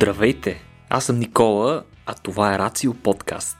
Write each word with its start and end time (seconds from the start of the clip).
Здравейте! 0.00 0.62
Аз 0.88 1.04
съм 1.04 1.18
Никола, 1.18 1.84
а 2.06 2.14
това 2.14 2.54
е 2.54 2.58
Рацио 2.58 2.94
подкаст. 2.94 3.56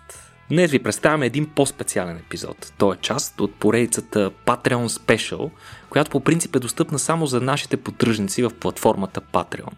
Днес 0.50 0.70
ви 0.70 0.82
представяме 0.82 1.26
един 1.26 1.46
по-специален 1.46 2.16
епизод. 2.16 2.72
Той 2.78 2.94
е 2.94 2.98
част 3.00 3.40
от 3.40 3.54
поредицата 3.54 4.30
Patreon 4.46 4.88
Special, 4.88 5.50
която 5.90 6.10
по 6.10 6.20
принцип 6.20 6.56
е 6.56 6.58
достъпна 6.58 6.98
само 6.98 7.26
за 7.26 7.40
нашите 7.40 7.76
поддръжници 7.76 8.42
в 8.42 8.50
платформата 8.60 9.20
Patreon. 9.20 9.72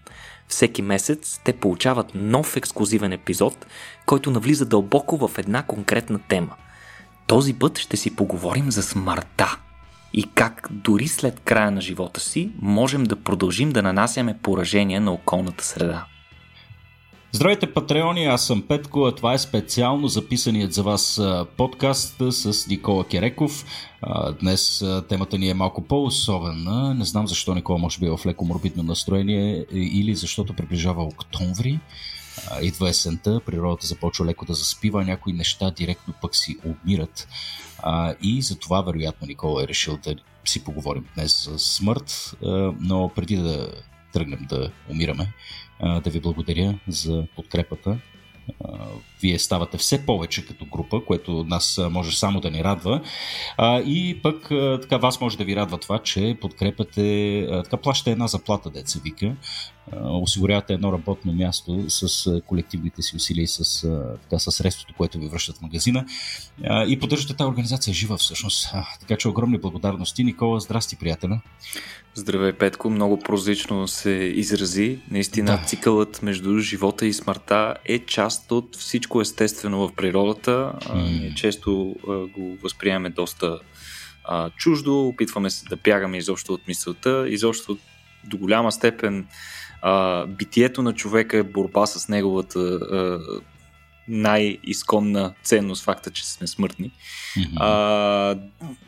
Всеки 0.48 0.82
месец 0.82 1.40
те 1.44 1.52
получават 1.52 2.14
нов 2.14 2.56
ексклюзивен 2.56 3.12
епизод, 3.12 3.66
който 4.06 4.30
навлиза 4.30 4.66
дълбоко 4.66 5.28
в 5.28 5.38
една 5.38 5.62
конкретна 5.62 6.18
тема. 6.28 6.54
Този 7.26 7.54
път 7.54 7.78
ще 7.78 7.96
си 7.96 8.16
поговорим 8.16 8.70
за 8.70 8.82
смъртта 8.82 9.58
и 10.12 10.30
как 10.34 10.68
дори 10.70 11.08
след 11.08 11.40
края 11.40 11.70
на 11.70 11.80
живота 11.80 12.20
си 12.20 12.52
можем 12.60 13.04
да 13.04 13.16
продължим 13.16 13.70
да 13.70 13.82
нанасяме 13.82 14.38
поражения 14.42 15.00
на 15.00 15.12
околната 15.12 15.64
среда. 15.64 16.06
Здравейте, 17.34 17.72
патреони! 17.72 18.24
Аз 18.24 18.46
съм 18.46 18.62
Петко, 18.62 19.04
а 19.04 19.14
това 19.14 19.32
е 19.32 19.38
специално 19.38 20.08
записаният 20.08 20.72
за 20.72 20.82
вас 20.82 21.20
подкаст 21.56 22.16
с 22.30 22.66
Никола 22.66 23.04
Кереков. 23.04 23.64
Днес 24.40 24.84
темата 25.08 25.38
ни 25.38 25.48
е 25.48 25.54
малко 25.54 25.82
по-особена. 25.82 26.94
Не 26.94 27.04
знам 27.04 27.28
защо 27.28 27.54
Никола 27.54 27.78
може 27.78 27.98
би 27.98 28.06
е 28.06 28.10
в 28.10 28.26
леко 28.26 28.44
морбидно 28.44 28.82
настроение 28.82 29.66
или 29.72 30.14
защото 30.14 30.54
приближава 30.54 31.02
октомври. 31.02 31.80
Идва 32.62 32.88
есента, 32.88 33.40
природата 33.46 33.86
започва 33.86 34.26
леко 34.26 34.44
да 34.44 34.54
заспива, 34.54 35.04
някои 35.04 35.32
неща 35.32 35.70
директно 35.70 36.14
пък 36.22 36.36
си 36.36 36.56
умират. 36.64 37.28
И 38.22 38.42
за 38.42 38.58
това 38.58 38.82
вероятно 38.82 39.26
Никола 39.26 39.62
е 39.62 39.68
решил 39.68 39.98
да 40.04 40.14
си 40.44 40.64
поговорим 40.64 41.04
днес 41.14 41.44
за 41.44 41.58
смърт, 41.58 42.36
но 42.80 43.10
преди 43.14 43.36
да 43.36 43.68
тръгнем 44.12 44.46
да 44.48 44.70
умираме, 44.90 45.32
да 45.82 46.10
ви 46.10 46.20
благодаря 46.20 46.78
за 46.88 47.26
подкрепата. 47.36 47.98
Вие 49.22 49.38
ставате 49.38 49.78
все 49.78 50.06
повече 50.06 50.46
като 50.46 50.64
група, 50.64 51.04
което 51.06 51.44
нас 51.44 51.80
може 51.90 52.18
само 52.18 52.40
да 52.40 52.50
ни 52.50 52.64
радва. 52.64 53.02
И 53.86 54.18
пък 54.22 54.48
така 54.82 54.96
вас 54.96 55.20
може 55.20 55.38
да 55.38 55.44
ви 55.44 55.56
радва 55.56 55.78
това, 55.78 55.98
че 55.98 56.36
подкрепяте, 56.40 57.46
така 57.64 57.76
плащате 57.76 58.10
една 58.10 58.26
заплата, 58.26 58.70
деца 58.70 59.00
вика. 59.04 59.34
Осигурявате 60.02 60.72
едно 60.72 60.92
работно 60.92 61.32
място 61.32 61.84
с 61.88 62.40
колективните 62.46 63.02
си 63.02 63.16
усилия 63.16 63.42
и 63.42 63.46
с, 63.46 63.88
така, 64.22 64.38
с 64.38 64.52
средството, 64.52 64.94
което 64.96 65.18
ви 65.18 65.28
връщат 65.28 65.56
в 65.56 65.62
магазина. 65.62 66.04
И 66.88 66.98
поддържате 67.00 67.36
тази 67.36 67.48
организация 67.48 67.94
жива 67.94 68.16
всъщност. 68.16 68.68
Така 69.00 69.16
че 69.16 69.28
огромни 69.28 69.58
благодарности. 69.58 70.24
Никола, 70.24 70.60
здрасти, 70.60 70.96
приятеля. 70.96 71.40
Здравей, 72.14 72.52
Петко. 72.52 72.90
Много 72.90 73.18
прозично 73.18 73.88
се 73.88 74.10
изрази. 74.10 74.98
Наистина 75.10 75.58
да. 75.58 75.64
цикълът 75.66 76.22
между 76.22 76.58
живота 76.58 77.06
и 77.06 77.12
смъртта 77.12 77.74
е 77.84 77.98
част 77.98 78.31
от 78.50 78.76
всичко 78.76 79.20
естествено 79.20 79.88
в 79.88 79.94
природата. 79.94 80.72
Mm. 80.80 81.34
Често 81.34 81.96
го 82.34 82.58
възприемаме 82.62 83.10
доста 83.10 83.60
а, 84.24 84.50
чуждо, 84.50 85.08
опитваме 85.08 85.50
се 85.50 85.64
да 85.68 85.76
бягаме 85.76 86.18
изобщо 86.18 86.52
от 86.52 86.68
мисълта, 86.68 87.24
изобщо 87.28 87.78
до 88.24 88.36
голяма 88.36 88.72
степен 88.72 89.26
а, 89.82 90.26
битието 90.26 90.82
на 90.82 90.92
човека 90.94 91.36
е 91.36 91.42
борба 91.42 91.86
с 91.86 92.08
неговата 92.08 92.58
а, 92.58 93.20
най-изконна 94.08 95.34
ценност, 95.42 95.84
факта, 95.84 96.10
че 96.10 96.26
сме 96.26 96.46
смъртни. 96.46 96.90
Mm-hmm. 97.36 97.56
А, 97.56 97.68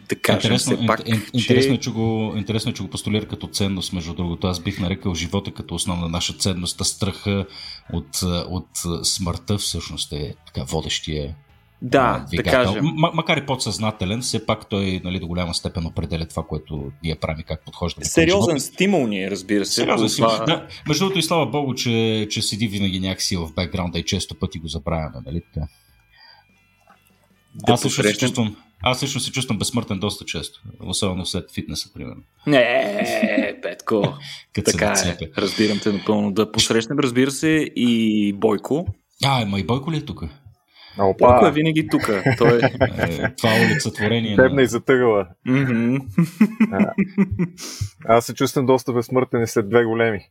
да 0.09 0.17
кажем 0.23 0.53
интересно, 0.53 0.77
все 0.77 0.87
пак, 0.87 1.09
ин, 1.09 1.21
че... 1.21 1.31
Интересно 1.33 1.75
е, 1.75 1.79
че 1.79 1.91
го, 1.91 2.35
интересно 2.37 2.71
е, 2.71 2.75
че 2.75 2.83
го 2.83 2.91
постулира 2.91 3.29
като 3.29 3.47
ценност, 3.47 3.93
между 3.93 4.15
другото. 4.15 4.47
Аз 4.47 4.61
бих 4.61 4.79
нарекал 4.79 5.15
живота 5.15 5.51
като 5.51 5.75
основна 5.75 6.09
наша 6.09 6.33
ценност, 6.33 6.81
а 6.81 6.85
страха 6.85 7.47
от, 7.93 8.23
от 8.49 8.69
смъртта 9.07 9.59
всъщност 9.59 10.13
е 10.13 10.35
така 10.47 10.65
водещия 10.65 11.37
да, 11.84 12.25
двигател. 12.28 12.53
да 12.53 12.67
кажем. 12.67 12.84
М- 12.84 13.11
макар 13.15 13.37
и 13.37 13.47
подсъзнателен, 13.47 14.21
все 14.21 14.47
пак 14.47 14.69
той 14.69 15.00
нали, 15.05 15.21
до 15.21 15.27
голяма 15.27 15.55
степен 15.55 15.87
определя 15.87 16.27
това, 16.27 16.43
което 16.43 16.93
ние 17.03 17.15
правим 17.15 17.41
и 17.41 17.45
как 17.45 17.65
подхождаме. 17.65 18.05
Сериозен 18.05 18.61
стимул 18.61 19.06
ни 19.06 19.25
е, 19.25 19.31
разбира 19.31 19.65
се. 19.65 19.72
Сериозен 19.72 20.09
стимул. 20.09 20.31
Това... 20.31 20.44
Да, 20.44 20.67
между 20.89 21.05
другото 21.05 21.19
и 21.19 21.23
слава 21.23 21.47
богу, 21.47 21.75
че, 21.75 22.27
че 22.31 22.43
седи 22.43 22.69
винаги 22.69 23.00
някакси 23.00 23.37
в 23.37 23.49
бекграунда 23.56 23.99
и 23.99 24.05
често 24.05 24.34
пъти 24.34 24.59
го 24.59 24.69
забравяме. 24.69 25.17
Нали? 25.27 25.43
Да 25.56 25.67
аз 27.67 27.81
също 27.81 28.03
се 28.03 28.17
чувствам, 28.17 28.56
аз 28.83 29.00
също 29.00 29.21
се 29.21 29.33
чувствам 29.33 29.59
безсмъртен 29.59 29.99
доста 29.99 30.25
често, 30.25 30.62
особено 30.81 31.27
след 31.27 31.53
фитнеса, 31.53 31.93
примерно. 31.94 32.23
Не, 32.47 33.59
Петко, 33.62 34.15
така 34.65 35.17
е. 35.21 35.28
Разбирам 35.39 35.81
те 35.83 35.93
напълно. 35.93 36.33
Да 36.33 36.53
посрещнем, 36.53 36.99
разбира 36.99 37.31
се, 37.31 37.49
и 37.77 38.33
Бойко. 38.33 38.87
А, 39.25 39.47
ма 39.47 39.61
и 39.61 39.65
Бойко 39.65 39.93
ли 39.93 39.97
е 39.97 40.05
тук? 40.05 40.25
Опа. 40.99 41.27
Бойко 41.27 41.47
е 41.47 41.53
винаги 41.53 41.88
тук. 41.88 42.03
Той 42.38 42.59
е... 42.59 42.60
е 42.99 43.34
това 43.37 43.56
е 43.56 43.66
олицетворение. 43.66 44.37
Тебна 44.37 44.62
и 44.62 44.66
затъгала. 44.66 45.27
Mm-hmm. 45.49 46.00
Аз 48.09 48.27
се 48.27 48.34
чувствам 48.34 48.66
доста 48.66 48.93
безсмъртен 48.93 49.43
и 49.43 49.47
след 49.47 49.69
две 49.69 49.84
големи. 49.84 50.21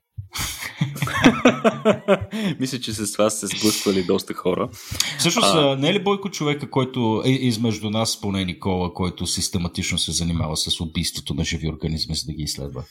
Мисля, 2.60 2.80
че 2.80 2.94
с 2.94 3.14
това 3.14 3.30
се 3.30 3.48
сблъсквали 3.48 4.04
доста 4.04 4.34
хора. 4.34 4.70
Всъщност, 5.18 5.56
а... 5.56 5.76
не 5.76 5.90
е 5.90 5.94
ли 5.94 6.04
Бойко 6.04 6.30
човека, 6.30 6.70
който 6.70 7.24
е 7.26 7.30
измежду 7.30 7.90
нас, 7.90 8.22
поне 8.22 8.46
Никола, 8.46 8.94
който 8.94 9.28
систематично 9.28 9.98
се 9.98 10.12
занимава 10.12 10.58
с 10.58 10.82
убийството 10.82 11.34
на 11.34 11.44
живи 11.44 11.70
организми, 11.70 12.16
за 12.16 12.26
да 12.26 12.34
ги 12.34 12.44
изследва? 12.44 12.84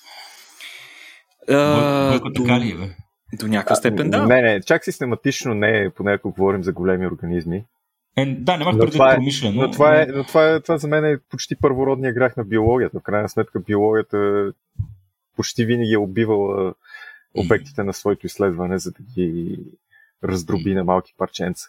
А... 1.48 2.10
Бойко 2.10 2.32
така 2.32 2.60
ли 2.60 2.70
е, 2.70 2.74
бе? 2.74 2.88
До 3.32 3.48
някаква 3.48 3.76
степен, 3.76 4.10
да. 4.10 4.26
Не, 4.26 4.42
не, 4.42 4.60
чак 4.60 4.84
систематично 4.84 5.54
не 5.54 5.78
е, 5.78 5.90
поне 5.90 6.12
ако 6.12 6.30
говорим 6.30 6.62
за 6.62 6.72
големи 6.72 7.06
организми. 7.06 7.64
Е, 8.16 8.26
да, 8.26 8.56
нямах 8.56 8.78
преди 8.78 8.92
това 8.92 9.12
е, 9.12 9.14
промишлено. 9.14 9.62
Но 9.62 9.70
това, 9.70 10.02
е, 10.02 10.06
но 10.06 10.24
това, 10.24 10.50
е, 10.50 10.60
това 10.60 10.78
за 10.78 10.88
мен 10.88 11.04
е 11.04 11.18
почти 11.18 11.56
първородния 11.56 12.12
грях 12.12 12.36
на 12.36 12.44
биологията. 12.44 13.00
В 13.00 13.02
крайна 13.02 13.28
сметка 13.28 13.60
биологията 13.60 14.52
почти 15.36 15.64
винаги 15.64 15.92
е 15.92 15.98
убивала 15.98 16.74
обектите 17.34 17.82
на 17.82 17.92
своето 17.92 18.26
изследване, 18.26 18.78
за 18.78 18.90
да 18.90 19.02
ги 19.14 19.58
раздроби 20.24 20.74
на 20.74 20.84
малки 20.84 21.14
парченца. 21.18 21.68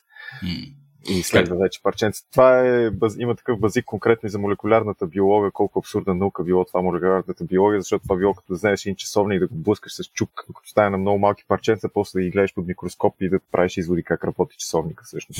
И 1.09 1.19
изследва 1.19 1.55
вече 1.55 1.81
парченца. 1.83 2.23
Това 2.31 2.59
е, 2.59 2.91
има 3.19 3.35
такъв 3.35 3.59
базик 3.59 3.85
конкретно 3.85 4.29
за 4.29 4.39
молекулярната 4.39 5.07
биология, 5.07 5.51
колко 5.51 5.79
абсурдна 5.79 6.15
наука 6.15 6.43
било 6.43 6.65
това 6.65 6.81
молекулярната 6.81 7.43
биология, 7.43 7.81
защото 7.81 8.03
това 8.03 8.15
било 8.15 8.33
като 8.33 8.53
да 8.53 8.55
вземеш 8.55 8.85
един 8.85 8.95
часовник 8.95 9.39
да 9.39 9.47
го 9.47 9.55
блъскаш 9.55 9.93
с 9.93 10.03
чук, 10.03 10.29
като 10.35 10.69
стане 10.69 10.89
на 10.89 10.97
много 10.97 11.19
малки 11.19 11.43
парченца, 11.47 11.89
после 11.93 12.19
да 12.19 12.23
ги 12.23 12.29
гледаш 12.29 12.53
под 12.53 12.67
микроскоп 12.67 13.15
и 13.21 13.29
да 13.29 13.39
правиш 13.51 13.77
изводи 13.77 14.03
как 14.03 14.23
работи 14.23 14.55
часовника 14.57 15.03
всъщност. 15.03 15.39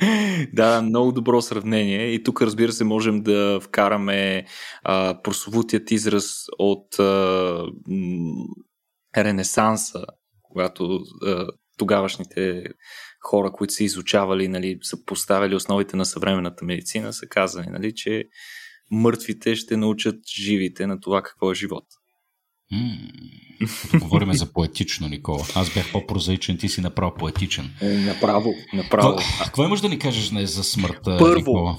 да, 0.52 0.82
много 0.82 1.12
добро 1.12 1.42
сравнение. 1.42 2.06
И 2.06 2.22
тук, 2.22 2.42
разбира 2.42 2.72
се, 2.72 2.84
можем 2.84 3.22
да 3.22 3.60
вкараме 3.60 4.44
а, 4.82 5.22
прословутият 5.22 5.90
израз 5.90 6.46
от 6.58 6.98
а, 6.98 7.64
Ренесанса, 9.16 10.04
когато 10.42 11.00
а, 11.26 11.46
тогавашните 11.76 12.64
хора, 13.20 13.52
които 13.52 13.74
са 13.74 13.84
изучавали, 13.84 14.48
нали, 14.48 14.78
са 14.82 15.04
поставили 15.04 15.54
основите 15.54 15.96
на 15.96 16.04
съвременната 16.04 16.64
медицина, 16.64 17.12
са 17.12 17.26
казали, 17.26 17.66
нали, 17.70 17.94
че 17.94 18.24
мъртвите 18.90 19.56
ще 19.56 19.76
научат 19.76 20.16
живите 20.40 20.86
на 20.86 21.00
това 21.00 21.22
какво 21.22 21.52
е 21.52 21.54
живот. 21.54 21.84
Mm. 22.72 24.00
Говориме 24.00 24.34
за 24.34 24.52
поетично, 24.52 25.08
Никола. 25.08 25.44
Аз 25.54 25.74
бях 25.74 25.92
по-прозаичен, 25.92 26.58
ти 26.58 26.68
си 26.68 26.80
направо 26.80 27.14
поетичен. 27.14 27.70
Е, 27.80 27.88
направо, 27.88 28.54
направо. 28.74 29.18
Какво, 29.44 29.64
имаш 29.64 29.80
да 29.80 29.88
ни 29.88 29.98
кажеш 29.98 30.28
днес 30.28 30.54
за 30.54 30.64
смъртта, 30.64 31.16
Първо, 31.18 31.36
Никола? 31.36 31.78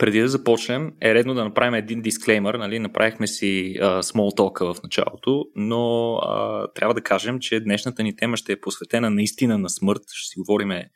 Преди 0.00 0.20
да 0.20 0.28
започнем, 0.28 0.92
е 1.02 1.14
редно 1.14 1.34
да 1.34 1.44
направим 1.44 1.74
един 1.74 2.02
дисклеймер. 2.02 2.54
Нали? 2.54 2.78
Направихме 2.78 3.26
си 3.26 3.76
small 3.80 4.38
talk 4.38 4.74
в 4.74 4.82
началото, 4.82 5.44
но 5.54 5.76
uh, 5.76 6.74
трябва 6.74 6.94
да 6.94 7.00
кажем, 7.00 7.38
че 7.40 7.60
днешната 7.60 8.02
ни 8.02 8.16
тема 8.16 8.36
ще 8.36 8.52
е 8.52 8.60
посветена 8.60 9.10
наистина 9.10 9.58
на 9.58 9.70
смърт. 9.70 10.02
Ще 10.12 10.28
си 10.28 10.38
говориме 10.38 10.90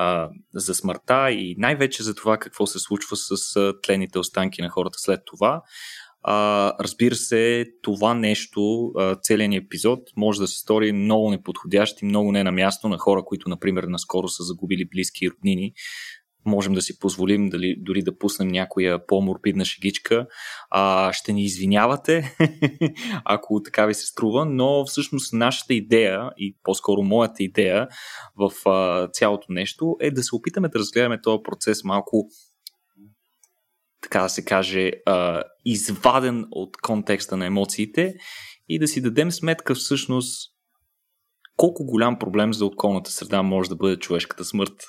uh, 0.00 0.28
за 0.54 0.74
смъртта 0.74 1.30
и 1.30 1.54
най-вече 1.58 2.02
за 2.02 2.14
това 2.14 2.38
какво 2.38 2.66
се 2.66 2.78
случва 2.78 3.16
с 3.16 3.36
uh, 3.36 3.82
тлените 3.82 4.18
останки 4.18 4.62
на 4.62 4.68
хората 4.68 4.98
след 4.98 5.20
това. 5.26 5.62
А, 6.24 6.72
разбира 6.80 7.14
се, 7.14 7.66
това 7.82 8.14
нещо, 8.14 8.92
целият 9.22 9.50
ни 9.50 9.56
епизод, 9.56 9.98
може 10.16 10.40
да 10.40 10.48
се 10.48 10.58
стори 10.58 10.92
много 10.92 11.30
неподходящ 11.30 12.02
и 12.02 12.04
много 12.04 12.32
не 12.32 12.44
на 12.44 12.52
място 12.52 12.88
на 12.88 12.98
хора, 12.98 13.22
които, 13.24 13.48
например, 13.48 13.84
наскоро 13.84 14.28
са 14.28 14.42
загубили 14.42 14.88
близки 14.88 15.24
и 15.24 15.30
роднини. 15.30 15.72
Можем 16.44 16.74
да 16.74 16.82
си 16.82 16.98
позволим 16.98 17.48
дали, 17.48 17.76
дори 17.78 18.02
да 18.02 18.18
пуснем 18.18 18.48
някоя 18.48 19.06
по-морбидна 19.06 19.64
шегичка. 19.64 20.26
А, 20.70 21.12
ще 21.12 21.32
ни 21.32 21.44
извинявате, 21.44 22.36
ако 23.24 23.62
така 23.62 23.86
ви 23.86 23.94
се 23.94 24.06
струва, 24.06 24.44
но 24.44 24.84
всъщност 24.84 25.32
нашата 25.32 25.74
идея 25.74 26.30
и 26.36 26.56
по-скоро 26.62 27.02
моята 27.02 27.42
идея 27.42 27.88
в 28.36 28.68
а, 28.68 29.08
цялото 29.08 29.46
нещо 29.48 29.96
е 30.00 30.10
да 30.10 30.22
се 30.22 30.34
опитаме 30.34 30.68
да 30.68 30.78
разгледаме 30.78 31.20
този 31.20 31.42
процес 31.42 31.84
малко 31.84 32.28
така 34.02 34.22
да 34.22 34.28
се 34.28 34.44
каже, 34.44 34.90
а, 35.06 35.42
изваден 35.64 36.46
от 36.50 36.76
контекста 36.76 37.36
на 37.36 37.46
емоциите 37.46 38.14
и 38.68 38.78
да 38.78 38.88
си 38.88 39.02
дадем 39.02 39.30
сметка 39.30 39.74
всъщност 39.74 40.52
колко 41.56 41.86
голям 41.86 42.18
проблем 42.18 42.52
за 42.52 42.66
околната 42.66 43.10
среда 43.10 43.42
може 43.42 43.68
да 43.68 43.76
бъде 43.76 43.96
човешката 43.96 44.44
смърт? 44.44 44.84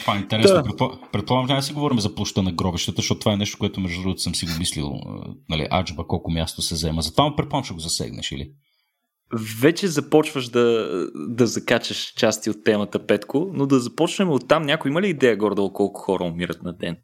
Това 0.00 0.16
е 0.16 0.18
интересно. 0.18 0.62
Да. 0.62 0.98
Предполагам, 1.12 1.48
че 1.48 1.54
не 1.54 1.62
си 1.62 1.72
говорим 1.72 2.00
за 2.00 2.14
площа 2.14 2.42
на 2.42 2.52
гробищата, 2.52 2.96
защото 2.96 3.20
това 3.20 3.32
е 3.32 3.36
нещо, 3.36 3.58
което 3.58 3.80
между 3.80 4.02
другото 4.02 4.20
съм 4.20 4.34
си 4.34 4.46
го 4.46 4.52
мислил. 4.58 4.92
Нали, 5.48 5.68
аджба, 5.72 6.06
колко 6.06 6.30
място 6.30 6.62
се 6.62 6.74
взема. 6.74 7.02
Затова 7.02 7.36
предполагам, 7.36 7.64
че 7.64 7.74
го 7.74 7.80
засегнеш, 7.80 8.32
или? 8.32 8.52
Вече 9.60 9.88
започваш 9.88 10.48
да, 10.48 10.88
да 11.14 11.46
закачаш 11.46 12.12
части 12.16 12.50
от 12.50 12.64
темата, 12.64 13.06
Петко, 13.06 13.50
но 13.52 13.66
да 13.66 13.80
започнем 13.80 14.30
от 14.30 14.48
там. 14.48 14.62
Някой 14.62 14.90
има 14.90 15.02
ли 15.02 15.08
идея 15.08 15.36
гордо 15.36 15.72
колко 15.72 16.00
хора 16.00 16.24
умират 16.24 16.62
на 16.62 16.72
ден? 16.72 16.96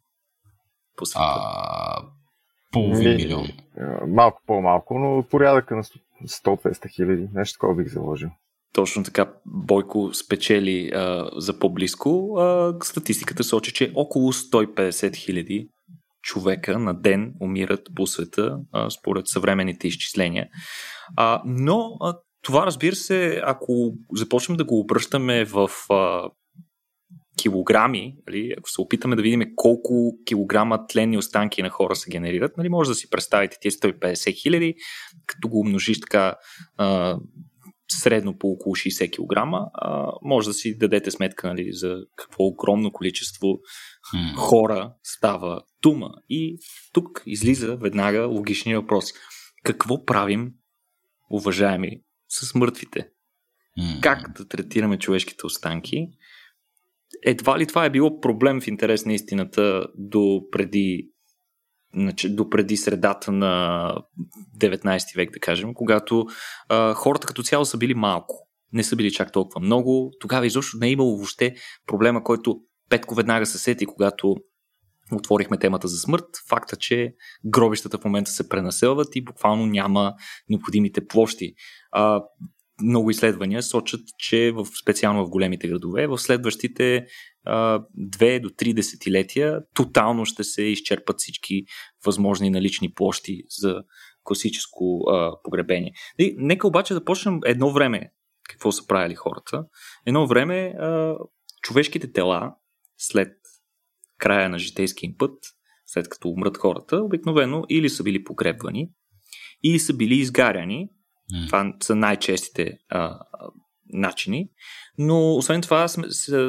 По 0.97 1.07
света? 1.07 1.25
А, 1.25 2.03
половин 2.73 3.17
милион. 3.17 3.49
Малко 4.09 4.43
по-малко, 4.47 4.99
но 4.99 5.23
порядъка 5.31 5.77
на 5.77 5.83
100-200 6.29 6.95
хиляди. 6.95 7.29
Нещо 7.35 7.57
такова 7.57 7.75
бих 7.75 7.93
заложил. 7.93 8.31
Точно 8.73 9.05
така 9.05 9.33
Бойко 9.47 10.15
спечели 10.15 10.91
а, 10.95 11.31
за 11.37 11.59
по-близко. 11.59 12.37
А, 12.39 12.75
статистиката 12.83 13.45
сочи, 13.45 13.73
че 13.73 13.93
около 13.95 14.33
150 14.33 15.17
хиляди 15.17 15.69
човека 16.23 16.79
на 16.79 16.95
ден 16.95 17.35
умират 17.41 17.89
по 17.97 18.07
света, 18.07 18.59
а, 18.73 18.91
според 18.91 19.29
съвременните 19.29 19.89
изчисления. 19.89 20.49
А, 21.17 21.43
но 21.47 21.97
а, 22.01 22.19
това, 22.43 22.67
разбира 22.67 22.95
се, 22.95 23.43
ако 23.45 23.95
започнем 24.15 24.57
да 24.57 24.65
го 24.65 24.81
обръщаме 24.81 25.45
в 25.45 25.71
а, 25.91 26.31
килограми, 27.37 28.15
нали, 28.27 28.55
ако 28.59 28.71
се 28.71 28.81
опитаме 28.81 29.17
да 29.17 29.23
видим 29.23 29.43
колко 29.57 30.19
килограма 30.27 30.87
тленни 30.87 31.19
останки 31.19 31.63
на 31.63 31.71
хора 31.71 31.97
се 31.97 32.11
генерират, 32.11 32.57
нали, 32.57 32.69
може 32.69 32.89
да 32.89 32.95
си 32.95 33.11
представите 33.11 33.57
тези 33.63 33.77
150 33.77 34.43
хиляди, 34.43 34.75
като 35.27 35.49
го 35.49 35.61
умножиш 35.61 36.01
така 36.01 36.35
а, 36.77 37.19
средно 38.01 38.39
по 38.39 38.49
около 38.49 38.75
60 38.75 39.11
кг, 39.11 39.37
а, 39.75 40.13
може 40.23 40.49
да 40.49 40.55
си 40.55 40.79
дадете 40.79 41.11
сметка 41.11 41.49
нали, 41.49 41.73
за 41.73 41.97
какво 42.17 42.45
огромно 42.45 42.93
количество 42.93 43.47
hmm. 43.47 44.35
хора 44.37 44.95
става 45.03 45.63
дума. 45.83 46.11
И 46.29 46.59
тук 46.93 47.23
излиза 47.27 47.77
веднага 47.77 48.27
логичния 48.27 48.81
въпрос. 48.81 49.05
Какво 49.65 50.05
правим, 50.05 50.53
уважаеми, 51.31 52.01
с 52.29 52.55
мъртвите? 52.55 53.09
Hmm. 53.79 54.01
Как 54.01 54.33
да 54.37 54.49
третираме 54.49 54.99
човешките 54.99 55.47
останки? 55.47 56.09
Едва 57.25 57.59
ли 57.59 57.67
това 57.67 57.85
е 57.85 57.91
било 57.91 58.21
проблем 58.21 58.61
в 58.61 58.67
интерес 58.67 59.07
на 59.07 59.13
истината 59.13 59.87
до 59.95 60.43
преди 60.53 61.12
до 62.29 62.51
преди 62.51 62.77
средата 62.77 63.33
на 63.33 63.95
19 64.59 65.17
век, 65.17 65.33
да 65.33 65.41
кажем, 65.41 65.75
когато 65.75 66.27
а, 66.69 66.95
хората 66.95 67.27
като 67.27 67.43
цяло 67.43 67.65
са 67.65 67.79
били 67.79 67.95
малко. 67.95 68.49
Не 68.73 68.85
са 68.85 68.97
били 68.97 69.11
чак 69.11 69.33
толкова 69.33 69.61
много. 69.61 70.11
Тогава 70.21 70.47
изобщо 70.47 70.79
не 70.81 70.87
е 70.87 70.91
имало 70.91 71.17
въобще 71.17 71.55
проблема, 71.87 72.25
който 72.25 72.61
Петко 72.89 73.15
веднага 73.15 73.47
се 73.47 73.59
сети, 73.59 73.87
когато 73.87 74.37
отворихме 75.13 75.59
темата 75.59 75.89
за 75.89 75.99
смърт. 75.99 76.25
Факта, 76.49 76.77
че 76.77 77.15
гробищата 77.45 77.99
в 77.99 78.05
момента 78.05 78.31
се 78.31 78.49
пренаселват 78.49 79.17
и 79.17 79.25
буквално 79.25 79.67
няма 79.67 80.15
необходимите 80.49 81.07
площи. 81.07 81.55
А, 81.93 82.23
много 82.83 83.11
изследвания 83.11 83.63
сочат, 83.63 84.01
че 84.19 84.53
в, 84.53 84.67
специално 84.83 85.27
в 85.27 85.31
големите 85.31 85.69
градове, 85.69 86.07
в 86.07 86.19
следващите 86.19 87.07
две 87.95 88.41
до 88.41 88.51
три 88.51 88.75
десетилетия 88.75 89.61
тотално 89.75 90.25
ще 90.25 90.45
се 90.45 90.63
изчерпат 90.63 91.19
всички 91.19 91.65
възможни 92.07 92.51
налични 92.51 92.93
площи 92.93 93.43
за 93.49 93.83
класическо 94.25 95.01
а, 95.11 95.33
погребение. 95.45 95.93
И, 96.19 96.35
нека 96.39 96.67
обаче 96.67 96.95
да 96.95 97.05
почнем 97.05 97.41
едно 97.45 97.73
време 97.73 98.13
какво 98.49 98.73
са 98.73 98.87
правили 98.87 99.15
хората. 99.15 99.65
Едно 100.07 100.27
време 100.27 100.75
а, 100.79 101.17
човешките 101.63 102.13
тела 102.13 102.55
след 102.99 103.33
края 104.19 104.49
на 104.49 104.59
житейския 104.59 105.09
им 105.09 105.15
път, 105.19 105.39
след 105.87 106.09
като 106.09 106.29
умрат 106.29 106.57
хората, 106.57 106.97
обикновено 106.97 107.65
или 107.69 107.89
са 107.89 108.03
били 108.03 108.25
погребвани, 108.25 108.91
или 109.65 109.79
са 109.79 109.95
били 109.95 110.15
изгаряни. 110.15 110.89
Mm. 111.35 111.47
Това 111.47 111.73
са 111.83 111.95
най-честите 111.95 112.79
а, 112.89 113.19
начини, 113.93 114.49
но 114.99 115.35
освен 115.37 115.61
това 115.61 115.89
сме 115.89 116.07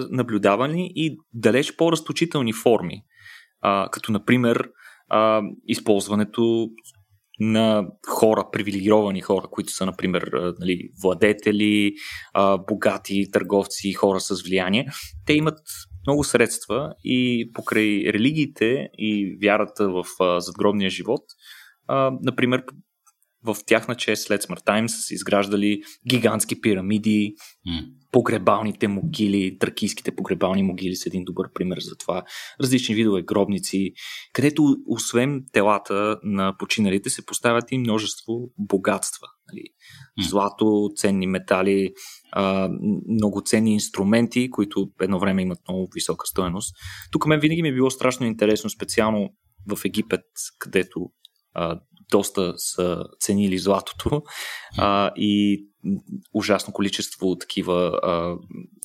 наблюдавани 0.09 0.91
и 0.95 1.17
далеч 1.33 1.75
по-разточителни 1.75 2.53
форми, 2.53 3.03
а, 3.61 3.89
като 3.91 4.11
например 4.11 4.69
а, 5.09 5.41
използването 5.67 6.69
на 7.39 7.87
хора, 8.07 8.49
привилегировани 8.51 9.21
хора, 9.21 9.47
които 9.51 9.73
са, 9.73 9.85
например, 9.85 10.31
нали, 10.59 10.89
владетели, 11.03 11.93
а, 12.33 12.57
богати 12.57 13.31
търговци, 13.31 13.93
хора 13.93 14.19
с 14.19 14.43
влияние. 14.43 14.87
Те 15.25 15.33
имат 15.33 15.59
много 16.07 16.23
средства 16.23 16.93
и 17.03 17.49
покрай 17.53 18.03
религиите 18.07 18.89
и 18.97 19.37
вярата 19.43 19.89
в 19.89 20.03
а, 20.19 20.39
задгробния 20.39 20.89
живот, 20.89 21.21
а, 21.87 22.11
например, 22.21 22.63
в 23.45 23.57
тяхна 23.66 23.95
чест 23.95 24.24
след 24.24 24.42
смъртта 24.42 24.78
им 24.78 24.90
са 24.90 24.98
се 25.01 25.13
изграждали 25.13 25.81
гигантски 26.07 26.62
пирамиди, 26.62 27.36
mm. 27.68 27.86
погребалните 28.12 28.88
могили, 28.88 29.57
тракийските 29.60 30.16
погребални 30.16 30.63
могили 30.63 30.95
са 30.95 31.10
един 31.10 31.24
добър 31.24 31.54
пример 31.54 31.78
за 31.80 31.95
това, 31.95 32.24
различни 32.62 32.95
видове 32.95 33.22
гробници, 33.22 33.94
където 34.34 34.75
освен 34.88 35.44
телата 35.51 36.19
на 36.24 36.56
починалите 36.60 37.10
се 37.10 37.25
поставят 37.25 37.72
и 37.72 37.78
множество 37.78 38.34
богатства. 38.57 39.28
Нали? 39.48 39.63
Злато, 40.30 40.90
ценни 40.95 41.28
метали, 41.28 41.94
а, 42.31 42.69
много 43.10 43.42
ценни 43.45 43.74
инструменти, 43.74 44.50
които 44.50 44.92
едно 45.01 45.19
време 45.19 45.42
имат 45.42 45.60
много 45.68 45.90
висока 45.95 46.28
стоеност. 46.28 46.75
Тук 47.12 47.25
мен 47.25 47.40
винаги 47.40 47.62
ми 47.62 47.69
е 47.69 47.74
било 47.74 47.90
страшно 47.90 48.25
интересно, 48.25 48.69
специално 48.69 49.30
в 49.68 49.86
Египет, 49.86 50.25
където 50.60 51.00
а, 51.54 51.80
доста 52.13 52.54
са 52.57 53.04
ценили 53.19 53.57
златото 53.57 54.21
а, 54.77 55.12
и 55.15 55.65
ужасно 56.33 56.73
количество 56.73 57.37
такива 57.37 57.99
а, 58.04 58.35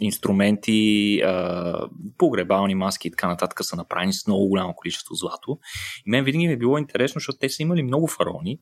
инструменти, 0.01 1.21
а, 1.25 1.89
погребални 2.19 2.75
маски 2.75 3.09
и 3.09 3.11
така 3.11 3.29
нататък 3.29 3.65
са 3.65 3.77
направени 3.77 4.13
с 4.13 4.27
много 4.27 4.49
голямо 4.49 4.75
количество 4.77 5.15
злато. 5.15 5.59
И 6.07 6.11
мен 6.11 6.25
винаги 6.25 6.47
ми 6.47 6.53
е 6.53 6.59
било 6.59 6.79
интересно, 6.79 7.19
защото 7.19 7.39
те 7.39 7.49
са 7.49 7.63
имали 7.63 7.83
много 7.83 8.07
фараони 8.07 8.59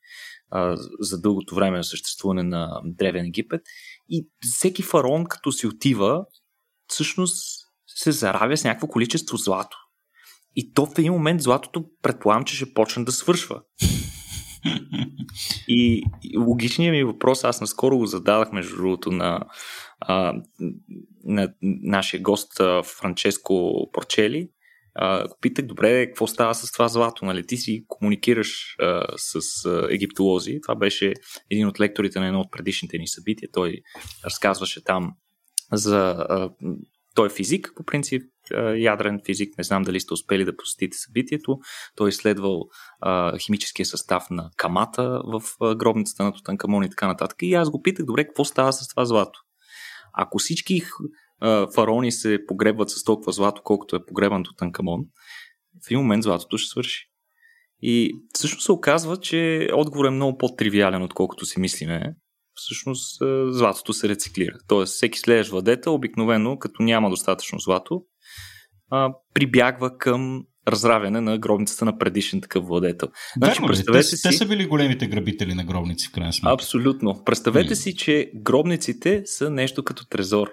а, 0.51 0.77
за 1.01 1.21
дългото 1.21 1.55
време 1.55 1.77
на 1.77 1.85
съществуване 1.85 2.43
на 2.43 2.81
Древен 2.85 3.27
Египет 3.27 3.61
и 4.09 4.29
всеки 4.41 4.83
фараон, 4.83 5.25
като 5.25 5.53
си 5.53 5.67
отива, 5.67 6.25
всъщност 6.87 7.67
се 7.87 8.13
заравя 8.13 8.57
с 8.57 8.65
някакво 8.65 8.87
количество 8.87 9.37
злато. 9.37 9.77
И 10.57 10.73
то 10.73 10.87
в 10.87 10.99
един 10.99 11.13
момент 11.13 11.43
златото 11.43 11.85
предполагам, 12.03 12.45
че 12.45 12.57
ще 12.57 12.75
почне 12.75 13.05
да 13.05 13.13
свършва. 13.13 13.63
И 15.69 16.03
логичният 16.37 16.93
ми 16.93 17.05
въпрос, 17.05 17.45
аз 17.45 17.61
наскоро 17.61 17.99
го 17.99 18.07
зададах 18.07 18.53
между 18.53 18.77
другото 18.77 19.13
на, 19.13 19.41
а, 20.01 20.35
на 21.25 21.53
нашия 21.63 22.21
гост 22.23 22.53
Франческо 22.85 23.89
Порчели. 23.93 24.49
А, 24.99 25.29
питах, 25.41 25.67
добре, 25.67 26.07
какво 26.07 26.27
става 26.27 26.55
с 26.55 26.73
това 26.73 26.89
злато? 26.89 27.25
Нали? 27.25 27.47
Ти 27.47 27.57
си 27.57 27.85
комуникираш 27.89 28.77
а, 28.81 29.07
с 29.17 29.65
а, 29.67 29.87
египтолози. 29.91 30.61
Това 30.63 30.75
беше 30.75 31.13
един 31.51 31.67
от 31.67 31.81
лекторите 31.81 32.21
на 32.21 32.27
едно 32.27 32.41
от 32.41 32.53
предишните 32.53 32.99
ни 32.99 33.09
събития. 33.09 33.49
Той 33.53 33.81
разказваше 34.25 34.85
там 34.85 35.13
за 35.73 36.27
той 37.17 37.27
е 37.27 37.31
физик, 37.31 37.73
по 37.77 37.85
принцип, 37.85 38.23
ядрен 38.77 39.21
физик. 39.27 39.59
Не 39.59 39.65
знам 39.65 39.83
дали 39.83 40.01
сте 40.01 40.15
успели 40.15 40.45
да 40.45 40.57
посетите 40.57 40.97
събитието. 40.97 41.59
Той 41.97 42.09
е 42.09 42.11
изследвал 42.11 42.63
а, 43.01 43.39
химическия 43.39 43.87
състав 43.87 44.31
на 44.31 44.51
камата 44.57 45.21
в 45.25 45.43
гробницата 45.77 46.25
на 46.25 46.33
Тутанкамон 46.33 46.85
и 46.85 46.91
така 46.91 47.07
нататък. 47.07 47.37
И 47.43 47.55
аз 47.55 47.71
го 47.71 47.83
питах, 47.83 48.07
добре, 48.07 48.25
какво 48.25 48.45
става 48.45 48.73
с 48.73 48.89
това 48.89 49.05
злато? 49.05 49.41
Ако 50.13 50.39
всички 50.39 50.83
а, 51.41 51.67
фараони 51.75 52.13
се 52.13 52.39
погребват 52.47 52.91
с 52.91 53.05
толкова 53.05 53.33
злато, 53.33 53.63
колкото 53.65 53.97
е 53.97 54.07
погребан 54.07 54.45
Тутанкамон, 54.45 55.01
в 55.85 55.91
един 55.91 55.99
момент 55.99 56.23
златото 56.23 56.59
ще 56.59 56.69
свърши. 56.69 57.11
И 57.83 58.13
всъщност 58.35 58.65
се 58.65 58.73
оказва, 58.73 59.17
че 59.17 59.69
отговор 59.75 60.05
е 60.05 60.11
много 60.11 60.39
по-тривиален, 60.39 61.03
отколкото 61.03 61.47
си 61.47 61.61
мислиме 61.61 62.15
всъщност 62.57 63.23
е, 63.23 63.25
златото 63.53 63.93
се 63.93 64.09
рециклира. 64.09 64.59
Тоест, 64.69 64.95
всеки 64.95 65.19
следващ 65.19 65.51
владетел, 65.51 65.95
обикновено, 65.95 66.59
като 66.59 66.83
няма 66.83 67.11
достатъчно 67.11 67.59
злато, 67.59 68.03
прибягва 69.35 69.99
към 69.99 70.43
разравяне 70.69 71.21
на 71.21 71.39
гробницата 71.39 71.85
на 71.85 71.99
предишен 71.99 72.41
такъв 72.41 72.67
владетел. 72.67 73.09
Значи, 73.37 73.53
Верно, 73.53 73.67
представете 73.67 74.11
те, 74.11 74.17
си... 74.17 74.23
те 74.23 74.33
са 74.33 74.47
били 74.47 74.67
големите 74.67 75.07
грабители 75.07 75.55
на 75.55 75.65
гробници, 75.65 76.09
в 76.09 76.13
крайна 76.13 76.33
сметка. 76.33 76.55
Абсолютно. 76.55 77.23
Представете 77.25 77.75
mm. 77.75 77.79
си, 77.79 77.97
че 77.97 78.31
гробниците 78.35 79.23
са 79.25 79.51
нещо 79.51 79.85
като 79.85 80.07
трезор. 80.07 80.51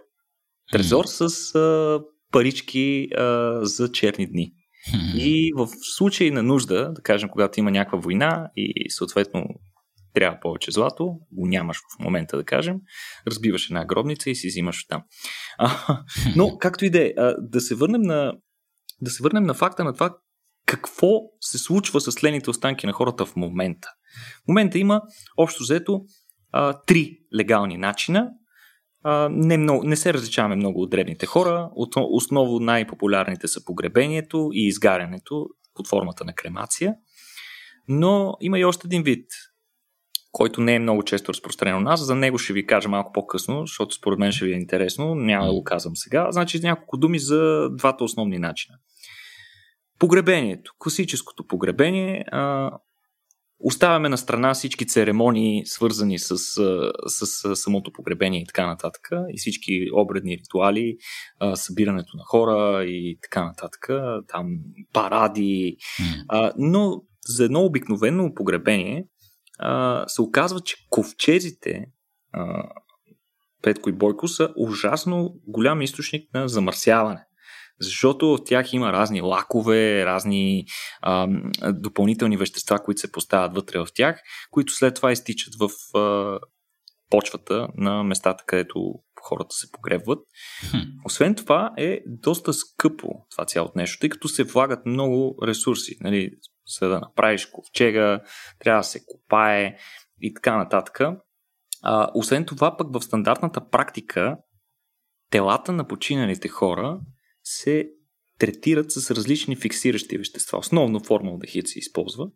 Трезор 0.72 1.06
mm. 1.06 1.28
с 1.28 1.56
а, 1.56 2.02
парички 2.32 3.08
а, 3.18 3.60
за 3.66 3.92
черни 3.92 4.28
дни. 4.28 4.52
Mm. 4.94 5.18
И 5.18 5.52
в 5.56 5.68
случай 5.96 6.32
на 6.32 6.44
нужда, 6.44 6.92
да 6.94 7.02
кажем, 7.02 7.30
когато 7.30 7.60
има 7.60 7.72
някаква 7.72 8.00
война 8.00 8.48
и 8.56 8.90
съответно 8.90 9.46
трябва 10.13 10.39
повече 10.39 10.72
злато, 10.72 11.05
го 11.32 11.48
нямаш 11.48 11.77
в 11.77 12.03
момента 12.03 12.38
да 12.38 12.43
кажем, 12.43 12.77
разбиваш 13.27 13.70
една 13.70 13.86
гробница 13.86 14.29
и 14.29 14.36
си 14.36 14.48
взимаш 14.48 14.86
там. 14.88 15.03
А, 15.58 16.00
но, 16.36 16.58
както 16.58 16.86
и 16.86 16.89
да 16.89 17.08
е, 17.08 17.13
да 17.39 17.62
се 17.62 17.75
върнем 17.75 18.01
на 18.01 18.34
да 19.01 19.12
се 19.12 19.24
върнем 19.24 19.43
на 19.43 19.53
факта 19.53 19.84
на 19.84 19.93
това 19.93 20.17
какво 20.65 21.08
се 21.41 21.58
случва 21.58 22.01
с 22.01 22.12
следните 22.12 22.50
останки 22.50 22.88
на 22.88 22.93
хората 22.93 23.25
в 23.25 23.36
момента. 23.36 23.88
В 24.46 24.48
момента 24.48 24.79
има 24.79 25.01
общо 25.38 25.63
взето 25.63 26.01
а, 26.51 26.74
три 26.74 27.17
легални 27.36 27.77
начина. 27.77 28.29
А, 29.03 29.29
не, 29.32 29.58
много, 29.58 29.84
не 29.84 29.96
се 29.96 30.13
различаваме 30.13 30.55
много 30.55 30.82
от 30.82 30.89
древните 30.89 31.25
хора. 31.25 31.70
От, 31.75 31.93
основно 31.98 32.60
най-популярните 32.60 33.48
са 33.48 33.65
погребението 33.65 34.50
и 34.53 34.67
изгарянето 34.67 35.46
под 35.74 35.88
формата 35.88 36.25
на 36.25 36.34
кремация. 36.34 36.96
Но 37.88 38.34
има 38.41 38.60
и 38.60 38.65
още 38.65 38.88
един 38.88 39.03
вид, 39.03 39.25
който 40.34 40.62
не 40.62 40.75
е 40.75 40.80
много 40.80 41.04
често 41.04 41.34
разпространен 41.34 41.78
у 41.78 41.82
нас. 41.82 42.06
За 42.06 42.16
него 42.16 42.38
ще 42.38 42.54
ви 42.54 42.66
кажа 42.66 42.90
малко 42.90 43.12
по-късно, 43.12 43.62
защото 43.66 43.96
според 43.96 44.20
мен 44.20 44.32
ще 44.32 44.46
ви 44.46 44.52
е 44.52 44.56
интересно. 44.56 45.16
Няма 45.16 45.46
да 45.46 45.54
го 45.54 45.63
казвам 45.63 45.96
сега. 45.96 46.32
Значи 46.32 46.60
няколко 46.60 46.98
думи 46.98 47.20
за 47.20 47.70
двата 47.72 48.04
основни 48.04 48.40
начина. 48.40 48.78
Погребението. 50.00 50.74
Класическото 50.80 51.48
погребение. 51.48 52.25
А, 52.32 52.72
оставяме 53.60 54.10
на 54.10 54.18
страна 54.18 54.54
всички 54.54 54.88
церемонии, 54.88 55.66
свързани 55.66 56.20
с, 56.20 56.38
с, 56.38 57.25
с 57.25 57.56
самото 57.56 57.92
погребение 57.94 58.42
и 58.42 58.46
така 58.46 58.68
нататък, 58.68 59.10
и 59.30 59.38
всички 59.38 59.88
обредни 59.94 60.38
ритуали, 60.38 60.96
а, 61.40 61.56
събирането 61.56 62.18
на 62.18 62.24
хора 62.25 62.84
и 62.86 63.18
така 63.22 63.46
нататък, 63.46 63.90
там 64.28 64.48
паради. 64.94 65.75
А, 66.28 66.54
но 66.58 67.02
за 67.28 67.46
едно 67.46 67.66
обикновено 67.66 68.34
погребение 68.34 69.06
а, 69.60 70.04
се 70.08 70.22
оказва, 70.22 70.62
че 70.62 70.76
ковчезите, 70.90 71.86
а, 72.34 72.64
Петко 73.62 73.90
и 73.90 73.94
Бойко, 73.94 74.28
са 74.28 74.54
ужасно 74.58 75.36
голям 75.48 75.82
източник 75.82 76.34
на 76.34 76.48
замърсяване 76.48 77.26
защото 77.80 78.28
в 78.28 78.44
тях 78.46 78.74
има 78.74 78.94
разни 78.94 79.22
лакове, 79.22 80.06
разни 80.06 80.66
а, 81.02 81.28
допълнителни 81.74 82.38
вещества, 82.38 82.80
които 82.80 83.02
се 83.02 83.12
поставят 83.12 83.56
вътре 83.56 83.80
в 83.80 83.88
тях, 83.96 84.22
които 84.52 84.74
след 84.74 84.96
това 84.96 85.12
изтичат 85.12 85.54
в 85.60 85.98
а, 85.98 86.40
почвата 87.10 87.68
на 87.78 88.04
местата, 88.04 88.44
където 88.48 88.94
хората 89.22 89.56
се 89.56 89.72
погребват. 89.72 90.20
Освен 91.06 91.36
това 91.36 91.72
е 91.78 92.00
доста 92.08 92.54
скъпо 92.54 93.08
това 93.32 93.46
цялото 93.46 93.74
нещо, 93.76 93.98
тъй 94.00 94.10
като 94.10 94.28
се 94.28 94.44
влагат 94.44 94.86
много 94.86 95.38
ресурси. 95.48 95.98
Нали, 96.02 96.32
за 96.79 96.89
да 96.89 97.00
направиш 97.00 97.46
ковчега, 97.46 98.22
трябва 98.60 98.79
да 98.79 98.84
се 98.84 99.05
копае 99.05 99.77
и 100.22 100.34
така 100.34 100.58
нататък. 100.58 101.00
А, 101.82 102.10
освен 102.13 102.46
това, 102.46 102.77
пък 102.77 102.93
в 102.93 103.01
стандартната 103.01 103.70
практика 103.70 104.38
телата 105.29 105.72
на 105.72 105.88
починалите 105.88 106.48
хора 106.48 107.00
се 107.43 107.89
третират 108.39 108.91
с 108.91 109.12
различни 109.12 109.55
фиксиращи 109.55 110.17
вещества. 110.17 110.58
Основно 110.58 111.03
формалдехид 111.03 111.67
се 111.67 111.79
използва. 111.79 112.27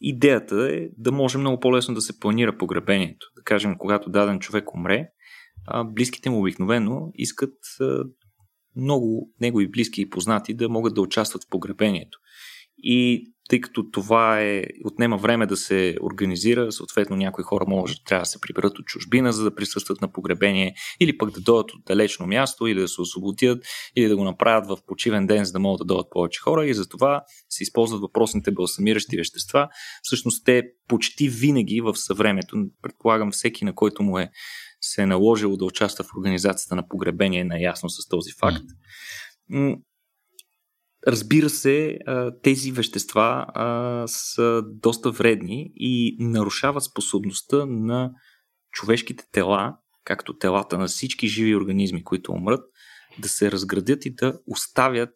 Идеята 0.00 0.68
е 0.72 0.88
да 0.98 1.12
може 1.12 1.38
много 1.38 1.60
по-лесно 1.60 1.94
да 1.94 2.00
се 2.00 2.18
планира 2.18 2.58
погребението. 2.58 3.26
Да 3.36 3.42
кажем, 3.42 3.78
когато 3.78 4.10
даден 4.10 4.40
човек 4.40 4.74
умре, 4.74 5.08
близките 5.84 6.30
му 6.30 6.40
обикновено 6.40 7.10
искат 7.14 7.54
много 8.76 9.30
негови 9.40 9.68
близки 9.68 10.02
и 10.02 10.10
познати 10.10 10.54
да 10.54 10.68
могат 10.68 10.94
да 10.94 11.00
участват 11.00 11.44
в 11.44 11.48
погребението. 11.50 12.18
И 12.82 13.32
тъй 13.48 13.60
като 13.60 13.90
това 13.90 14.40
е, 14.40 14.64
отнема 14.84 15.16
време 15.16 15.46
да 15.46 15.56
се 15.56 15.96
организира, 16.02 16.72
съответно 16.72 17.16
някои 17.16 17.44
хора 17.44 17.64
може 17.68 17.94
трябва 18.04 18.22
да 18.22 18.26
се 18.26 18.40
приберат 18.40 18.78
от 18.78 18.86
чужбина, 18.86 19.32
за 19.32 19.44
да 19.44 19.54
присъстват 19.54 20.00
на 20.00 20.12
погребение, 20.12 20.74
или 21.00 21.18
пък 21.18 21.30
да 21.30 21.40
дойдат 21.40 21.72
от 21.72 21.84
далечно 21.86 22.26
място, 22.26 22.66
или 22.66 22.80
да 22.80 22.88
се 22.88 23.00
освободят, 23.00 23.64
или 23.96 24.08
да 24.08 24.16
го 24.16 24.24
направят 24.24 24.68
в 24.68 24.78
почивен 24.86 25.26
ден, 25.26 25.44
за 25.44 25.52
да 25.52 25.58
могат 25.58 25.78
да 25.78 25.84
дойдат 25.84 26.10
повече 26.10 26.40
хора 26.40 26.66
и 26.66 26.74
затова 26.74 27.22
се 27.48 27.62
използват 27.62 28.00
въпросните 28.00 28.50
балсамиращи 28.50 29.16
вещества. 29.16 29.68
Всъщност 30.02 30.44
те 30.44 30.62
почти 30.88 31.28
винаги 31.28 31.80
в 31.80 31.96
съвремето, 31.96 32.56
предполагам 32.82 33.30
всеки 33.32 33.64
на 33.64 33.74
който 33.74 34.02
му 34.02 34.18
е 34.18 34.30
се 34.80 35.02
е 35.02 35.06
наложило 35.06 35.56
да 35.56 35.64
участва 35.64 36.04
в 36.04 36.16
организацията 36.18 36.76
на 36.76 36.88
погребение 36.88 37.40
е 37.40 37.44
наясно 37.44 37.90
с 37.90 38.08
този 38.08 38.32
факт. 38.40 38.64
Разбира 41.06 41.50
се, 41.50 41.98
тези 42.42 42.72
вещества 42.72 43.46
са 44.06 44.62
доста 44.66 45.10
вредни 45.10 45.72
и 45.76 46.16
нарушават 46.20 46.84
способността 46.84 47.66
на 47.66 48.10
човешките 48.72 49.24
тела, 49.32 49.76
както 50.04 50.38
телата 50.38 50.78
на 50.78 50.86
всички 50.86 51.28
живи 51.28 51.56
организми, 51.56 52.04
които 52.04 52.32
умрат, 52.32 52.60
да 53.18 53.28
се 53.28 53.52
разградят 53.52 54.06
и 54.06 54.14
да 54.14 54.38
оставят 54.46 55.10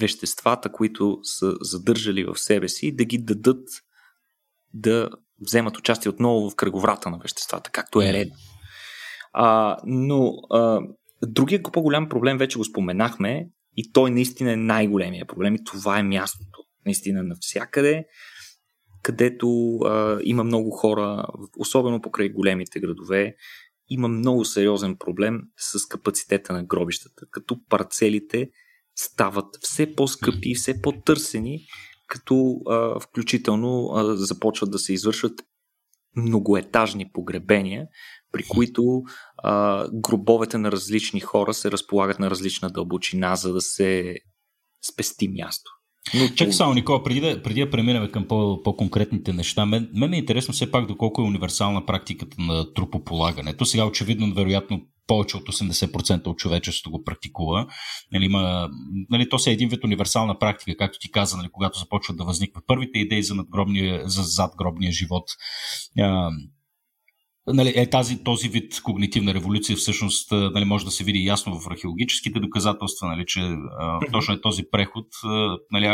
веществата, 0.00 0.72
които 0.72 1.18
са 1.22 1.54
задържали 1.60 2.24
в 2.24 2.38
себе 2.38 2.68
си, 2.68 2.96
да 2.96 3.04
ги 3.04 3.18
дадат 3.18 3.68
да 4.74 5.10
вземат 5.40 5.78
участие 5.78 6.10
отново 6.10 6.50
в 6.50 6.56
кръговрата 6.56 7.10
на 7.10 7.18
веществата, 7.18 7.70
както 7.70 8.02
е 8.02 8.12
ред. 8.12 8.32
А, 9.32 9.76
но 9.86 10.32
а, 10.50 10.80
другия 11.26 11.62
по-голям 11.62 12.08
проблем, 12.08 12.38
вече 12.38 12.58
го 12.58 12.64
споменахме, 12.64 13.48
и 13.78 13.92
той 13.92 14.10
наистина 14.10 14.52
е 14.52 14.56
най-големия 14.56 15.26
проблем 15.26 15.54
и 15.54 15.64
това 15.64 15.98
е 15.98 16.02
мястото. 16.02 16.64
Наистина 16.86 17.22
навсякъде, 17.22 18.06
където 19.02 19.76
а, 19.76 20.18
има 20.22 20.44
много 20.44 20.70
хора, 20.70 21.26
особено 21.58 22.00
покрай 22.00 22.28
големите 22.28 22.80
градове, 22.80 23.36
има 23.88 24.08
много 24.08 24.44
сериозен 24.44 24.96
проблем 24.96 25.42
с 25.58 25.86
капацитета 25.86 26.52
на 26.52 26.64
гробищата, 26.64 27.26
като 27.30 27.64
парцелите 27.68 28.50
стават 28.96 29.58
все 29.60 29.94
по-скъпи, 29.94 30.54
все 30.54 30.82
по-търсени, 30.82 31.66
като 32.06 32.60
а, 32.66 33.00
включително 33.00 33.90
а, 33.94 34.16
започват 34.16 34.70
да 34.70 34.78
се 34.78 34.92
извършват 34.92 35.42
многоетажни 36.16 37.10
погребения, 37.12 37.86
при 38.32 38.42
които 38.42 39.02
а, 39.36 39.86
гробовете 39.92 40.58
на 40.58 40.72
различни 40.72 41.20
хора 41.20 41.54
се 41.54 41.70
разполагат 41.70 42.18
на 42.18 42.30
различна 42.30 42.70
дълбочина, 42.70 43.36
за 43.36 43.52
да 43.52 43.60
се 43.60 44.16
спести 44.92 45.28
място. 45.28 45.70
Но 46.14 46.28
Чакай 46.28 46.52
само, 46.52 46.74
Никола, 46.74 47.02
преди 47.02 47.20
да, 47.20 47.42
преди 47.42 47.60
да 47.60 47.70
преминем 47.70 48.10
към 48.10 48.28
по- 48.28 48.62
по-конкретните 48.62 49.32
неща, 49.32 49.66
мен, 49.66 49.90
мен 49.94 50.12
е 50.12 50.18
интересно 50.18 50.54
все 50.54 50.70
пак 50.70 50.86
доколко 50.86 51.22
е 51.22 51.24
универсална 51.24 51.86
практиката 51.86 52.42
на 52.42 52.74
трупополагането. 52.74 53.64
Сега 53.64 53.84
очевидно, 53.84 54.34
вероятно, 54.34 54.80
повече 55.06 55.36
от 55.36 55.48
80% 55.48 56.26
от 56.26 56.38
човечеството 56.38 56.90
го 56.90 57.04
практикува. 57.04 57.66
Нали, 58.12 58.24
има, 58.24 58.68
нали, 59.10 59.28
то 59.28 59.38
си 59.38 59.50
е 59.50 59.52
един 59.52 59.68
вид 59.68 59.84
универсална 59.84 60.38
практика, 60.38 60.76
както 60.76 60.98
ти 60.98 61.10
каза, 61.10 61.36
нали, 61.36 61.48
когато 61.52 61.78
започват 61.78 62.16
да 62.16 62.24
възникват 62.24 62.64
първите 62.66 62.98
идеи 62.98 63.22
за, 63.22 63.34
надгробния, 63.34 64.08
за 64.08 64.22
задгробния 64.22 64.92
живот 64.92 65.24
нали, 67.54 67.72
е 67.76 67.90
тази, 67.90 68.24
този 68.24 68.48
вид 68.48 68.82
когнитивна 68.82 69.34
революция 69.34 69.76
всъщност 69.76 70.32
нали, 70.32 70.64
може 70.64 70.84
да 70.84 70.90
се 70.90 71.04
види 71.04 71.24
ясно 71.24 71.60
в 71.60 71.70
археологическите 71.70 72.40
доказателства, 72.40 73.08
нали, 73.08 73.24
че 73.26 73.40
а, 73.40 74.00
точно 74.12 74.34
е 74.34 74.40
този 74.40 74.62
преход 74.70 75.06
нали, 75.72 75.86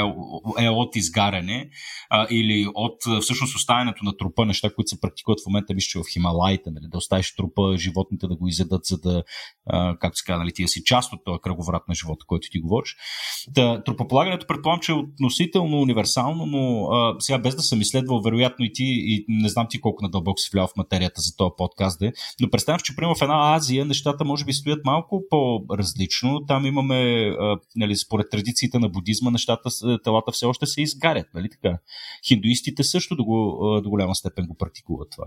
е 0.59 0.69
от 0.69 0.97
изгаряне 0.97 1.69
а, 2.11 2.27
или 2.31 2.69
от 2.75 3.23
всъщност 3.23 3.57
оставянето 3.57 4.05
на 4.05 4.17
трупа, 4.17 4.47
неща, 4.47 4.71
които 4.75 4.89
се 4.89 5.01
практикуват 5.01 5.41
в 5.41 5.47
момента, 5.47 5.75
мисля, 5.75 5.87
че 5.89 5.99
в 5.99 6.13
Хималаите, 6.13 6.71
нали, 6.71 6.85
да 6.89 6.99
оставиш 6.99 7.35
трупа, 7.35 7.77
животните 7.77 8.27
да 8.27 8.37
го 8.37 8.49
изядат, 8.49 8.85
за 8.85 8.99
да, 8.99 9.23
а, 9.67 9.97
както 9.99 10.19
се 10.19 10.25
казва, 10.25 10.39
нали, 10.39 10.53
ти 10.53 10.69
си 10.69 10.85
част 10.85 11.13
от 11.13 11.21
този 11.25 11.39
кръговрат 11.43 11.83
на 11.89 11.95
живота, 11.95 12.25
който 12.27 12.49
ти 12.51 12.61
говориш. 12.61 12.97
Да, 13.49 13.83
трупополагането 13.85 14.47
предполагам, 14.47 14.81
че 14.81 14.93
е 14.93 14.95
относително 14.95 15.81
универсално, 15.81 16.47
но 16.47 16.87
а, 16.87 17.17
сега 17.19 17.39
без 17.39 17.57
да 17.57 17.63
съм 17.63 17.81
изследвал, 17.81 18.23
вероятно 18.23 18.65
и 18.65 18.73
ти, 18.73 18.85
и 18.85 19.25
не 19.29 19.49
знам 19.49 19.67
ти 19.71 19.81
колко 19.81 20.03
надълбоко 20.03 20.39
си 20.39 20.51
влял 20.53 20.67
в 20.67 20.77
материята 20.77 21.21
за 21.21 21.37
този 21.45 21.57
подкаст 21.57 21.99
де. 21.99 22.13
Но 22.41 22.51
представям, 22.51 22.81
че 22.85 22.97
примерно 22.97 23.15
в 23.15 23.23
една 23.23 23.55
Азия 23.55 23.85
нещата 23.85 24.25
може 24.25 24.45
би 24.45 24.53
стоят 24.53 24.85
малко 24.85 25.23
по-различно. 25.31 26.47
Там 26.47 26.67
имаме, 26.67 27.31
а, 27.41 27.57
нали, 27.77 27.97
според 27.97 28.31
традициите 28.31 28.79
на 28.79 28.89
будизма, 28.89 29.31
нещата, 29.31 29.71
телата 30.05 30.33
все 30.33 30.47
още 30.47 30.67
се 30.67 30.83
изгарят. 30.83 31.27
Нали 31.35 31.49
така? 31.51 31.79
Хиндуистите 32.29 32.85
също 32.85 33.17
до, 33.17 33.25
го, 33.25 33.81
до 33.85 33.91
голяма 33.91 34.15
степен 34.15 34.47
го 34.47 34.57
практикуват 34.57 35.09
това. 35.11 35.27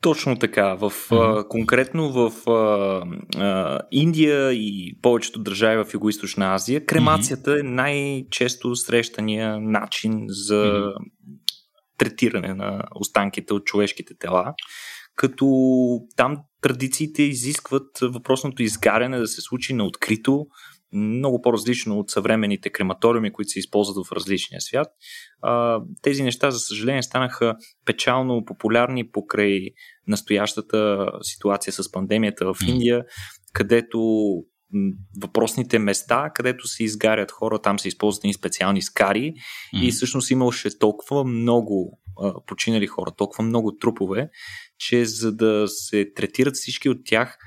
Точно 0.00 0.36
така. 0.36 0.74
В, 0.74 0.90
mm-hmm. 0.90 1.48
конкретно 1.48 2.12
в 2.12 2.50
а, 2.50 3.02
а, 3.42 3.80
Индия 3.90 4.52
и 4.52 4.98
повечето 5.02 5.42
държави 5.42 5.84
в 5.84 5.92
Юго-Источна 5.92 6.54
Азия, 6.54 6.86
кремацията 6.86 7.50
mm-hmm. 7.50 7.60
е 7.60 7.62
най-често 7.62 8.76
срещания 8.76 9.60
начин 9.60 10.24
за 10.28 10.54
mm-hmm. 10.54 10.92
третиране 11.98 12.54
на 12.54 12.82
останките 12.94 13.54
от 13.54 13.64
човешките 13.64 14.14
тела 14.18 14.54
като 15.16 15.46
там 16.16 16.38
традициите 16.62 17.22
изискват 17.22 17.98
въпросното 18.02 18.62
изгаряне 18.62 19.18
да 19.18 19.26
се 19.26 19.40
случи 19.40 19.74
на 19.74 19.84
открито, 19.84 20.46
много 20.92 21.42
по-различно 21.42 21.98
от 21.98 22.10
съвременните 22.10 22.70
крематориуми, 22.70 23.32
които 23.32 23.48
се 23.48 23.58
използват 23.58 24.06
в 24.06 24.12
различния 24.12 24.60
свят. 24.60 24.88
А, 25.42 25.80
тези 26.02 26.22
неща, 26.22 26.50
за 26.50 26.58
съжаление, 26.58 27.02
станаха 27.02 27.54
печално 27.84 28.44
популярни 28.44 29.10
покрай 29.10 29.60
настоящата 30.06 31.10
ситуация 31.22 31.72
с 31.72 31.92
пандемията 31.92 32.54
в 32.54 32.56
Индия, 32.66 33.04
където 33.52 34.00
въпросните 35.22 35.78
места, 35.78 36.30
където 36.34 36.66
се 36.66 36.84
изгарят 36.84 37.30
хора, 37.30 37.58
там 37.58 37.78
се 37.78 37.88
използват 37.88 38.24
и 38.24 38.32
специални 38.32 38.82
скари 38.82 39.32
mm-hmm. 39.32 39.82
и 39.82 39.90
всъщност 39.90 40.30
имаше 40.30 40.78
толкова 40.78 41.24
много 41.24 41.98
а, 42.20 42.34
починали 42.46 42.86
хора, 42.86 43.10
толкова 43.16 43.44
много 43.44 43.76
трупове, 43.76 44.28
че 44.78 45.04
за 45.04 45.32
да 45.32 45.68
се 45.68 46.12
третират 46.14 46.54
всички 46.54 46.88
от 46.88 46.98
тях, 47.04 47.38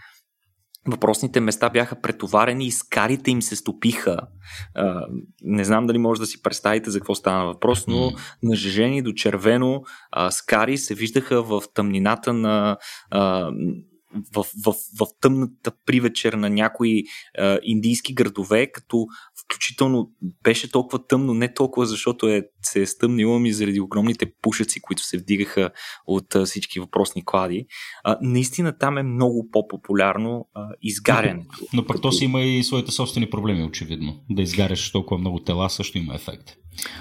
въпросните 0.88 1.39
места 1.39 1.69
бяха 1.69 2.01
претоварени 2.01 2.65
и 2.65 2.71
скарите 2.71 3.31
им 3.31 3.41
се 3.41 3.55
стопиха. 3.55 4.17
А, 4.75 5.05
не 5.43 5.63
знам 5.63 5.88
дали 5.88 5.97
може 5.97 6.21
да 6.21 6.27
си 6.27 6.41
представите 6.41 6.89
за 6.89 6.99
какво 6.99 7.15
стана 7.15 7.45
въпрос, 7.45 7.88
но 7.88 8.11
нажежени 8.43 9.01
до 9.01 9.13
червено 9.13 9.81
а, 10.11 10.31
скари 10.31 10.77
се 10.77 10.95
виждаха 10.95 11.43
в 11.43 11.63
тъмнината 11.73 12.33
на 12.33 12.77
а, 13.11 13.51
в, 14.35 14.45
в, 14.65 14.73
в 14.99 15.07
тъмната 15.21 15.71
привечер 15.85 16.33
на 16.33 16.49
някои 16.49 17.03
а, 17.38 17.59
индийски 17.63 18.13
градове, 18.13 18.71
като 18.71 19.05
включително 19.50 20.12
беше 20.44 20.72
толкова 20.72 21.08
тъмно, 21.08 21.34
не 21.34 21.53
толкова 21.53 21.86
защото 21.86 22.27
е, 22.27 22.44
се 22.62 22.82
е 22.82 22.86
стъмнило 22.86 23.39
ми 23.39 23.53
заради 23.53 23.79
огромните 23.79 24.32
пушеци, 24.41 24.82
които 24.82 25.03
се 25.03 25.18
вдигаха 25.18 25.70
от 26.08 26.36
а, 26.36 26.46
всички 26.46 26.79
въпросни 26.79 27.25
клади. 27.25 27.65
А, 28.03 28.18
наистина 28.22 28.77
там 28.77 28.98
е 28.98 29.03
много 29.03 29.50
по-популярно 29.51 30.48
а, 30.53 30.68
изгарянето. 30.82 31.48
Но, 31.62 31.68
но 31.74 31.86
пък 31.86 32.01
то 32.01 32.12
си 32.12 32.25
има 32.25 32.41
и 32.41 32.63
своите 32.63 32.91
собствени 32.91 33.29
проблеми, 33.29 33.63
очевидно. 33.63 34.24
Да 34.29 34.41
изгаряш 34.41 34.91
толкова 34.91 35.18
много 35.18 35.39
тела 35.39 35.70
също 35.70 35.98
има 35.98 36.15
ефект. 36.15 36.56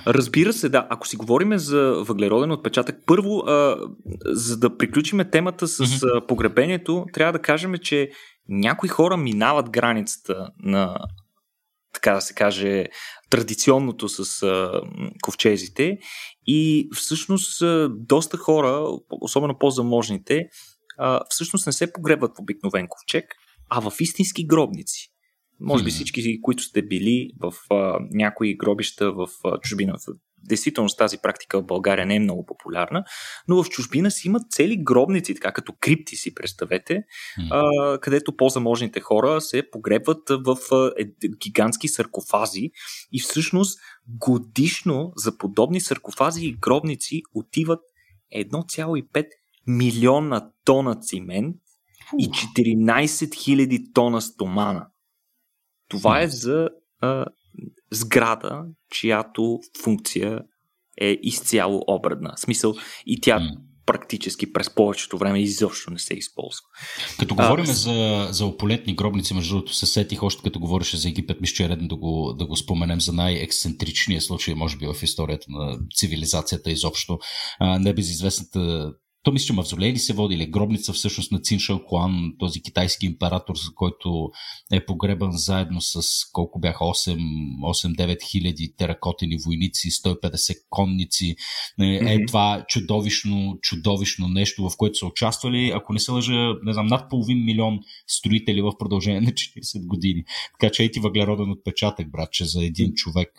Разбира 0.07 0.52
се, 0.52 0.69
да. 0.69 0.87
Ако 0.90 1.09
си 1.09 1.17
говорим 1.17 1.59
за 1.59 2.02
въглероден 2.07 2.52
отпечатък, 2.52 2.97
първо, 3.07 3.38
а, 3.38 3.76
за 4.26 4.59
да 4.59 4.76
приключиме 4.76 5.31
темата 5.31 5.69
с 5.69 5.87
mm-hmm. 5.87 6.26
погребението, 6.26 7.07
трябва 7.12 7.33
да 7.33 7.43
кажем, 7.43 7.75
че 7.83 8.11
някои 8.49 8.88
хора 8.88 9.17
минават 9.17 9.71
границата 9.71 10.49
на, 10.59 10.97
така 11.99 12.14
да 12.14 12.21
се 12.21 12.35
каже, 12.35 12.85
традиционното 13.31 14.09
с 14.09 14.43
а, 14.43 14.83
ковчезите 15.23 15.99
и 16.47 16.88
всъщност 16.95 17.62
а, 17.62 17.88
доста 17.90 18.37
хора, 18.37 18.99
особено 19.21 19.59
по-заможните, 19.59 20.49
а, 20.99 21.21
всъщност 21.28 21.67
не 21.67 21.73
се 21.73 21.93
погребват 21.93 22.31
в 22.37 22.40
обикновен 22.40 22.87
ковчег, 22.88 23.25
а 23.71 23.90
в 23.90 23.93
истински 24.00 24.47
гробници. 24.47 25.09
Може 25.61 25.85
би 25.85 25.90
всички, 25.90 26.40
които 26.40 26.62
сте 26.62 26.83
били 26.83 27.31
в 27.40 27.52
а, 27.71 27.99
някои 28.11 28.57
гробища 28.57 29.12
в 29.12 29.28
а, 29.45 29.61
чужбина. 29.61 29.95
Действително 30.45 30.88
тази 30.99 31.18
практика 31.18 31.61
в 31.61 31.66
България 31.66 32.07
не 32.07 32.16
е 32.16 32.21
много 32.21 32.47
популярна, 32.47 33.04
но 33.49 33.62
в 33.62 33.68
чужбина 33.68 34.11
си 34.11 34.28
имат 34.28 34.50
цели 34.50 34.76
гробници, 34.83 35.35
така 35.35 35.52
като 35.52 35.75
крипти 35.80 36.16
си 36.16 36.35
представете, 36.35 37.02
а, 37.50 37.99
където 37.99 38.37
по-заможните 38.37 39.00
хора 39.00 39.40
се 39.40 39.71
погребват 39.73 40.28
в 40.30 40.57
а, 40.73 40.92
е, 40.99 41.04
гигантски 41.42 41.88
саркофази 41.88 42.71
и 43.12 43.21
всъщност 43.21 43.78
годишно 44.09 45.12
за 45.16 45.38
подобни 45.38 45.80
саркофази 45.80 46.47
и 46.47 46.57
гробници 46.61 47.23
отиват 47.35 47.80
1,5 48.37 49.26
милиона 49.66 50.50
тона 50.64 51.00
цимент 51.00 51.57
и 52.18 52.28
14 52.28 53.07
000 53.07 53.95
тона 53.95 54.21
стомана. 54.21 54.86
Това 55.89 56.23
е 56.23 56.28
за 56.28 56.69
а, 57.00 57.26
сграда, 57.90 58.62
чиято 58.90 59.58
функция 59.82 60.40
е 61.00 61.18
изцяло 61.23 61.82
обредна. 61.88 62.34
В 62.36 62.40
смисъл 62.40 62.75
и 63.06 63.21
тя 63.21 63.50
практически 63.88 64.52
през 64.52 64.75
повечето 64.75 65.18
време 65.18 65.40
изобщо 65.40 65.90
не 65.90 65.99
се 65.99 66.14
използва. 66.14 66.64
Като 67.18 67.34
а, 67.38 67.42
говорим 67.42 67.66
за, 67.66 68.28
за 68.30 68.47
ополетни 68.47 68.94
гробници, 68.94 69.34
между 69.34 69.54
другото 69.54 69.75
се 69.75 69.86
сетих 69.86 70.23
още 70.23 70.42
като 70.42 70.60
говореше 70.60 70.97
за 70.97 71.08
Египет, 71.08 71.40
мисля, 71.40 71.54
че 71.54 71.64
е 71.64 71.68
редно 71.68 71.88
да 71.88 71.97
го, 71.97 72.34
да 72.38 72.47
го 72.47 72.56
споменем 72.56 73.00
за 73.00 73.12
най-ексцентричния 73.12 74.21
случай, 74.21 74.54
може 74.54 74.76
би 74.76 74.86
в 74.86 75.02
историята 75.02 75.47
на 75.49 75.78
цивилизацията 75.94 76.71
изобщо. 76.71 77.18
А, 77.60 77.78
небезизвестната 77.78 78.92
то 79.28 79.32
мисля, 79.32 79.47
че 79.47 79.52
мавзолей 79.52 79.93
ли 79.93 79.99
се 79.99 80.12
води, 80.12 80.34
или 80.34 80.47
гробница 80.47 80.93
всъщност 80.93 81.32
на 81.32 81.38
Цин 81.38 81.58
Шан 81.58 81.80
Хуан, 81.86 82.32
този 82.38 82.62
китайски 82.62 83.06
император, 83.06 83.54
за 83.56 83.75
който 83.75 84.30
е 84.73 84.86
погребан 84.86 85.32
заедно 85.32 85.80
с 85.80 86.02
колко 86.32 86.60
бяха 86.60 86.84
8-9 86.84 88.23
хиляди 88.30 88.75
теракотени 88.76 89.36
войници, 89.47 89.91
150 89.91 90.56
конници. 90.71 91.36
Е, 91.80 91.82
mm-hmm. 91.82 92.23
е 92.23 92.26
това 92.26 92.64
чудовищно, 92.69 93.58
чудовищно 93.62 94.28
нещо, 94.28 94.71
в 94.71 94.76
което 94.76 94.99
са 94.99 95.06
участвали, 95.06 95.73
ако 95.75 95.93
не 95.93 95.99
се 95.99 96.12
лъжа, 96.12 96.54
не 96.62 96.73
знам, 96.73 96.86
над 96.86 97.10
половин 97.10 97.45
милион 97.45 97.78
строители 98.06 98.62
в 98.62 98.73
продължение 98.78 99.21
на 99.21 99.30
40 99.30 99.86
години. 99.86 100.25
Така 100.60 100.73
че 100.73 100.84
ети 100.84 101.00
въглероден 101.00 101.50
отпечатък, 101.50 102.10
братче, 102.10 102.45
за 102.45 102.64
един 102.64 102.93
човек. 102.95 103.30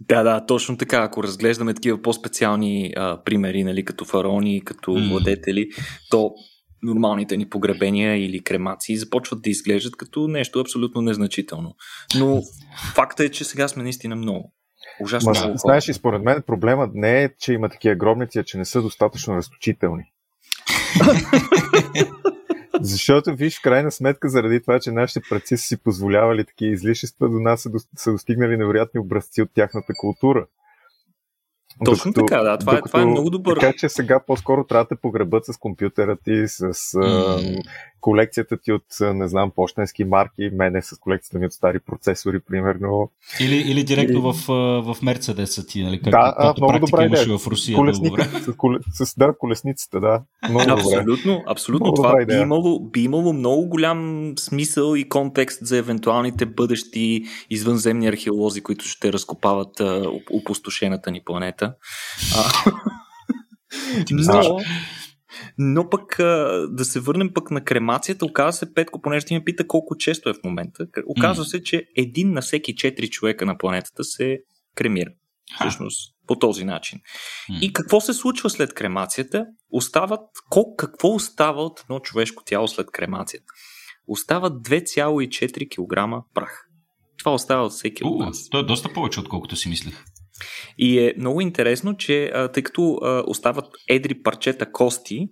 Да, 0.00 0.22
да, 0.22 0.46
точно 0.46 0.76
така. 0.76 0.98
Ако 0.98 1.22
разглеждаме 1.22 1.74
такива 1.74 2.02
по-специални 2.02 2.92
а, 2.96 3.22
примери, 3.24 3.64
нали, 3.64 3.84
като 3.84 4.04
фараони, 4.04 4.64
като 4.64 4.90
mm. 4.90 5.10
владетели, 5.10 5.68
то 6.10 6.34
нормалните 6.82 7.36
ни 7.36 7.48
погребения 7.48 8.24
или 8.26 8.44
кремации 8.44 8.96
започват 8.96 9.42
да 9.42 9.50
изглеждат 9.50 9.96
като 9.96 10.28
нещо 10.28 10.60
абсолютно 10.60 11.02
незначително. 11.02 11.74
Но 12.18 12.42
факта 12.94 13.24
е, 13.24 13.28
че 13.28 13.44
сега 13.44 13.68
сме 13.68 13.82
наистина 13.82 14.16
много. 14.16 14.52
Ужасно 15.00 15.32
Ма, 15.32 15.40
много. 15.40 15.58
Знаеш, 15.58 15.88
и 15.88 15.92
според 15.94 16.22
мен 16.22 16.42
проблемът 16.46 16.90
не 16.94 17.22
е, 17.22 17.30
че 17.38 17.52
има 17.52 17.68
такива 17.68 17.94
гробници, 17.94 18.38
а 18.38 18.44
че 18.44 18.58
не 18.58 18.64
са 18.64 18.82
достатъчно 18.82 19.36
разточителни. 19.36 20.02
Защото, 22.80 23.34
виж, 23.34 23.58
в 23.58 23.62
крайна 23.62 23.90
сметка, 23.90 24.28
заради 24.28 24.60
това, 24.60 24.80
че 24.80 24.92
нашите 24.92 25.20
предци 25.30 25.56
са 25.56 25.64
си 25.64 25.82
позволявали 25.82 26.44
такива 26.44 26.72
излишества, 26.72 27.28
до 27.28 27.40
нас 27.40 27.62
са, 27.62 27.70
до, 27.70 27.78
са 27.96 28.12
достигнали 28.12 28.56
невероятни 28.56 29.00
образци 29.00 29.42
от 29.42 29.50
тяхната 29.54 29.92
култура. 29.98 30.46
Точно 31.84 32.12
докато, 32.12 32.26
така, 32.26 32.42
да. 32.42 32.58
Това, 32.58 32.72
докато, 32.72 32.88
е, 32.88 32.90
това 32.90 33.02
е 33.02 33.04
много 33.04 33.30
добър. 33.30 33.60
Така 33.60 33.72
че 33.78 33.88
сега 33.88 34.20
по-скоро 34.26 34.64
трябва 34.64 34.86
да 34.90 34.96
погребат 34.96 35.44
с 35.44 35.56
компютъра 35.56 36.16
ти, 36.24 36.48
с 36.48 36.62
mm 36.72 37.62
колекцията 38.04 38.56
ти 38.56 38.72
от, 38.72 38.84
не 39.00 39.28
знам, 39.28 39.50
почтенски 39.56 40.04
марки, 40.04 40.50
мене 40.52 40.82
с 40.82 40.98
колекцията 40.98 41.38
ми 41.38 41.46
от 41.46 41.52
стари 41.52 41.80
процесори, 41.80 42.40
примерно. 42.40 43.10
Или, 43.40 43.56
или 43.56 43.84
директно 43.84 44.18
или... 44.18 44.32
в, 44.32 44.46
в 44.94 45.02
Мерцедеса 45.02 45.66
ти, 45.66 45.82
нали? 45.82 46.00
Как, 46.00 46.10
да, 46.10 46.34
а, 46.36 46.54
много 46.58 46.86
добре 46.86 47.04
имаше 47.04 47.30
в 47.30 47.46
Русия. 47.46 47.76
Колесника, 47.76 48.24
с, 48.24 48.52
коле, 48.56 48.78
с, 48.92 49.14
да, 49.18 49.34
колесницата, 49.38 50.00
да. 50.00 50.22
Много 50.50 50.70
абсолютно, 50.70 51.32
добре. 51.32 51.42
абсолютно. 51.46 51.84
Много 51.84 51.96
Това 52.02 52.24
би 52.24 52.34
имало, 52.34 52.80
би 52.80 53.02
имало 53.02 53.32
много 53.32 53.68
голям 53.68 54.32
смисъл 54.38 54.94
и 54.96 55.08
контекст 55.08 55.66
за 55.66 55.76
евентуалните 55.76 56.46
бъдещи 56.46 57.24
извънземни 57.50 58.08
археолози, 58.08 58.60
които 58.60 58.84
ще 58.84 59.12
разкопават 59.12 59.80
опустошената 60.30 61.10
ни 61.10 61.20
планета. 61.24 61.63
А, 62.36 62.72
но, 64.10 64.60
но 65.58 65.90
пък 65.90 66.16
да 66.68 66.84
се 66.84 67.00
върнем 67.00 67.30
пък 67.34 67.50
на 67.50 67.64
кремацията, 67.64 68.24
оказва 68.24 68.52
се, 68.52 68.74
Петко, 68.74 69.02
понеже 69.02 69.26
ти 69.26 69.34
ме 69.34 69.44
пита 69.44 69.66
колко 69.66 69.96
често 69.96 70.28
е 70.28 70.34
в 70.34 70.44
момента, 70.44 70.86
оказва 71.06 71.44
се, 71.44 71.62
че 71.62 71.84
един 71.96 72.32
на 72.32 72.40
всеки 72.40 72.76
четири 72.76 73.08
човека 73.08 73.46
на 73.46 73.58
планетата 73.58 74.04
се 74.04 74.38
кремира. 74.74 75.10
Всъщност, 75.60 76.14
по 76.26 76.38
този 76.38 76.64
начин. 76.64 77.00
И 77.60 77.72
какво 77.72 78.00
се 78.00 78.12
случва 78.12 78.50
след 78.50 78.74
кремацията? 78.74 79.46
Остават, 79.70 80.20
какво 80.76 81.08
остава 81.08 81.62
от 81.62 81.80
едно 81.80 82.00
човешко 82.00 82.42
тяло 82.46 82.68
след 82.68 82.90
кремацията? 82.90 83.46
Остават 84.06 84.52
2,4 84.52 85.68
кг 85.68 86.24
прах. 86.34 86.68
Това 87.18 87.34
остава 87.34 87.64
от 87.64 87.72
всеки 87.72 88.04
от 88.04 88.18
нас. 88.18 88.48
То 88.48 88.58
е 88.58 88.64
доста 88.64 88.92
повече, 88.92 89.20
отколкото 89.20 89.56
си 89.56 89.68
мислех. 89.68 90.04
И 90.78 90.98
е 90.98 91.14
много 91.18 91.40
интересно, 91.40 91.96
че 91.96 92.32
тъй 92.52 92.62
като 92.62 93.00
остават 93.26 93.64
едри 93.88 94.22
парчета 94.22 94.72
кости, 94.72 95.28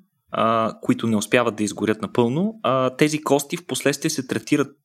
които 0.82 1.06
не 1.06 1.16
успяват 1.16 1.56
да 1.56 1.62
изгорят 1.62 2.02
напълно, 2.02 2.54
тези 2.98 3.22
кости 3.22 3.56
в 3.56 3.66
последствие 3.66 4.10
се 4.10 4.26
третират 4.26 4.76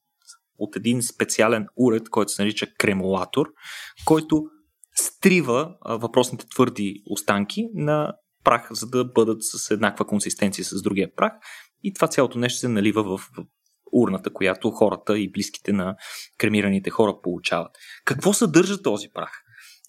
от 0.58 0.76
един 0.76 1.04
специален 1.04 1.68
уред, 1.78 2.10
който 2.10 2.32
се 2.32 2.42
нарича 2.42 2.68
кремолатор, 2.78 3.48
който 4.06 4.44
стрива 4.96 5.76
въпросните 5.86 6.46
твърди 6.56 7.04
останки 7.10 7.68
на 7.74 8.14
прах, 8.44 8.68
за 8.72 8.88
да 8.88 9.06
бъдат 9.06 9.38
с 9.42 9.72
еднаква 9.72 10.06
консистенция 10.06 10.66
с 10.66 10.82
другия 10.82 11.16
прах. 11.16 11.34
И 11.84 11.94
това 11.94 12.08
цялото 12.08 12.40
нещо 12.40 12.60
се 12.60 12.68
налива 12.68 13.18
в 13.18 13.30
урната, 13.92 14.34
която 14.34 14.72
хората 14.72 15.20
и 15.20 15.32
близките 15.32 15.74
на 15.74 15.96
кремираните 16.38 16.90
хора 16.90 17.22
получават. 17.24 17.72
Какво 18.06 18.34
съдържа 18.34 18.82
този 18.82 19.08
прах? 19.14 19.32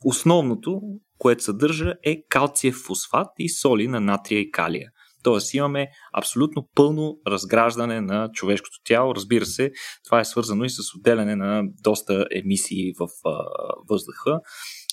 Основното, 0.04 0.80
което 1.18 1.44
съдържа 1.44 1.94
е 2.04 2.22
калциев 2.28 2.76
фосфат 2.76 3.28
и 3.38 3.48
соли 3.48 3.88
на 3.88 4.00
натрия 4.00 4.40
и 4.40 4.50
калия. 4.50 4.90
Тоест 5.22 5.54
имаме 5.54 5.88
абсолютно 6.12 6.68
пълно 6.74 7.18
разграждане 7.26 8.00
на 8.00 8.30
човешкото 8.32 8.76
тяло. 8.84 9.14
Разбира 9.14 9.46
се, 9.46 9.72
това 10.04 10.20
е 10.20 10.24
свързано 10.24 10.64
и 10.64 10.70
с 10.70 10.78
отделяне 10.96 11.36
на 11.36 11.62
доста 11.82 12.26
емисии 12.34 12.92
в 12.98 13.08
а, 13.24 13.44
въздуха. 13.88 14.40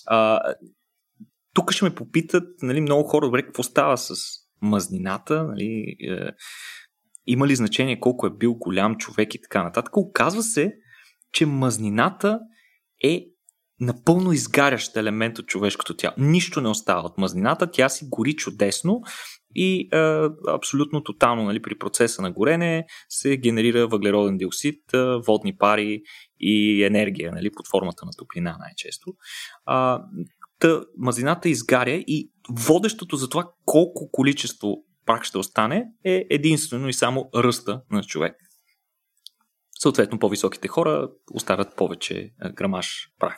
А, 0.06 0.39
тук 1.54 1.72
ще 1.72 1.86
ме 1.86 1.96
попитат 1.96 2.44
нали, 2.62 2.82
много 2.82 3.04
хора, 3.04 3.26
добре, 3.26 3.41
какво 3.41 3.63
става 3.63 3.98
с 3.98 4.15
мазнината, 4.62 5.44
нали, 5.44 5.96
е, 6.00 6.32
има 7.28 7.48
ли 7.48 7.56
значение 7.56 8.00
колко 8.00 8.28
е 8.28 8.38
бил 8.38 8.54
голям 8.54 8.96
човек 8.96 9.36
и 9.36 9.41
така 9.41 9.63
нататък. 9.63 9.98
Оказва 9.98 10.44
се, 10.44 10.74
че 11.32 11.46
мазнината 11.46 12.39
е 13.04 13.26
напълно 13.80 14.32
изгарящ 14.32 14.98
елемент 14.98 15.40
от 15.40 15.48
човешкото 15.48 15.96
тяло. 15.96 16.14
Нищо 16.18 16.62
не 16.62 16.70
остава 16.70 17.02
от 17.02 17.18
мазнината, 17.18 17.72
тя 17.72 17.90
си 17.90 18.06
гори 18.10 18.34
чудесно 18.34 19.02
и 19.56 19.90
е, 19.94 19.98
абсолютно 20.50 21.04
тотално 21.04 21.44
нали, 21.44 21.62
при 21.62 21.78
процеса 21.78 22.22
на 22.22 22.32
горене 22.32 22.86
се 23.10 23.38
генерира 23.38 23.88
въглероден 23.88 24.38
диоксид, 24.38 24.94
е, 24.94 24.98
водни 25.28 25.58
пари 25.58 26.02
и 26.40 26.84
енергия 26.84 27.32
нали, 27.32 27.52
под 27.52 27.68
формата 27.68 28.06
на 28.06 28.12
топлина 28.18 28.56
най-често. 28.60 29.14
А, 29.66 30.04
та, 30.60 30.82
мазнината 30.98 31.50
изгаря 31.50 32.04
и 32.08 32.32
водещото 32.50 33.16
за 33.16 33.30
това 33.30 33.50
колко 33.66 34.10
количество 34.12 34.78
прах 35.06 35.24
ще 35.24 35.38
остане 35.38 35.86
е 36.06 36.26
единствено 36.30 36.90
и 36.90 36.94
само 36.94 37.30
ръста 37.36 37.82
на 37.92 38.04
човек. 38.04 38.36
Съответно, 39.86 40.19
по-високите 40.19 40.67
хора 40.67 41.10
оставят 41.34 41.76
повече 41.76 42.32
грамаж 42.54 43.10
прах. 43.19 43.38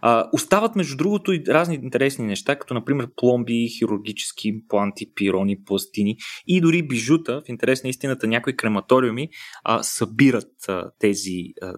А, 0.00 0.28
остават, 0.32 0.76
между 0.76 0.96
другото, 0.96 1.32
и 1.32 1.42
разни 1.48 1.74
интересни 1.74 2.26
неща, 2.26 2.56
като 2.56 2.74
например 2.74 3.08
пломби, 3.16 3.68
хирургически 3.78 4.48
импланти, 4.48 5.14
пирони, 5.14 5.64
пластини 5.64 6.16
и 6.46 6.60
дори 6.60 6.82
бижута. 6.82 7.42
В 7.46 7.48
интерес 7.48 7.84
на 7.84 7.90
истината, 7.90 8.26
някои 8.26 8.56
крематориуми 8.56 9.28
а, 9.64 9.82
събират 9.82 10.68
а, 10.68 10.90
тези 10.98 11.38
а, 11.62 11.74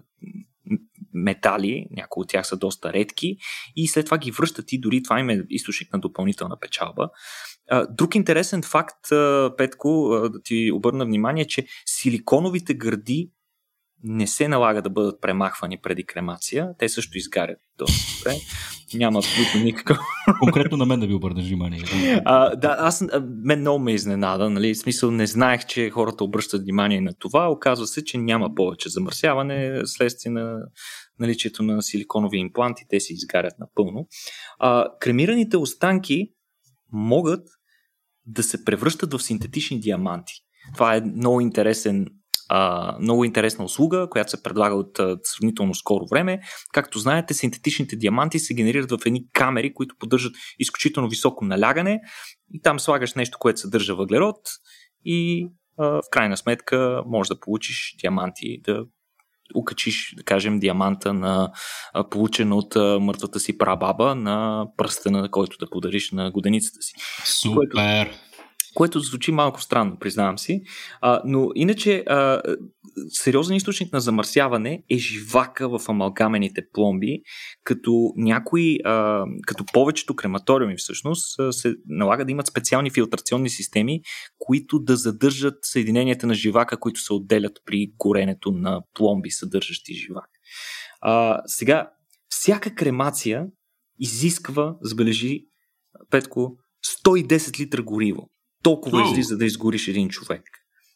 метали, 1.13 1.87
някои 1.91 2.21
от 2.21 2.29
тях 2.29 2.47
са 2.47 2.57
доста 2.57 2.93
редки 2.93 3.37
и 3.75 3.87
след 3.87 4.05
това 4.05 4.17
ги 4.17 4.31
връщат 4.31 4.71
и 4.71 4.79
дори 4.79 5.03
това 5.03 5.19
им 5.19 5.29
е 5.29 5.43
източник 5.49 5.93
на 5.93 5.99
допълнителна 5.99 6.59
печалба. 6.59 7.09
Друг 7.89 8.15
интересен 8.15 8.61
факт, 8.61 9.09
Петко, 9.57 10.19
да 10.33 10.41
ти 10.41 10.71
обърна 10.71 11.05
внимание, 11.05 11.45
че 11.45 11.65
силиконовите 11.85 12.73
гърди 12.73 13.31
не 14.03 14.27
се 14.27 14.47
налага 14.47 14.81
да 14.81 14.89
бъдат 14.89 15.21
премахвани 15.21 15.77
преди 15.77 16.03
кремация. 16.03 16.69
Те 16.79 16.89
също 16.89 17.17
изгарят 17.17 17.57
доста 17.77 18.17
добре. 18.17 18.35
Няма 18.93 19.19
абсолютно 19.19 19.63
никакъв. 19.63 19.97
Конкретно 20.39 20.77
на 20.77 20.85
мен 20.85 20.99
да 20.99 21.07
ви 21.07 21.13
обърнеш 21.13 21.47
внимание. 21.47 21.83
А, 22.25 22.55
да, 22.55 22.75
аз 22.79 23.03
мен 23.43 23.59
много 23.59 23.79
ме 23.79 23.93
изненада. 23.93 24.49
Нали? 24.49 24.73
В 24.73 24.77
смисъл 24.77 25.11
не 25.11 25.27
знаех, 25.27 25.65
че 25.65 25.89
хората 25.89 26.23
обръщат 26.23 26.61
внимание 26.61 27.01
на 27.01 27.13
това. 27.19 27.51
Оказва 27.51 27.87
се, 27.87 28.03
че 28.03 28.17
няма 28.17 28.55
повече 28.55 28.89
замърсяване 28.89 29.81
следствие 29.85 30.31
на 30.31 30.59
наличието 31.19 31.63
на 31.63 31.81
силиконови 31.81 32.37
импланти. 32.37 32.83
Те 32.89 32.99
се 32.99 33.13
изгарят 33.13 33.53
напълно. 33.59 34.07
А, 34.59 34.85
кремираните 34.99 35.57
останки 35.57 36.27
могат 36.91 37.47
да 38.25 38.43
се 38.43 38.65
превръщат 38.65 39.13
в 39.13 39.23
синтетични 39.23 39.79
диаманти. 39.79 40.33
Това 40.73 40.95
е 40.95 41.01
много 41.01 41.41
интересен 41.41 42.07
а, 42.49 42.95
много 42.99 43.23
интересна 43.23 43.65
услуга, 43.65 44.07
която 44.11 44.31
се 44.31 44.43
предлага 44.43 44.75
от 44.75 44.99
а, 44.99 45.17
сравнително 45.23 45.75
скоро 45.75 46.05
време. 46.11 46.39
Както 46.73 46.99
знаете, 46.99 47.33
синтетичните 47.33 47.95
диаманти 47.95 48.39
се 48.39 48.53
генерират 48.53 48.91
в 48.91 49.05
едни 49.05 49.23
камери, 49.33 49.73
които 49.73 49.95
поддържат 49.99 50.35
изключително 50.59 51.09
високо 51.09 51.45
налягане 51.45 52.01
и 52.53 52.61
там 52.61 52.79
слагаш 52.79 53.13
нещо, 53.13 53.37
което 53.39 53.59
съдържа 53.59 53.95
въглерод 53.95 54.37
и 55.05 55.47
а, 55.77 55.85
в 55.85 56.03
крайна 56.11 56.37
сметка 56.37 57.03
можеш 57.07 57.29
да 57.29 57.39
получиш 57.39 57.95
диаманти, 58.01 58.61
да 58.63 58.85
укачиш, 59.55 60.13
да 60.17 60.23
кажем, 60.23 60.59
диаманта 60.59 61.13
на 61.13 61.51
получен 62.09 62.53
от 62.53 62.75
мъртвата 62.75 63.39
си 63.39 63.57
прабаба 63.57 64.15
на 64.15 64.67
пръстена, 64.77 65.31
който 65.31 65.57
да 65.57 65.69
подариш 65.69 66.11
на 66.11 66.31
годеницата 66.31 66.81
си. 66.81 66.93
Супер! 67.25 67.55
Което, 67.55 68.17
което 68.75 68.99
звучи 68.99 69.31
малко 69.31 69.61
странно, 69.61 69.99
признавам 69.99 70.37
си. 70.37 70.61
А, 71.01 71.21
но 71.25 71.49
иначе 71.55 72.03
а, 72.07 72.41
сериозен 73.09 73.55
източник 73.55 73.93
на 73.93 73.99
замърсяване 73.99 74.83
е 74.89 74.97
живака 74.97 75.69
в 75.69 75.89
амалгамените 75.89 76.61
пломби, 76.73 77.21
като 77.63 78.13
някои, 78.15 78.77
а, 78.85 79.25
като 79.47 79.65
повечето 79.73 80.15
крематориуми 80.15 80.75
всъщност 80.77 81.35
се 81.51 81.75
налага 81.87 82.25
да 82.25 82.31
имат 82.31 82.47
специални 82.47 82.89
филтрационни 82.89 83.49
системи, 83.49 84.01
които 84.39 84.79
да 84.79 84.95
задържат 84.95 85.57
съединенията 85.61 86.27
на 86.27 86.33
живака, 86.33 86.79
които 86.79 86.99
се 86.99 87.13
отделят 87.13 87.59
при 87.65 87.87
горенето 87.97 88.51
на 88.51 88.81
пломби, 88.93 89.31
съдържащи 89.31 89.93
живак. 89.93 90.29
А, 91.01 91.41
сега, 91.45 91.91
всяка 92.29 92.75
кремация 92.75 93.45
изисква, 93.99 94.75
забележи, 94.81 95.45
Петко, 96.09 96.57
110 97.03 97.59
литра 97.59 97.83
гориво 97.83 98.29
толкова 98.65 98.99
oh. 98.99 99.11
излиза 99.11 99.37
да 99.37 99.45
изгориш 99.45 99.87
един 99.87 100.09
човек. 100.09 100.41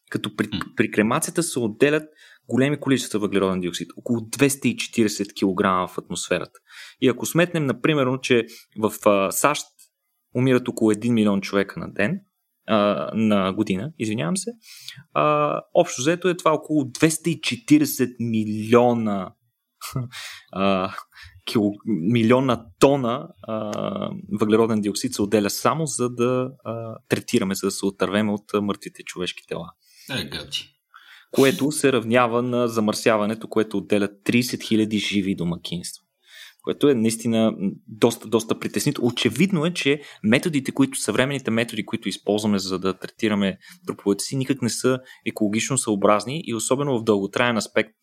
Като 0.09 0.35
при, 0.35 0.49
при 0.75 0.91
кремацията 0.91 1.43
се 1.43 1.59
отделят 1.59 2.03
големи 2.47 2.79
количества 2.79 3.19
въглероден 3.19 3.59
диоксид, 3.59 3.87
около 3.97 4.19
240 4.19 5.33
кг 5.33 5.93
в 5.93 5.97
атмосферата. 5.97 6.59
И 7.01 7.07
ако 7.07 7.25
сметнем, 7.25 7.65
например, 7.65 8.07
че 8.21 8.45
в 8.79 8.93
а, 9.05 9.31
САЩ 9.31 9.67
умират 10.35 10.67
около 10.67 10.93
1 10.93 11.11
милион 11.11 11.41
човека 11.41 11.79
на 11.79 11.93
ден, 11.93 12.19
а, 12.67 13.09
на 13.13 13.53
година, 13.53 13.91
извинявам 13.99 14.37
се, 14.37 14.51
а, 15.13 15.55
общо 15.73 16.01
взето 16.01 16.29
е 16.29 16.37
това 16.37 16.51
около 16.51 16.83
240 16.83 18.15
милиона 18.19 19.33
а, 20.51 20.93
кило, 21.49 21.73
милиона 21.85 22.65
тона 22.79 23.27
а, 23.41 23.71
въглероден 24.39 24.81
диоксид 24.81 25.13
се 25.13 25.21
отделя 25.21 25.49
само 25.49 25.85
за 25.85 26.09
да 26.09 26.51
а, 26.63 26.95
третираме, 27.09 27.55
за 27.55 27.67
да 27.67 27.71
се 27.71 27.85
отървем 27.85 28.29
от 28.29 28.43
мъртвите 28.53 29.03
човешки 29.03 29.43
тела. 29.47 29.69
Е. 30.11 30.29
Което 31.31 31.71
се 31.71 31.93
равнява 31.93 32.41
на 32.41 32.67
замърсяването, 32.67 33.47
което 33.47 33.77
отделя 33.77 34.07
30 34.07 34.41
000 34.41 34.97
живи 35.09 35.35
домакинства. 35.35 36.03
Което 36.61 36.89
е 36.89 36.95
наистина 36.95 37.53
доста, 37.87 38.27
доста 38.27 38.59
притеснително. 38.59 39.07
Очевидно 39.07 39.65
е, 39.65 39.73
че 39.73 40.01
методите, 40.23 40.71
които, 40.71 40.99
съвременните 40.99 41.51
методи, 41.51 41.85
които 41.85 42.09
използваме 42.09 42.59
за 42.59 42.79
да 42.79 42.93
третираме 42.93 43.57
труповете 43.87 44.23
си, 44.23 44.35
никак 44.35 44.61
не 44.61 44.69
са 44.69 44.99
екологично 45.25 45.77
съобразни 45.77 46.41
и 46.45 46.55
особено 46.55 46.99
в 46.99 47.03
дълготраен 47.03 47.57
аспект 47.57 47.95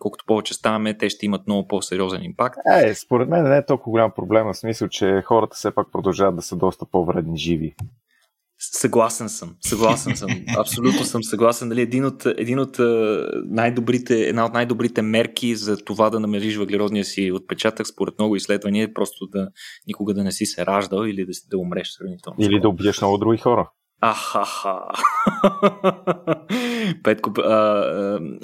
колкото 0.00 0.24
повече 0.26 0.54
ставаме, 0.54 0.98
те 0.98 1.10
ще 1.10 1.26
имат 1.26 1.46
много 1.46 1.68
по-сериозен 1.68 2.22
импакт. 2.22 2.58
Е, 2.82 2.94
според 2.94 3.28
мен 3.28 3.48
не 3.48 3.56
е 3.56 3.66
толкова 3.66 3.90
голям 3.90 4.12
проблем, 4.16 4.46
в 4.46 4.54
смисъл, 4.54 4.88
че 4.88 5.22
хората 5.26 5.54
все 5.56 5.74
пак 5.74 5.92
продължават 5.92 6.36
да 6.36 6.42
са 6.42 6.56
доста 6.56 6.86
по-вредни 6.86 7.38
живи. 7.38 7.74
Съгласен 8.62 9.28
съм, 9.28 9.56
съгласен 9.60 10.16
съм, 10.16 10.30
абсолютно 10.58 11.04
съм 11.04 11.22
съгласен. 11.22 11.68
Нали, 11.68 11.80
един 11.80 12.04
от, 12.04 12.26
един 12.26 12.58
от 12.58 12.76
най-добрите, 13.44 14.20
една 14.20 14.44
от 14.46 14.52
най-добрите 14.52 15.02
мерки 15.02 15.56
за 15.56 15.76
това 15.76 16.10
да 16.10 16.20
намериш 16.20 16.56
въглеродния 16.56 17.04
си 17.04 17.32
отпечатък, 17.32 17.86
според 17.86 18.14
много 18.18 18.36
изследвания, 18.36 18.84
е 18.84 18.92
просто 18.92 19.26
да 19.26 19.48
никога 19.86 20.14
да 20.14 20.24
не 20.24 20.32
си 20.32 20.46
се 20.46 20.66
раждал 20.66 21.04
или 21.04 21.26
да, 21.26 21.32
да 21.50 21.58
умреш 21.58 21.88
сравнително. 21.88 22.36
Или 22.40 22.60
да 22.60 22.68
убиеш 22.68 23.00
много 23.00 23.18
други 23.18 23.38
хора. 23.38 23.70
Ахаха. 24.00 24.80
Петко, 27.02 27.32
а, 27.40 27.52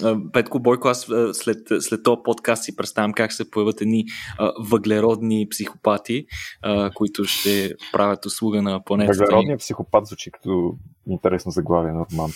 а, 0.02 0.16
Петко 0.32 0.60
Бойко, 0.60 0.88
аз 0.88 1.10
след, 1.32 1.58
след 1.80 2.02
този 2.02 2.20
подкаст 2.24 2.64
си 2.64 2.76
представям 2.76 3.12
как 3.12 3.32
се 3.32 3.50
появят 3.50 3.80
едни 3.80 4.04
а, 4.38 4.52
въглеродни 4.70 5.48
психопати, 5.50 6.26
а, 6.62 6.90
които 6.94 7.24
ще 7.24 7.74
правят 7.92 8.26
услуга 8.26 8.62
на 8.62 8.84
планетата. 8.84 9.18
Въглеродният 9.18 9.60
психопат 9.60 10.06
звучи 10.06 10.30
като 10.30 10.78
интересно 11.08 11.52
заглавие 11.52 11.92
на 11.92 12.06
роман. 12.12 12.30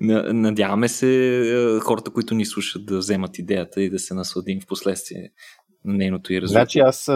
Надяваме 0.40 0.88
се 0.88 1.78
хората, 1.82 2.10
които 2.10 2.34
ни 2.34 2.44
слушат 2.44 2.86
да 2.86 2.98
вземат 2.98 3.38
идеята 3.38 3.82
и 3.82 3.90
да 3.90 3.98
се 3.98 4.14
насладим 4.14 4.60
в 4.60 4.66
последствие 4.66 5.30
нейното 5.84 6.32
и 6.32 6.40
развитие. 6.40 6.60
Значи 6.60 6.78
аз 6.78 7.10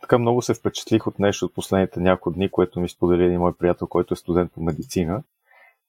така 0.00 0.18
много 0.18 0.42
се 0.42 0.54
впечатлих 0.54 1.06
от 1.06 1.18
нещо 1.18 1.44
от 1.44 1.54
последните 1.54 2.00
няколко 2.00 2.30
дни, 2.30 2.50
което 2.50 2.80
ми 2.80 2.88
сподели 2.88 3.24
един 3.24 3.38
мой 3.38 3.56
приятел, 3.56 3.86
който 3.86 4.14
е 4.14 4.16
студент 4.16 4.52
по 4.52 4.62
медицина. 4.62 5.22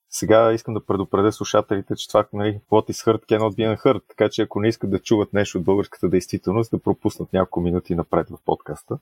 Сега 0.10 0.52
искам 0.54 0.74
да 0.74 0.86
предупредя 0.86 1.32
слушателите, 1.32 1.96
че 1.96 2.08
това 2.08 2.26
нали, 2.34 2.60
what 2.72 2.92
is 2.92 3.08
hurt 3.12 3.26
cannot 3.26 3.56
be 3.56 3.78
unheard, 3.78 4.02
така 4.10 4.30
че 4.30 4.42
ако 4.42 4.60
не 4.60 4.68
искат 4.68 4.90
да 4.90 5.00
чуват 5.00 5.34
нещо 5.34 5.58
от 5.58 5.64
българската 5.64 6.10
действителност, 6.10 6.72
да 6.72 6.80
пропуснат 6.80 7.34
няколко 7.34 7.62
минути 7.62 7.96
напред 7.96 8.30
в 8.30 8.38
подкаста. 8.46 8.98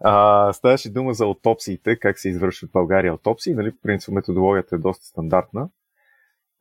А, 0.00 0.52
ставаше 0.52 0.90
дума 0.90 1.14
за 1.14 1.24
аутопсиите, 1.24 1.98
как 1.98 2.18
се 2.18 2.28
извършват 2.28 2.70
в 2.70 2.72
България 2.72 3.10
аутопсии. 3.10 3.54
Нали, 3.54 3.72
принцип 3.82 4.14
методологията 4.14 4.74
е 4.74 4.78
доста 4.78 5.04
стандартна. 5.06 5.68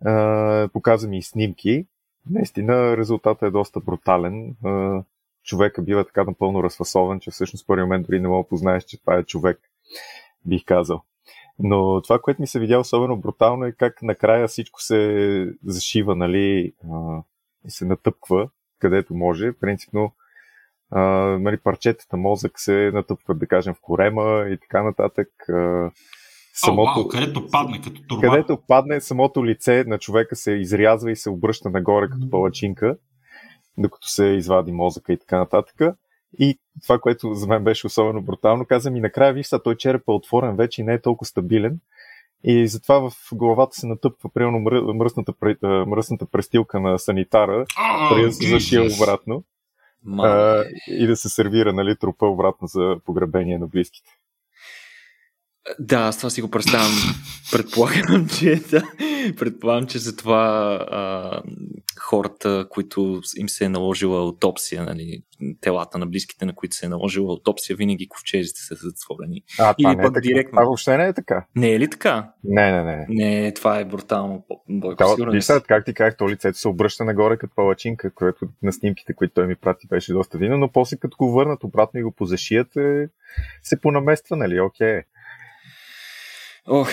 А, 0.05 0.69
показвам 0.73 1.13
и 1.13 1.23
снимки. 1.23 1.85
Наистина 2.29 2.97
резултатът 2.97 3.47
е 3.47 3.51
доста 3.51 3.79
брутален. 3.79 4.55
Човека 5.43 5.81
бива 5.81 6.05
така 6.05 6.23
напълно 6.23 6.63
разфасован, 6.63 7.19
че 7.19 7.31
всъщност 7.31 7.63
в 7.63 7.67
първи 7.67 7.83
момент 7.83 8.07
дори 8.07 8.19
не 8.19 8.27
мога 8.27 8.43
да 8.43 8.49
познаеш, 8.49 8.83
че 8.83 9.01
това 9.01 9.15
е 9.15 9.23
човек. 9.23 9.59
бих 10.45 10.65
казал. 10.65 11.01
Но 11.59 12.01
това, 12.01 12.19
което 12.19 12.41
ми 12.41 12.47
се 12.47 12.59
видя 12.59 12.79
особено 12.79 13.17
брутално 13.17 13.65
е 13.65 13.71
как 13.71 14.01
накрая 14.01 14.47
всичко 14.47 14.81
се 14.81 15.53
зашива, 15.65 16.15
нали, 16.15 16.73
и 17.65 17.71
се 17.71 17.85
натъпква, 17.85 18.49
където 18.79 19.15
може. 19.15 19.51
Принципно, 19.51 20.11
нали, 21.39 21.57
парчетата 21.57 22.17
мозък 22.17 22.59
се 22.59 22.91
натъпкват, 22.93 23.39
да 23.39 23.47
кажем, 23.47 23.73
в 23.73 23.81
корема 23.81 24.45
и 24.49 24.57
така 24.57 24.83
нататък. 24.83 25.29
Самото, 26.57 26.91
О, 26.91 26.93
вау, 26.93 27.07
където 27.07 27.47
падне 27.51 27.81
като 27.81 28.01
турба. 28.07 28.29
Където 28.29 28.57
падне, 28.67 29.01
самото 29.01 29.45
лице 29.45 29.83
на 29.87 29.97
човека 29.97 30.35
се 30.35 30.51
изрязва 30.51 31.11
и 31.11 31.15
се 31.15 31.29
обръща 31.29 31.69
нагоре 31.69 32.09
като 32.09 32.29
палачинка, 32.29 32.97
докато 33.77 34.07
се 34.07 34.25
извади 34.25 34.71
мозъка 34.71 35.13
и 35.13 35.17
така 35.17 35.37
нататък. 35.37 35.81
И 36.39 36.59
това, 36.83 36.99
което 36.99 37.33
за 37.33 37.47
мен 37.47 37.63
беше 37.63 37.87
особено 37.87 38.21
брутално, 38.21 38.65
каза 38.65 38.91
ми 38.91 38.99
накрая, 38.99 39.33
виж 39.33 39.47
са, 39.47 39.59
той 39.63 39.77
череп 39.77 40.01
е 40.07 40.11
отворен 40.11 40.55
вече 40.55 40.81
и 40.81 40.85
не 40.85 40.93
е 40.93 41.01
толкова 41.01 41.25
стабилен. 41.25 41.79
И 42.43 42.67
затова 42.67 43.09
в 43.09 43.13
главата 43.33 43.75
се 43.75 43.87
натъпва 43.87 44.29
примерно 44.33 44.59
мръсната, 44.93 45.33
мръсната 45.63 46.25
престилка 46.25 46.79
на 46.79 46.99
санитара, 46.99 47.65
да 48.11 48.21
я 48.21 48.31
се 48.31 48.49
зашие 48.49 48.79
обратно. 48.79 49.43
А, 50.17 50.63
и 50.87 51.07
да 51.07 51.15
се 51.15 51.29
сервира 51.29 51.73
нали, 51.73 51.95
трупа 51.95 52.25
обратно 52.25 52.67
за 52.67 52.99
погребение 53.05 53.57
на 53.57 53.67
близките. 53.67 54.16
Да, 55.79 55.97
аз 55.97 56.17
това 56.17 56.29
си 56.29 56.41
го 56.41 56.51
представям. 56.51 56.91
Предполагам, 57.51 58.27
че, 58.39 58.55
да, 58.55 58.83
предполагам, 59.37 59.87
че 59.87 59.99
за 59.99 60.15
това 60.15 60.79
а, 60.91 61.41
хората, 61.99 62.67
които 62.69 63.21
им 63.37 63.49
се 63.49 63.65
е 63.65 63.69
наложила 63.69 64.19
аутопсия, 64.19 64.83
нали, 64.83 65.23
телата 65.61 65.97
на 65.97 66.05
близките, 66.05 66.45
на 66.45 66.55
които 66.55 66.75
се 66.75 66.85
е 66.85 66.89
наложила 66.89 67.31
аутопсия, 67.31 67.75
винаги 67.75 68.07
ковчезите 68.07 68.61
са 68.61 68.75
затворени. 68.75 69.41
А, 69.59 69.75
Или 69.77 69.95
не 69.95 70.03
е 70.03 70.05
пък 70.05 70.17
е 70.17 70.21
директно. 70.21 70.51
Това 70.51 70.63
въобще 70.63 70.97
не 70.97 71.07
е 71.07 71.13
така. 71.13 71.45
Не 71.55 71.71
е 71.71 71.79
ли 71.79 71.89
така? 71.89 72.31
Не, 72.43 72.71
не, 72.71 72.83
не. 72.83 73.05
Не, 73.09 73.53
това 73.53 73.79
е 73.79 73.85
брутално. 73.85 74.45
Бойко, 74.69 75.15
да, 75.17 75.31
виж 75.31 75.47
как 75.67 75.85
ти 75.85 75.93
казах, 75.93 76.17
то 76.17 76.29
лицето 76.29 76.57
се 76.57 76.67
обръща 76.67 77.05
нагоре 77.05 77.37
като 77.37 77.55
палачинка, 77.55 78.13
което 78.13 78.47
на 78.63 78.73
снимките, 78.73 79.13
които 79.13 79.33
той 79.33 79.47
ми 79.47 79.55
прати, 79.55 79.87
беше 79.87 80.13
доста 80.13 80.37
видно, 80.37 80.57
но 80.57 80.71
после 80.71 80.97
като 80.97 81.17
го 81.17 81.31
върнат 81.31 81.63
обратно 81.63 81.99
и 81.99 82.03
го 82.03 82.11
позашият, 82.11 82.75
е, 82.75 83.09
се 83.63 83.81
понамества, 83.81 84.35
нали, 84.35 84.59
окей. 84.59 84.87
Okay. 84.87 85.03
Ох, 86.67 86.89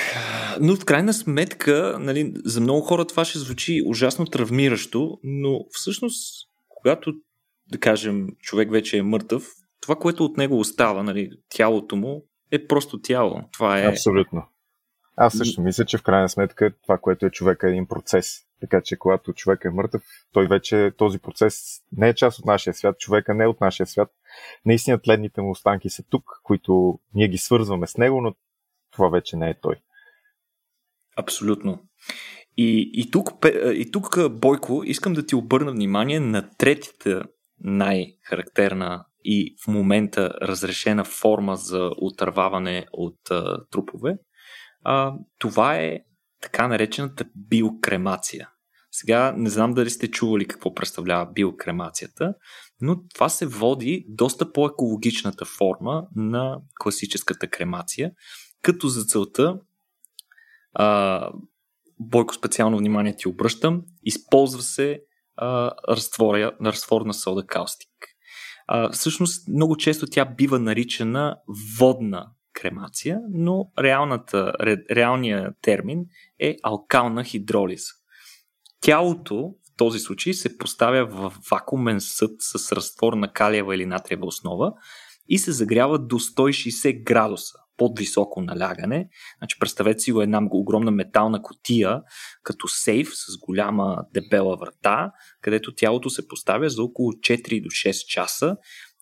но 0.61 0.77
в 0.77 0.85
крайна 0.85 1.13
сметка, 1.13 1.97
нали, 2.01 2.33
за 2.45 2.61
много 2.61 2.81
хора 2.81 3.05
това 3.05 3.25
ще 3.25 3.39
звучи 3.39 3.83
ужасно 3.87 4.27
травмиращо, 4.27 5.19
но 5.23 5.61
всъщност, 5.71 6.49
когато, 6.69 7.13
да 7.73 7.79
кажем, 7.79 8.29
човек 8.41 8.71
вече 8.71 8.99
е 8.99 9.03
мъртъв, 9.03 9.47
това, 9.81 9.97
което 9.97 10.25
от 10.25 10.37
него 10.37 10.59
остава, 10.59 11.03
нали, 11.03 11.31
тялото 11.49 11.97
му, 11.97 12.25
е 12.51 12.67
просто 12.67 13.01
тяло. 13.01 13.43
Това 13.53 13.81
е... 13.81 13.87
Абсолютно. 13.87 14.43
Аз 15.17 15.35
също 15.35 15.63
мисля, 15.63 15.85
че 15.85 15.99
в 15.99 16.03
крайна 16.03 16.29
сметка 16.29 16.73
това, 16.83 16.99
което 16.99 17.27
е 17.27 17.31
човека 17.31 17.67
е 17.67 17.71
един 17.71 17.87
процес. 17.87 18.41
Така 18.61 18.81
че 18.81 18.97
когато 18.97 19.33
човек 19.33 19.65
е 19.65 19.71
мъртъв, 19.71 20.03
той 20.33 20.47
вече 20.47 20.93
този 20.97 21.19
процес 21.19 21.83
не 21.97 22.09
е 22.09 22.15
част 22.15 22.39
от 22.39 22.45
нашия 22.45 22.75
свят, 22.75 22.99
човека 22.99 23.35
не 23.35 23.45
е 23.45 23.47
от 23.47 23.61
нашия 23.61 23.87
свят. 23.87 24.11
Наистина 24.67 24.99
тледните 24.99 25.41
му 25.41 25.51
останки 25.51 25.91
са 25.91 26.03
тук, 26.11 26.25
които 26.43 26.99
ние 27.15 27.29
ги 27.29 27.39
свързваме 27.39 27.87
с 27.87 27.97
него, 27.97 28.21
но 28.21 28.35
това 28.95 29.09
вече 29.09 29.37
не 29.37 29.51
е 29.51 29.61
той. 29.61 29.75
Абсолютно. 31.17 31.83
И, 32.57 32.91
и, 32.95 33.11
тук, 33.11 33.31
и 33.75 33.91
тук, 33.93 34.31
Бойко, 34.31 34.83
искам 34.85 35.13
да 35.13 35.27
ти 35.27 35.35
обърна 35.35 35.73
внимание 35.73 36.21
на 36.21 36.51
третата 36.59 37.23
най-характерна 37.59 39.05
и 39.25 39.55
в 39.65 39.69
момента 39.69 40.35
разрешена 40.43 41.05
форма 41.05 41.57
за 41.57 41.91
отърваване 41.97 42.87
от 42.93 43.31
а, 43.31 43.65
трупове. 43.71 44.17
А, 44.85 45.15
това 45.39 45.77
е 45.77 45.99
така 46.41 46.69
наречената 46.69 47.25
биокремация. 47.37 48.49
Сега 48.93 49.35
не 49.37 49.51
знам 49.51 49.75
дали 49.75 49.91
сте 49.91 50.11
чували 50.11 50.49
какво 50.49 50.75
представлява 50.75 51.33
биокремацията, 51.33 52.35
но 52.81 53.09
това 53.15 53.29
се 53.29 53.47
води 53.47 54.05
доста 54.09 54.53
по-екологичната 54.53 55.45
форма 55.45 56.07
на 56.17 56.61
класическата 56.81 57.49
кремация, 57.49 58.13
като 58.65 58.89
за 58.89 59.05
целта 59.05 59.59
а, 60.75 61.31
Бойко 62.01 62.35
специално 62.35 62.79
внимание 62.79 63.17
ти 63.17 63.29
обръщам, 63.29 63.83
използва 64.05 64.63
се 64.63 65.01
а, 65.37 65.71
разтворя, 65.89 66.53
разтвор 66.65 67.03
на 67.03 67.15
сода 67.15 67.47
каустик. 67.47 67.91
А, 68.67 68.91
всъщност 68.91 69.49
много 69.49 69.77
често 69.77 70.07
тя 70.07 70.25
бива 70.25 70.59
наричана 70.59 71.37
водна 71.79 72.27
кремация, 72.53 73.21
но 73.31 73.71
реалната, 73.79 74.53
ре, 74.61 74.77
реалният 74.91 75.57
термин 75.63 76.05
е 76.41 76.57
алкална 76.63 77.25
хидролиза. 77.25 77.93
Тялото 78.81 79.37
в 79.37 79.77
този 79.77 79.99
случай 79.99 80.35
се 80.35 80.59
поставя 80.59 81.07
в 81.07 81.35
вакуумен 81.51 82.01
съд 82.01 82.31
с 82.39 82.73
разтвор 82.73 83.13
на 83.13 83.33
калиева 83.33 83.75
или 83.75 83.87
натриева 83.87 84.27
основа 84.27 84.73
и 85.29 85.39
се 85.39 85.53
загрява 85.53 85.99
до 85.99 86.19
160 86.19 87.05
градуса 87.05 87.64
под-високо 87.77 88.41
налягане. 88.41 89.09
Значи, 89.39 89.59
представете 89.59 90.01
си 90.01 90.13
го 90.13 90.23
една 90.23 90.49
огромна 90.51 90.91
метална 90.91 91.43
котия, 91.43 92.03
като 92.43 92.69
сейф 92.69 93.09
с 93.09 93.39
голяма 93.39 94.05
дебела 94.15 94.57
врата, 94.57 95.13
където 95.41 95.75
тялото 95.75 96.11
се 96.11 96.29
поставя 96.29 96.69
за 96.69 96.83
около 96.83 97.13
4 97.13 97.63
до 97.63 97.69
6 97.69 98.07
часа. 98.07 98.57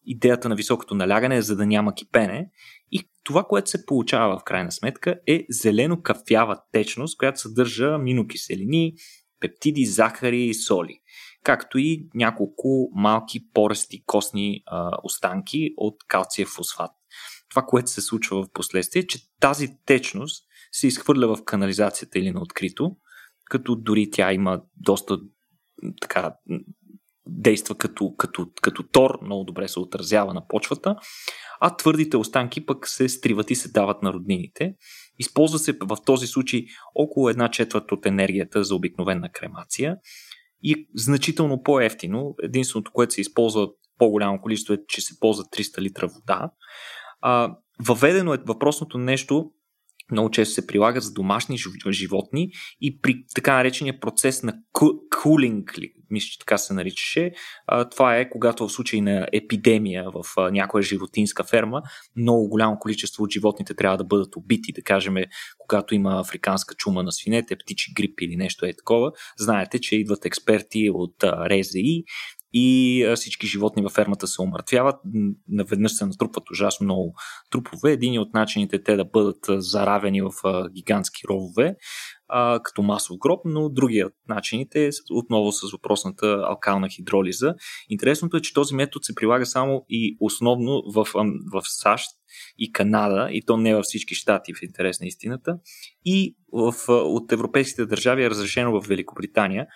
Идеята 0.06 0.48
на 0.48 0.54
високото 0.54 0.94
налягане 0.94 1.36
е 1.36 1.42
за 1.42 1.56
да 1.56 1.66
няма 1.66 1.94
кипене. 1.94 2.50
И 2.92 3.08
това, 3.24 3.44
което 3.44 3.70
се 3.70 3.86
получава 3.86 4.38
в 4.38 4.44
крайна 4.44 4.72
сметка 4.72 5.16
е 5.26 5.46
зелено 5.50 6.02
кафява 6.02 6.58
течност, 6.72 7.18
която 7.18 7.40
съдържа 7.40 7.86
аминокиселини, 7.86 8.92
пептиди, 9.40 9.84
захари 9.84 10.44
и 10.44 10.54
соли 10.54 11.00
както 11.42 11.78
и 11.78 12.08
няколко 12.14 12.90
малки 12.94 13.50
порести 13.54 14.04
костни 14.06 14.62
а, 14.66 14.90
останки 15.02 15.74
от 15.76 15.94
калция 16.08 16.46
фосфат. 16.46 16.90
Това, 17.52 17.62
което 17.62 17.90
се 17.90 18.00
случва 18.00 18.42
в 18.42 18.52
последствие, 18.52 19.00
е, 19.00 19.06
че 19.06 19.18
тази 19.40 19.68
течност 19.86 20.44
се 20.72 20.86
изхвърля 20.86 21.36
в 21.36 21.44
канализацията 21.44 22.18
или 22.18 22.30
на 22.30 22.42
открито, 22.42 22.96
като 23.44 23.76
дори 23.76 24.10
тя 24.10 24.32
има 24.32 24.62
доста 24.76 25.18
така 26.00 26.34
действа 27.26 27.74
като, 27.74 28.14
като, 28.16 28.46
като 28.62 28.82
тор, 28.82 29.18
много 29.22 29.44
добре 29.44 29.68
се 29.68 29.80
отразява 29.80 30.34
на 30.34 30.46
почвата, 30.46 30.96
а 31.60 31.76
твърдите 31.76 32.16
останки 32.16 32.66
пък 32.66 32.88
се 32.88 33.08
стриват 33.08 33.50
и 33.50 33.54
се 33.54 33.72
дават 33.72 34.02
на 34.02 34.12
роднините. 34.12 34.74
Използва 35.18 35.58
се 35.58 35.72
в 35.72 35.96
този 36.06 36.26
случай 36.26 36.64
около 36.94 37.28
една 37.28 37.50
четвърт 37.50 37.92
от 37.92 38.06
енергията 38.06 38.64
за 38.64 38.74
обикновена 38.74 39.32
кремация 39.32 39.96
и 40.62 40.88
значително 40.94 41.62
по-ефтино. 41.62 42.34
Единственото, 42.42 42.92
което 42.92 43.14
се 43.14 43.20
използва 43.20 43.68
по-голямо 43.98 44.40
количество 44.40 44.74
е, 44.74 44.78
че 44.88 45.00
се 45.00 45.20
ползва 45.20 45.44
300 45.44 45.80
литра 45.80 46.08
вода. 46.08 46.50
Въведено 47.80 48.34
е 48.34 48.38
въпросното 48.46 48.98
нещо, 48.98 49.50
много 50.10 50.30
често 50.30 50.54
се 50.54 50.66
прилага 50.66 51.00
за 51.00 51.12
домашни 51.12 51.56
животни 51.90 52.50
и 52.80 53.00
при 53.00 53.24
така 53.34 53.54
наречения 53.54 54.00
процес 54.00 54.42
на 54.42 54.54
кулинг, 55.22 55.78
мисля, 56.10 56.26
че 56.26 56.38
така 56.38 56.58
се 56.58 56.74
наричаше, 56.74 57.32
това 57.90 58.16
е 58.16 58.30
когато 58.30 58.68
в 58.68 58.72
случай 58.72 59.00
на 59.00 59.28
епидемия 59.32 60.04
в 60.10 60.50
някоя 60.50 60.82
животинска 60.82 61.44
ферма, 61.44 61.82
много 62.16 62.48
голямо 62.48 62.78
количество 62.78 63.24
от 63.24 63.30
животните 63.30 63.74
трябва 63.74 63.98
да 63.98 64.04
бъдат 64.04 64.36
убити, 64.36 64.72
да 64.72 64.82
кажем, 64.82 65.14
когато 65.58 65.94
има 65.94 66.20
африканска 66.20 66.74
чума 66.74 67.02
на 67.02 67.12
свинете, 67.12 67.56
птичи 67.56 67.92
грип 67.94 68.20
или 68.20 68.36
нещо 68.36 68.66
е 68.66 68.76
такова. 68.78 69.12
Знаете, 69.38 69.78
че 69.78 69.96
идват 69.96 70.24
експерти 70.24 70.90
от 70.90 71.24
РЗИ 71.24 72.04
и 72.52 73.06
всички 73.16 73.46
животни 73.46 73.82
във 73.82 73.92
фермата 73.92 74.26
се 74.26 74.42
омъртвяват. 74.42 74.96
Наведнъж 75.48 75.92
се 75.92 76.06
натрупват 76.06 76.50
ужасно 76.50 76.84
много 76.84 77.14
трупове. 77.50 77.92
Един 77.92 78.20
от 78.20 78.34
начините 78.34 78.82
те 78.82 78.96
да 78.96 79.04
бъдат 79.04 79.46
заравени 79.48 80.22
в 80.22 80.32
гигантски 80.74 81.22
ровове, 81.30 81.76
като 82.62 82.82
масов 82.82 83.16
гроб, 83.18 83.40
но 83.44 83.68
другият 83.68 84.12
начините 84.28 84.86
е 84.86 84.90
отново 85.10 85.52
с 85.52 85.72
въпросната 85.72 86.44
алкална 86.48 86.88
хидролиза. 86.88 87.54
Интересното 87.88 88.36
е, 88.36 88.40
че 88.40 88.54
този 88.54 88.74
метод 88.74 89.02
се 89.02 89.14
прилага 89.14 89.46
само 89.46 89.84
и 89.88 90.16
основно 90.20 90.82
в, 90.94 91.06
в 91.52 91.62
САЩ 91.64 92.10
и 92.58 92.72
Канада, 92.72 93.28
и 93.32 93.42
то 93.46 93.56
не 93.56 93.74
във 93.74 93.84
всички 93.84 94.14
щати, 94.14 94.54
в 94.54 94.62
интерес 94.62 95.00
на 95.00 95.06
истината. 95.06 95.56
И 96.04 96.36
в, 96.52 96.74
от 96.88 97.32
европейските 97.32 97.86
държави 97.86 98.24
е 98.24 98.30
разрешено 98.30 98.80
в 98.80 98.86
Великобритания, 98.86 99.66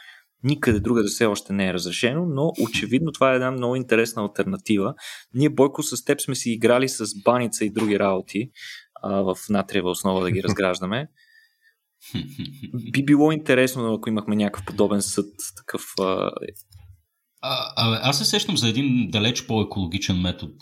Никъде 0.47 0.81
друга 0.81 1.03
да 1.03 1.09
все 1.09 1.27
още 1.27 1.53
не 1.53 1.69
е 1.69 1.75
разрешено, 1.75 2.27
но 2.27 2.53
очевидно 2.63 3.13
това 3.13 3.33
е 3.33 3.35
една 3.35 3.51
много 3.51 3.77
интересна 3.77 4.23
альтернатива. 4.23 4.95
Ние, 5.35 5.49
Бойко, 5.49 5.83
с 5.83 6.05
теб 6.05 6.21
сме 6.21 6.35
си 6.35 6.51
играли 6.51 6.89
с 6.89 7.23
баница 7.25 7.65
и 7.65 7.71
други 7.71 7.99
работи 7.99 8.51
а, 9.03 9.23
в 9.23 9.37
натриева 9.51 9.91
основа 9.91 10.23
да 10.23 10.31
ги 10.31 10.43
разграждаме. 10.43 11.09
Би 12.93 13.05
било 13.05 13.33
интересно, 13.33 13.95
ако 13.95 14.09
имахме 14.09 14.37
някакъв 14.37 14.67
подобен 14.67 15.03
съд, 15.03 15.27
такъв. 15.57 15.83
А... 16.01 16.31
А, 17.41 17.73
а, 17.77 18.09
аз 18.09 18.19
се 18.19 18.25
сещам 18.25 18.57
за 18.57 18.69
един 18.69 19.11
далеч 19.11 19.47
по-екологичен 19.47 20.21
метод, 20.21 20.53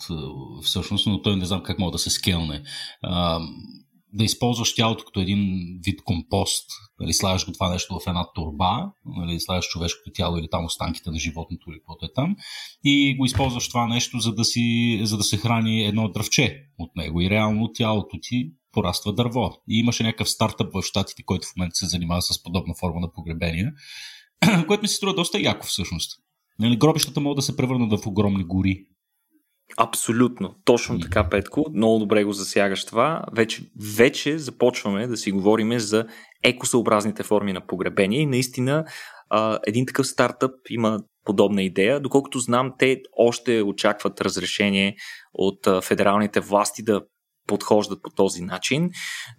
всъщност, 0.63 1.07
но 1.07 1.21
той 1.21 1.35
не 1.35 1.45
знам 1.45 1.63
как 1.63 1.79
мога 1.79 1.91
да 1.91 1.97
се 1.97 2.09
скелне. 2.09 2.63
А, 3.01 3.39
да 4.15 4.23
използваш 4.23 4.75
тялото 4.75 5.05
като 5.05 5.19
един 5.19 5.39
вид 5.85 6.03
компост. 6.03 6.69
Нали, 6.99 7.13
слагаш 7.13 7.45
го 7.45 7.51
това 7.51 7.69
нещо 7.69 7.99
в 7.99 8.07
една 8.07 8.25
турба, 8.35 8.91
нали, 9.05 9.39
слагаш 9.39 9.67
човешкото 9.67 10.11
тяло 10.13 10.37
или 10.37 10.47
там 10.51 10.65
останките 10.65 11.11
на 11.11 11.19
животното 11.19 11.71
или 11.71 11.79
каквото 11.79 12.05
е 12.05 12.13
там 12.15 12.35
и 12.83 13.17
го 13.17 13.25
използваш 13.25 13.67
това 13.67 13.87
нещо, 13.87 14.19
за 14.19 14.33
да, 14.33 14.45
си, 14.45 14.99
за 15.03 15.17
да 15.17 15.23
се 15.23 15.37
храни 15.37 15.85
едно 15.85 16.09
дръвче 16.09 16.61
от 16.77 16.95
него. 16.95 17.21
И 17.21 17.29
реално 17.29 17.73
тялото 17.73 18.17
ти 18.21 18.51
пораства 18.71 19.13
дърво. 19.13 19.51
И 19.69 19.79
имаше 19.79 20.03
някакъв 20.03 20.29
стартъп 20.29 20.73
в 20.73 20.81
Штатите, 20.81 21.23
който 21.23 21.47
в 21.47 21.55
момента 21.55 21.75
се 21.75 21.85
занимава 21.85 22.21
с 22.21 22.43
подобна 22.43 22.73
форма 22.79 22.99
на 22.99 23.11
погребение, 23.11 23.71
което 24.67 24.81
ми 24.81 24.87
се 24.87 24.95
струва 24.95 25.13
доста 25.13 25.39
яко 25.39 25.67
всъщност. 25.67 26.11
Нали, 26.59 26.77
гробищата 26.77 27.21
могат 27.21 27.35
да 27.35 27.41
се 27.41 27.57
превърнат 27.57 27.99
в 27.99 28.07
огромни 28.07 28.43
гори. 28.43 28.85
Абсолютно. 29.77 30.55
Точно 30.65 30.99
така, 30.99 31.29
Петко. 31.29 31.65
Много 31.73 31.99
добре 31.99 32.23
го 32.23 32.31
засягаш 32.31 32.85
това. 32.85 33.21
Вече, 33.33 33.63
вече 33.97 34.37
започваме 34.37 35.07
да 35.07 35.17
си 35.17 35.31
говорим 35.31 35.79
за 35.79 36.05
екосъобразните 36.43 37.23
форми 37.23 37.53
на 37.53 37.67
погребение 37.67 38.21
и 38.21 38.25
наистина 38.25 38.85
един 39.67 39.85
такъв 39.85 40.07
стартъп 40.07 40.51
има 40.69 40.99
подобна 41.23 41.63
идея. 41.63 41.99
Доколкото 41.99 42.39
знам, 42.39 42.73
те 42.79 43.01
още 43.17 43.61
очакват 43.61 44.21
разрешение 44.21 44.95
от 45.33 45.83
федералните 45.83 46.39
власти 46.39 46.83
да 46.83 47.01
подхождат 47.47 48.01
по 48.03 48.09
този 48.09 48.41
начин, 48.41 48.89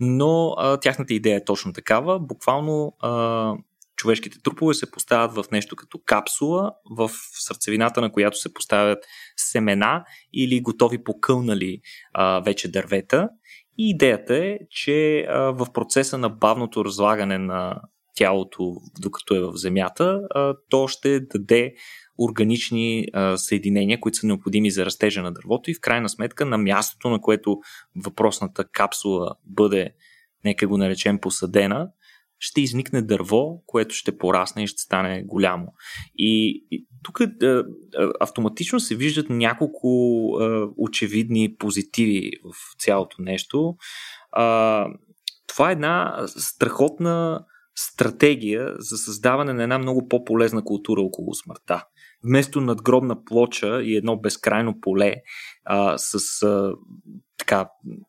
но 0.01 0.55
а, 0.59 0.77
тяхната 0.77 1.15
идея 1.15 1.37
е 1.37 1.45
точно 1.45 1.73
такава. 1.73 2.21
Буквално 2.21 2.93
а, 3.01 3.55
човешките 3.97 4.39
трупове 4.43 4.75
се 4.75 4.91
поставят 4.91 5.35
в 5.35 5.51
нещо 5.51 5.77
като 5.77 5.99
капсула, 6.05 6.73
в 6.91 7.11
сърцевината 7.33 8.01
на 8.01 8.13
която 8.13 8.39
се 8.39 8.55
поставят 8.55 8.99
семена 9.37 10.05
или 10.33 10.61
готови 10.61 11.05
покълнали 11.05 11.81
а, 12.13 12.41
вече 12.41 12.71
дървета. 12.71 13.29
И 13.79 13.91
идеята 13.91 14.37
е, 14.37 14.59
че 14.71 15.21
а, 15.21 15.39
в 15.39 15.67
процеса 15.73 16.19
на 16.19 16.29
бавното 16.29 16.85
разлагане 16.85 17.39
на 17.39 17.81
тялото, 18.17 18.77
докато 19.01 19.35
е 19.35 19.41
в 19.41 19.53
земята, 19.53 20.21
а, 20.35 20.55
то 20.71 20.89
ще 20.89 21.21
даде 21.21 21.75
органични 22.19 23.07
а, 23.13 23.37
съединения, 23.37 24.01
които 24.01 24.19
са 24.19 24.27
необходими 24.27 24.71
за 24.71 24.87
растежа 24.87 25.23
на 25.23 25.33
дървото 25.33 25.71
и 25.71 25.75
в 25.75 25.81
крайна 25.81 26.09
сметка 26.09 26.47
на 26.47 26.59
мястото, 26.59 27.11
на 27.11 27.21
което 27.21 27.59
въпросната 27.97 28.65
капсула 28.65 29.35
бъде, 29.45 29.91
нека 30.45 30.67
го 30.67 30.79
наречем, 30.79 31.19
посадена, 31.19 31.89
ще 32.39 32.61
изникне 32.61 33.03
дърво, 33.03 33.63
което 33.67 33.95
ще 33.95 34.19
порасне 34.19 34.63
и 34.63 34.67
ще 34.67 34.83
стане 34.83 35.23
голямо. 35.23 35.67
И, 36.19 36.65
и 36.71 36.87
тук 37.03 37.21
е, 37.21 37.47
е, 37.47 37.63
автоматично 38.21 38.81
се 38.81 38.97
виждат 38.97 39.31
няколко 39.31 39.89
е, 40.41 40.45
очевидни 40.77 41.57
позитиви 41.59 42.31
в 42.45 42.81
цялото 42.81 43.17
нещо. 43.19 43.77
Е, 44.39 44.43
това 45.47 45.69
е 45.69 45.73
една 45.73 46.27
страхотна 46.27 47.45
стратегия 47.75 48.75
за 48.79 48.97
създаване 48.97 49.53
на 49.53 49.63
една 49.63 49.79
много 49.79 50.09
по-полезна 50.09 50.65
култура 50.65 51.01
около 51.01 51.35
смъртта 51.35 51.85
вместо 52.27 52.61
надгробна 52.61 53.25
плоча 53.25 53.83
и 53.83 53.97
едно 53.97 54.17
безкрайно 54.17 54.81
поле 54.81 55.15
а, 55.65 55.99
с 55.99 56.43
а, 56.43 56.73
така 57.39 57.69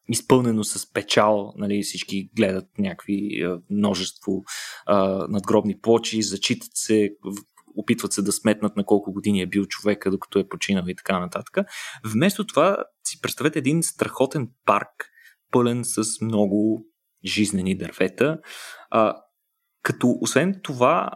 изпълнено 0.09 0.63
с 0.63 0.93
печал, 0.93 1.53
нали, 1.57 1.83
всички 1.83 2.29
гледат 2.35 2.67
някакви 2.79 3.43
а, 3.43 3.59
множество 3.69 4.43
а, 4.85 5.27
надгробни 5.27 5.79
плочи, 5.79 6.21
зачитат 6.21 6.71
се, 6.73 7.09
опитват 7.77 8.13
се 8.13 8.21
да 8.21 8.31
сметнат 8.31 8.75
на 8.75 8.85
колко 8.85 9.11
години 9.11 9.41
е 9.41 9.47
бил 9.47 9.65
човека, 9.65 10.11
докато 10.11 10.39
е 10.39 10.47
починал 10.47 10.83
и 10.87 10.95
така 10.95 11.19
нататък. 11.19 11.57
Вместо 12.05 12.47
това 12.47 12.77
си 13.03 13.21
представете 13.21 13.59
един 13.59 13.83
страхотен 13.83 14.49
парк, 14.65 15.09
пълен 15.51 15.81
с 15.83 16.21
много 16.21 16.85
жизнени 17.25 17.77
дървета, 17.77 18.39
а, 18.89 19.15
като 19.87 20.17
освен 20.21 20.59
това, 20.63 21.09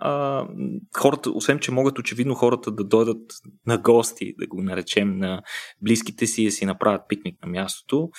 хората, 0.97 1.31
освен 1.31 1.59
че 1.59 1.71
могат 1.71 1.99
очевидно 1.99 2.35
хората 2.35 2.71
да 2.71 2.83
дойдат 2.83 3.31
на 3.67 3.77
гости, 3.77 4.33
да 4.39 4.47
го 4.47 4.61
наречем 4.61 5.17
на 5.17 5.41
близките 5.81 6.27
си, 6.27 6.45
да 6.45 6.51
си 6.51 6.65
направят 6.65 7.01
пикник 7.09 7.45
на 7.45 7.49
мястото, 7.49 8.09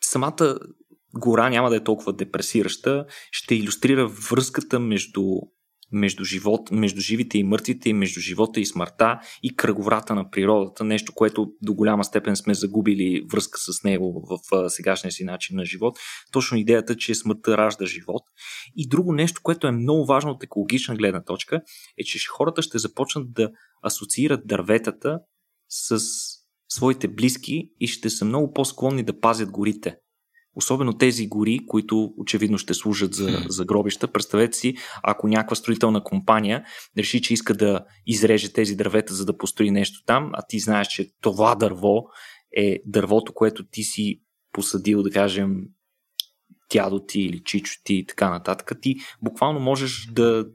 самата 0.00 0.58
гора 1.18 1.50
няма 1.50 1.70
да 1.70 1.76
е 1.76 1.84
толкова 1.84 2.12
депресираща, 2.12 3.06
ще 3.30 3.54
иллюстрира 3.54 4.06
връзката 4.06 4.80
между 4.80 5.22
между, 5.92 6.24
живот, 6.24 6.70
между 6.70 7.00
живите 7.00 7.38
и 7.38 7.44
мъртвите, 7.44 7.88
и 7.88 7.92
между 7.92 8.20
живота 8.20 8.60
и 8.60 8.66
смъртта 8.66 9.20
и 9.42 9.56
кръговрата 9.56 10.14
на 10.14 10.30
природата, 10.30 10.84
нещо, 10.84 11.12
което 11.14 11.52
до 11.62 11.74
голяма 11.74 12.04
степен 12.04 12.36
сме 12.36 12.54
загубили 12.54 13.26
връзка 13.32 13.58
с 13.60 13.84
него 13.84 14.24
в 14.30 14.70
сегашния 14.70 15.12
си 15.12 15.24
начин 15.24 15.56
на 15.56 15.64
живот. 15.64 15.98
Точно 16.32 16.58
идеята, 16.58 16.96
че 16.96 17.14
смъртта 17.14 17.56
ражда 17.56 17.86
живот. 17.86 18.22
И 18.76 18.88
друго 18.88 19.12
нещо, 19.12 19.40
което 19.42 19.66
е 19.66 19.72
много 19.72 20.06
важно 20.06 20.30
от 20.30 20.42
екологична 20.42 20.96
гледна 20.96 21.24
точка, 21.24 21.60
е, 21.98 22.04
че 22.04 22.28
хората 22.28 22.62
ще 22.62 22.78
започнат 22.78 23.32
да 23.32 23.50
асоциират 23.82 24.46
дърветата 24.46 25.18
с 25.68 26.00
своите 26.68 27.08
близки 27.08 27.70
и 27.80 27.86
ще 27.86 28.10
са 28.10 28.24
много 28.24 28.52
по-склонни 28.52 29.02
да 29.02 29.20
пазят 29.20 29.50
горите. 29.50 29.96
Особено 30.54 30.92
тези 30.92 31.26
гори, 31.26 31.58
които 31.66 32.12
очевидно 32.16 32.58
ще 32.58 32.74
служат 32.74 33.14
за, 33.14 33.44
за 33.48 33.64
гробища. 33.64 34.12
Представете 34.12 34.56
си, 34.56 34.74
ако 35.02 35.28
някаква 35.28 35.56
строителна 35.56 36.04
компания 36.04 36.64
реши, 36.98 37.22
че 37.22 37.34
иска 37.34 37.54
да 37.54 37.84
изреже 38.06 38.52
тези 38.52 38.76
дървета, 38.76 39.14
за 39.14 39.24
да 39.24 39.36
построи 39.36 39.70
нещо 39.70 40.04
там, 40.06 40.30
а 40.32 40.42
ти 40.48 40.58
знаеш, 40.58 40.88
че 40.88 41.10
това 41.20 41.54
дърво 41.54 42.02
е 42.56 42.78
дървото, 42.86 43.32
което 43.32 43.66
ти 43.66 43.82
си 43.82 44.20
посадил, 44.52 45.02
да 45.02 45.10
кажем, 45.10 45.56
дядо 46.72 47.04
ти 47.06 47.20
или 47.20 47.42
чичо 47.44 47.72
ти 47.84 47.94
и 47.94 48.06
така 48.06 48.30
нататък, 48.30 48.72
ти 48.82 48.96
буквално 49.22 49.60
можеш 49.60 50.08
да, 50.12 50.46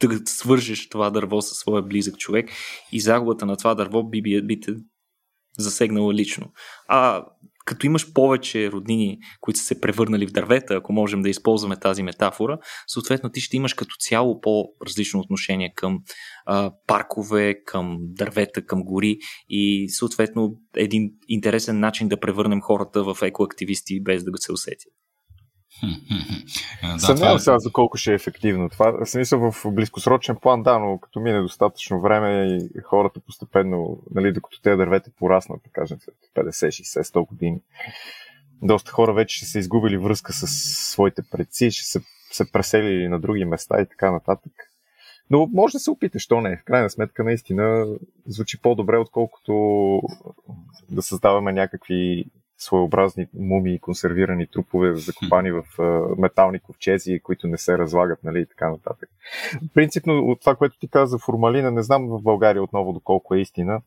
да 0.00 0.20
свържеш 0.26 0.88
това 0.88 1.10
дърво 1.10 1.42
със 1.42 1.58
своя 1.58 1.82
близък 1.82 2.18
човек 2.18 2.50
и 2.92 3.00
загубата 3.00 3.46
на 3.46 3.56
това 3.56 3.74
дърво 3.74 4.04
би, 4.04 4.22
би, 4.22 4.42
би 4.42 4.60
те 4.60 4.74
засегнала 5.58 6.14
лично. 6.14 6.52
А 6.88 7.24
като 7.66 7.86
имаш 7.86 8.12
повече 8.12 8.70
роднини, 8.72 9.18
които 9.40 9.60
са 9.60 9.66
се 9.66 9.80
превърнали 9.80 10.26
в 10.26 10.32
дървета, 10.32 10.74
ако 10.74 10.92
можем 10.92 11.22
да 11.22 11.28
използваме 11.28 11.76
тази 11.76 12.02
метафора, 12.02 12.58
съответно 12.86 13.30
ти 13.30 13.40
ще 13.40 13.56
имаш 13.56 13.74
като 13.74 13.94
цяло 14.00 14.40
по-различно 14.40 15.20
отношение 15.20 15.72
към 15.76 15.98
а, 16.46 16.72
паркове, 16.86 17.54
към 17.64 17.98
дървета, 18.00 18.66
към 18.66 18.84
гори 18.84 19.18
и 19.48 19.88
съответно 19.90 20.52
един 20.76 21.10
интересен 21.28 21.80
начин 21.80 22.08
да 22.08 22.20
превърнем 22.20 22.60
хората 22.60 23.04
в 23.04 23.16
екоактивисти 23.22 24.02
без 24.02 24.24
да 24.24 24.30
го 24.30 24.38
се 24.38 24.52
усетят 24.52 24.92
да, 26.82 26.98
Съмнявам 26.98 27.36
е... 27.36 27.38
сега 27.38 27.58
за 27.58 27.72
колко 27.72 27.96
ще 27.96 28.12
е 28.12 28.14
ефективно. 28.14 28.68
Това, 28.68 28.90
в 28.90 29.06
смисъл 29.06 29.50
в 29.50 29.72
близкосрочен 29.72 30.36
план, 30.36 30.62
да, 30.62 30.78
но 30.78 30.98
като 30.98 31.20
мине 31.20 31.40
достатъчно 31.40 32.00
време 32.00 32.58
и 32.76 32.80
хората 32.84 33.20
постепенно, 33.20 34.02
нали, 34.14 34.32
докато 34.32 34.60
те 34.62 34.76
дървете 34.76 35.10
пораснат, 35.18 35.60
да 35.64 35.70
кажем, 35.70 35.98
50, 36.36 36.48
60, 36.50 37.02
100 37.02 37.26
години, 37.28 37.60
доста 38.62 38.92
хора 38.92 39.12
вече 39.14 39.36
ще 39.36 39.46
са 39.46 39.58
изгубили 39.58 39.98
връзка 39.98 40.32
с 40.32 40.46
своите 40.92 41.22
предци, 41.30 41.70
ще 41.70 41.86
се, 41.86 42.00
се 42.32 42.52
преселили 42.52 43.08
на 43.08 43.20
други 43.20 43.44
места 43.44 43.80
и 43.80 43.86
така 43.86 44.10
нататък. 44.10 44.52
Но 45.30 45.46
може 45.52 45.72
да 45.72 45.80
се 45.80 45.90
опиташ, 45.90 46.22
що 46.22 46.40
не. 46.40 46.56
В 46.56 46.64
крайна 46.64 46.90
сметка, 46.90 47.24
наистина 47.24 47.86
звучи 48.26 48.60
по-добре, 48.60 48.98
отколкото 48.98 49.52
да 50.90 51.02
създаваме 51.02 51.52
някакви 51.52 52.24
своеобразни 52.58 53.26
мумии, 53.34 53.80
консервирани 53.80 54.46
трупове, 54.46 54.94
закопани 54.94 55.52
в 55.52 55.62
метални 56.18 56.60
ковчези, 56.60 57.20
които 57.20 57.46
не 57.46 57.58
се 57.58 57.78
разлагат, 57.78 58.24
нали, 58.24 58.40
и 58.40 58.46
така 58.46 58.70
нататък. 58.70 59.08
Принципно, 59.74 60.18
от 60.18 60.40
това, 60.40 60.56
което 60.56 60.78
ти 60.78 60.88
каза 60.88 61.10
за 61.10 61.18
формалина, 61.18 61.70
не 61.70 61.82
знам 61.82 62.08
в 62.08 62.22
България 62.22 62.62
отново 62.62 62.92
доколко 62.92 63.34
е 63.34 63.40
истина. 63.40 63.82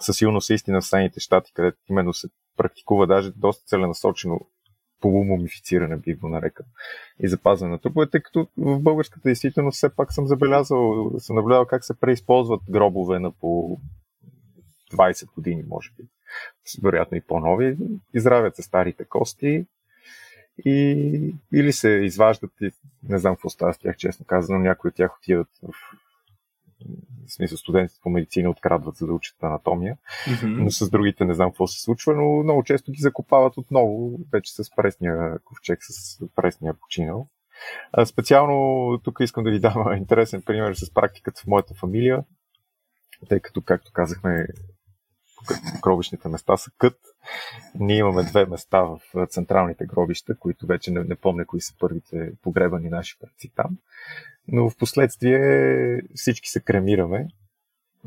Със 0.00 0.16
сигурност 0.16 0.50
е 0.50 0.54
истина 0.54 0.80
в 0.80 0.86
Съединените 0.86 1.20
щати, 1.20 1.52
където 1.54 1.78
именно 1.90 2.12
се 2.12 2.28
практикува 2.56 3.06
даже 3.06 3.32
доста 3.36 3.64
целенасочено 3.66 4.40
полумумифициране, 5.00 5.96
би 5.96 6.14
го 6.14 6.28
нарекал, 6.28 6.66
и 7.22 7.28
запазване 7.28 7.72
на 7.72 7.78
трупове, 7.78 8.10
тъй 8.10 8.22
като 8.22 8.48
в 8.56 8.80
българската 8.80 9.28
действителност 9.28 9.76
все 9.76 9.96
пак 9.96 10.12
съм 10.12 10.26
забелязал, 10.26 11.10
съм 11.18 11.36
наблюдавал 11.36 11.66
как 11.66 11.84
се 11.84 12.00
преизползват 12.00 12.60
гробове 12.70 13.18
на 13.18 13.32
по 13.32 13.78
20 14.92 15.34
години, 15.34 15.62
може 15.68 15.90
би 15.96 16.02
вероятно 16.82 17.16
и 17.16 17.20
по-нови, 17.20 17.76
изравят 18.14 18.56
се 18.56 18.62
старите 18.62 19.04
кости 19.04 19.66
и 20.64 21.34
или 21.54 21.72
се 21.72 21.88
изваждат 21.88 22.50
и 22.60 22.70
не 23.08 23.18
знам 23.18 23.34
какво 23.34 23.48
става 23.48 23.74
с 23.74 23.78
тях, 23.78 23.96
честно 23.96 24.26
казано, 24.26 24.58
някои 24.58 24.88
от 24.88 24.94
тях 24.94 25.16
отиват 25.18 25.48
в 25.62 25.74
в 27.26 27.32
смисъл 27.32 27.58
студентите 27.58 28.00
по 28.02 28.10
медицина 28.10 28.50
открадват 28.50 28.96
за 28.96 29.06
да 29.06 29.12
учат 29.12 29.42
анатомия, 29.42 29.96
mm-hmm. 30.26 30.62
но 30.62 30.70
с 30.70 30.90
другите 30.90 31.24
не 31.24 31.34
знам 31.34 31.50
какво 31.50 31.66
се 31.66 31.82
случва, 31.82 32.14
но 32.14 32.42
много 32.42 32.64
често 32.64 32.92
ги 32.92 33.00
закопават 33.00 33.56
отново, 33.56 34.18
вече 34.32 34.52
с 34.52 34.70
пресния 34.76 35.38
ковчег, 35.44 35.78
с 35.82 36.18
пресния 36.36 36.74
починал. 36.74 37.28
А 37.92 38.06
специално 38.06 38.98
тук 39.04 39.18
искам 39.20 39.44
да 39.44 39.50
ви 39.50 39.60
дам 39.60 39.96
интересен 39.96 40.42
пример 40.42 40.74
с 40.74 40.94
практиката 40.94 41.40
в 41.40 41.46
моята 41.46 41.74
фамилия, 41.74 42.24
тъй 43.28 43.40
като, 43.40 43.62
както 43.62 43.92
казахме, 43.92 44.46
гробищните 45.82 46.28
места 46.28 46.56
са 46.56 46.70
кът. 46.78 46.98
Ние 47.74 47.96
имаме 47.96 48.22
две 48.22 48.46
места 48.46 48.82
в 48.82 49.00
централните 49.26 49.86
гробища, 49.86 50.38
които 50.38 50.66
вече 50.66 50.90
не, 50.90 51.04
не 51.04 51.16
помня 51.16 51.46
кои 51.46 51.60
са 51.60 51.74
първите 51.78 52.32
погребани 52.42 52.88
наши 52.88 53.18
предци 53.18 53.52
там. 53.56 53.78
Но 54.48 54.70
в 54.70 54.76
последствие 54.76 56.00
всички 56.14 56.48
се 56.48 56.60
кремираме 56.60 57.28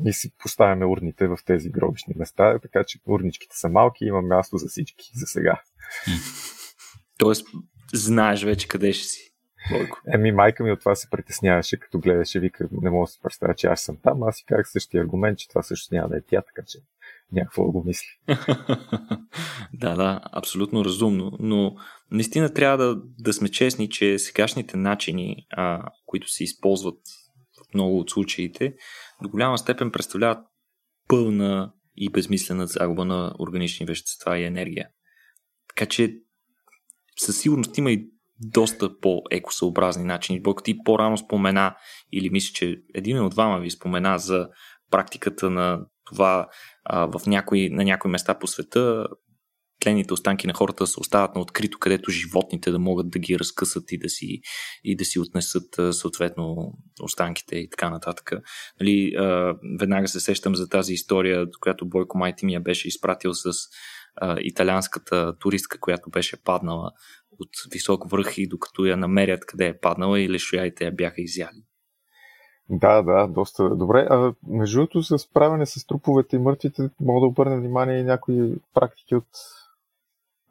и 0.04 0.12
си 0.12 0.32
поставяме 0.38 0.84
урните 0.84 1.26
в 1.26 1.38
тези 1.46 1.70
гробищни 1.70 2.14
места, 2.16 2.58
така 2.58 2.84
че 2.84 2.98
урничките 3.06 3.56
са 3.56 3.68
малки 3.68 4.04
и 4.04 4.08
има 4.08 4.22
място 4.22 4.56
за 4.56 4.68
всички 4.68 5.10
за 5.14 5.26
сега. 5.26 5.62
Тоест, 7.18 7.46
знаеш 7.94 8.44
вече 8.44 8.68
къде 8.68 8.92
ще 8.92 9.04
си. 9.04 9.34
Бойко. 9.70 9.98
Еми, 10.14 10.32
майка 10.32 10.64
ми 10.64 10.72
от 10.72 10.80
това 10.80 10.94
се 10.94 11.10
притесняваше, 11.10 11.80
като 11.80 11.98
гледаше, 11.98 12.40
вика, 12.40 12.68
не 12.82 12.90
мога 12.90 13.06
да 13.06 13.12
се 13.12 13.20
представя, 13.22 13.54
че 13.54 13.66
аз 13.66 13.80
съм 13.80 13.96
там. 14.02 14.22
Аз 14.22 14.36
си 14.36 14.44
казах 14.44 14.70
същия 14.70 15.02
аргумент, 15.02 15.38
че 15.38 15.48
това 15.48 15.62
също 15.62 15.94
няма 15.94 16.08
да 16.08 16.16
е 16.16 16.20
тя, 16.20 16.42
така 16.42 16.66
че 16.66 16.78
някакво 17.32 17.64
да 17.64 17.70
го 17.70 17.84
мисли. 17.86 18.06
да, 19.74 19.94
да, 19.96 20.20
абсолютно 20.32 20.84
разумно. 20.84 21.32
Но 21.40 21.74
наистина 22.10 22.54
трябва 22.54 22.76
да, 22.76 23.02
да 23.18 23.32
сме 23.32 23.48
честни, 23.48 23.90
че 23.90 24.18
сегашните 24.18 24.76
начини, 24.76 25.46
а, 25.50 25.82
които 26.06 26.28
се 26.28 26.44
използват 26.44 27.00
в 27.60 27.74
много 27.74 27.98
от 27.98 28.10
случаите, 28.10 28.74
до 29.22 29.28
голяма 29.28 29.58
степен 29.58 29.90
представляват 29.90 30.38
пълна 31.08 31.72
и 31.96 32.10
безмислена 32.10 32.66
загуба 32.66 33.04
на 33.04 33.34
органични 33.38 33.86
вещества 33.86 34.38
и 34.38 34.44
енергия. 34.44 34.88
Така 35.68 35.86
че 35.86 36.14
със 37.16 37.40
сигурност 37.40 37.78
има 37.78 37.92
и 37.92 38.10
доста 38.40 38.98
по-екосъобразни 38.98 40.04
начини. 40.04 40.42
Бойко 40.42 40.62
ти 40.62 40.78
по-рано 40.84 41.18
спомена, 41.18 41.76
или 42.12 42.30
мисля, 42.30 42.52
че 42.54 42.76
един 42.94 43.20
от 43.20 43.30
двама 43.30 43.60
ви 43.60 43.70
спомена 43.70 44.18
за 44.18 44.48
практиката 44.90 45.50
на 45.50 45.86
това 46.04 46.48
в 46.92 47.20
някои, 47.26 47.70
на 47.70 47.84
някои 47.84 48.10
места 48.10 48.38
по 48.38 48.46
света 48.46 49.06
тлените 49.80 50.12
останки 50.12 50.46
на 50.46 50.54
хората 50.54 50.86
се 50.86 51.00
остават 51.00 51.34
на 51.34 51.40
открито, 51.40 51.78
където 51.78 52.10
животните 52.10 52.70
да 52.70 52.78
могат 52.78 53.10
да 53.10 53.18
ги 53.18 53.38
разкъсат 53.38 53.92
и 53.92 53.98
да 53.98 54.08
си, 54.08 54.40
и 54.84 54.96
да 54.96 55.04
си 55.04 55.18
отнесат 55.18 55.94
съответно 55.94 56.72
останките 57.02 57.56
и 57.56 57.70
така 57.70 57.90
нататък. 57.90 58.32
Нали, 58.80 59.12
веднага 59.80 60.08
се 60.08 60.20
сещам 60.20 60.56
за 60.56 60.68
тази 60.68 60.92
история, 60.92 61.46
която 61.60 61.88
Бойко 61.88 62.18
Майти 62.18 62.46
ми 62.46 62.54
я 62.54 62.60
беше 62.60 62.88
изпратил 62.88 63.34
с 63.34 63.52
италианската 64.40 65.38
туристка, 65.38 65.80
която 65.80 66.10
беше 66.10 66.42
паднала 66.42 66.90
от 67.30 67.50
висок 67.72 68.10
връх 68.10 68.38
и 68.38 68.48
докато 68.48 68.86
я 68.86 68.96
намерят 68.96 69.46
къде 69.46 69.66
е 69.66 69.78
паднала 69.80 70.20
и 70.20 70.30
лешояите 70.30 70.84
я 70.84 70.92
бяха 70.92 71.20
изяли. 71.22 71.67
Да, 72.70 73.02
да, 73.02 73.26
доста 73.26 73.76
добре. 73.76 74.06
А, 74.10 74.34
между 74.48 74.78
другото, 74.78 75.02
с 75.02 75.18
справяне 75.18 75.66
с 75.66 75.86
труповете 75.86 76.36
и 76.36 76.38
мъртвите, 76.38 76.90
мога 77.00 77.20
да 77.20 77.26
обърна 77.26 77.56
внимание 77.56 77.98
и 77.98 78.04
някои 78.04 78.54
практики 78.74 79.14
от, 79.14 79.28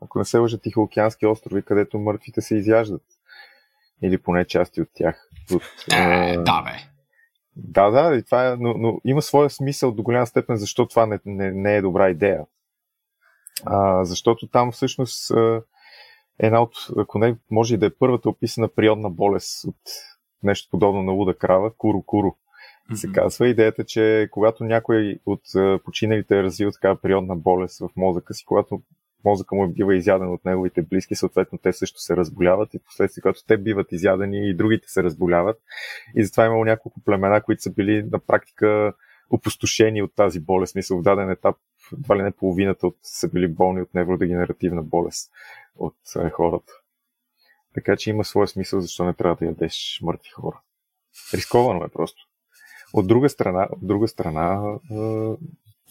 ако 0.01 0.20
не 0.20 0.26
се 0.26 0.38
лъжа, 0.38 0.57
Тихоокеански 0.57 1.26
острови, 1.26 1.61
където 1.61 1.99
мъртвите 1.99 2.41
се 2.41 2.55
изяждат. 2.55 3.03
Или 4.01 4.18
поне 4.18 4.45
части 4.45 4.82
от 4.82 4.89
тях. 4.93 5.30
От, 5.53 5.63
е, 5.93 6.38
да, 6.38 6.61
бе. 6.61 6.72
Да, 7.55 7.89
да, 7.89 8.15
и 8.15 8.24
това 8.24 8.47
е, 8.47 8.55
но, 8.55 8.74
но 8.78 9.01
има 9.05 9.22
своя 9.22 9.49
смисъл 9.49 9.91
до 9.91 10.03
голяма 10.03 10.28
степен, 10.28 10.57
защо 10.57 10.88
това 10.88 11.05
не, 11.05 11.20
не, 11.26 11.51
не 11.51 11.76
е 11.76 11.82
добра 11.82 12.09
идея. 12.09 12.45
А, 13.65 14.05
защото 14.05 14.47
там 14.47 14.72
всъщност 14.72 15.32
една 16.39 16.61
от, 16.61 16.74
ако 16.97 17.20
не, 17.20 17.38
може 17.51 17.76
и 17.76 17.78
да 17.78 17.86
е 17.86 17.95
първата 17.99 18.30
описана 18.30 18.68
природна 18.68 19.09
болест 19.09 19.63
от 19.68 19.78
нещо 20.44 20.68
подобно 20.72 21.04
на 21.04 21.12
луда 21.12 21.34
крава, 21.34 21.72
mm-hmm. 21.72 22.94
се 22.94 23.12
казва. 23.12 23.48
Идеята, 23.48 23.84
че 23.84 24.28
когато 24.32 24.64
някой 24.64 25.20
от 25.26 25.42
починалите 25.84 26.40
е 26.40 26.44
развил 26.44 26.72
такава 26.72 26.96
природна 26.96 27.36
болест 27.36 27.80
в 27.80 27.90
мозъка 27.96 28.34
си, 28.34 28.46
когато 28.46 28.82
мозъка 29.26 29.56
му 29.56 29.68
бива 29.68 29.96
изяден 29.96 30.34
от 30.34 30.46
неговите 30.46 30.82
близки, 30.82 31.16
съответно 31.16 31.58
те 31.58 31.74
също 31.74 32.00
се 32.00 32.18
разболяват 32.18 32.74
и 32.74 32.80
последствие, 32.80 33.22
когато 33.22 33.46
те 33.48 33.58
биват 33.58 33.92
изядени 33.92 34.50
и 34.50 34.56
другите 34.56 34.90
се 34.90 35.04
разболяват. 35.04 35.62
И 36.16 36.24
затова 36.24 36.44
е 36.44 36.48
имало 36.48 36.66
няколко 36.66 37.00
племена, 37.00 37.42
които 37.42 37.62
са 37.62 37.74
били 37.74 38.04
на 38.12 38.20
практика 38.20 38.94
опустошени 39.30 40.02
от 40.02 40.16
тази 40.16 40.40
болест. 40.40 40.76
Мисля, 40.76 40.98
в 40.98 41.02
даден 41.02 41.30
етап 41.30 41.56
едва 41.94 42.18
ли 42.18 42.24
не 42.24 42.32
половината 42.32 42.88
от, 42.88 42.98
са 43.02 43.30
били 43.30 43.48
болни 43.48 43.82
от 43.82 43.94
невродегенеративна 43.94 44.84
болест 44.84 45.32
от 45.76 45.96
е, 46.26 46.30
хората. 46.30 46.74
Така 47.74 47.97
че 47.97 48.09
има 48.09 48.26
своя 48.26 48.47
смисъл, 48.47 48.82
защо 48.82 49.05
не 49.05 49.13
трябва 49.13 49.36
да 49.36 49.45
ядеш 49.45 49.99
мъртви 50.01 50.30
хора. 50.30 50.61
Рисковано 51.34 51.84
е 51.84 51.89
просто. 51.89 52.22
От 52.93 53.07
друга 53.07 53.30
страна, 53.30 53.68
от 53.72 53.88
друга 53.88 54.07
страна 54.07 54.78
е, 54.91 54.95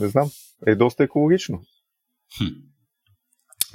не 0.01 0.09
знам, 0.09 0.31
е 0.67 0.75
доста 0.75 1.05
екологично. 1.05 1.61
Хм. 2.39 2.45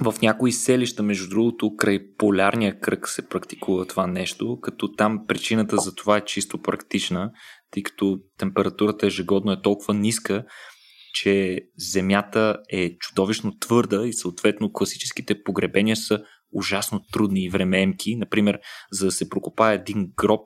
В 0.00 0.14
някои 0.22 0.52
селища, 0.52 1.02
между 1.02 1.28
другото, 1.28 1.76
край 1.76 2.00
полярния 2.18 2.80
кръг 2.80 3.08
се 3.08 3.28
практикува 3.28 3.86
това 3.86 4.06
нещо, 4.06 4.58
като 4.60 4.92
там 4.92 5.26
причината 5.28 5.76
за 5.76 5.94
това 5.94 6.16
е 6.16 6.24
чисто 6.24 6.62
практична, 6.62 7.30
тъй 7.70 7.82
като 7.82 8.18
температурата 8.38 9.06
ежегодно 9.06 9.52
е 9.52 9.62
толкова 9.62 9.94
ниска, 9.94 10.44
че 11.14 11.60
земята 11.76 12.58
е 12.68 12.96
чудовищно 12.98 13.58
твърда 13.58 14.06
и 14.06 14.12
съответно 14.12 14.72
класическите 14.72 15.42
погребения 15.42 15.96
са 15.96 16.24
ужасно 16.52 17.00
трудни 17.12 17.44
и 17.44 17.48
времеемки. 17.48 18.16
Например, 18.16 18.60
за 18.92 19.04
да 19.04 19.12
се 19.12 19.28
прокопае 19.28 19.74
един 19.74 20.12
гроб, 20.16 20.40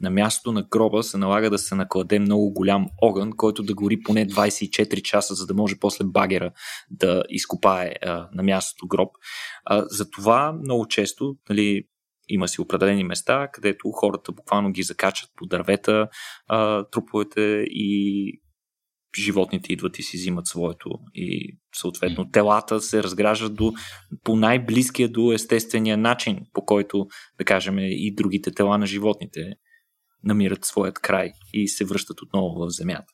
на 0.00 0.10
мястото 0.10 0.52
на 0.52 0.62
гроба 0.62 1.02
се 1.02 1.18
налага 1.18 1.50
да 1.50 1.58
се 1.58 1.74
накладе 1.74 2.18
много 2.18 2.52
голям 2.52 2.86
огън, 3.02 3.32
който 3.36 3.62
да 3.62 3.74
гори 3.74 4.00
поне 4.04 4.26
24 4.26 5.02
часа, 5.02 5.34
за 5.34 5.46
да 5.46 5.54
може 5.54 5.78
после 5.80 6.04
багера 6.04 6.52
да 6.90 7.22
изкопае 7.28 7.92
а, 8.02 8.28
на 8.34 8.42
мястото 8.42 8.86
гроб. 8.86 9.10
А, 9.64 9.84
затова 9.86 10.52
много 10.52 10.86
често 10.86 11.36
нали, 11.48 11.82
има 12.28 12.48
си 12.48 12.60
определени 12.60 13.04
места, 13.04 13.48
където 13.52 13.90
хората 13.90 14.32
буквално 14.32 14.72
ги 14.72 14.82
закачат 14.82 15.30
по 15.36 15.46
дървета, 15.46 16.08
а, 16.48 16.84
труповете 16.84 17.64
и 17.70 18.40
животните 19.18 19.72
идват 19.72 19.98
и 19.98 20.02
си 20.02 20.16
взимат 20.16 20.46
своето 20.46 20.90
и 21.14 21.58
съответно 21.74 22.30
телата 22.30 22.80
се 22.80 23.02
разграждат 23.02 23.54
до, 23.54 23.72
по 24.24 24.36
най-близкия 24.36 25.08
до 25.08 25.32
естествения 25.32 25.96
начин, 25.96 26.38
по 26.52 26.64
който, 26.64 27.06
да 27.38 27.44
кажем, 27.44 27.78
и 27.78 28.14
другите 28.14 28.50
тела 28.50 28.78
на 28.78 28.86
животните 28.86 29.52
намират 30.24 30.64
своят 30.64 30.98
край 30.98 31.32
и 31.52 31.68
се 31.68 31.84
връщат 31.84 32.22
отново 32.22 32.66
в 32.66 32.70
земята. 32.70 33.12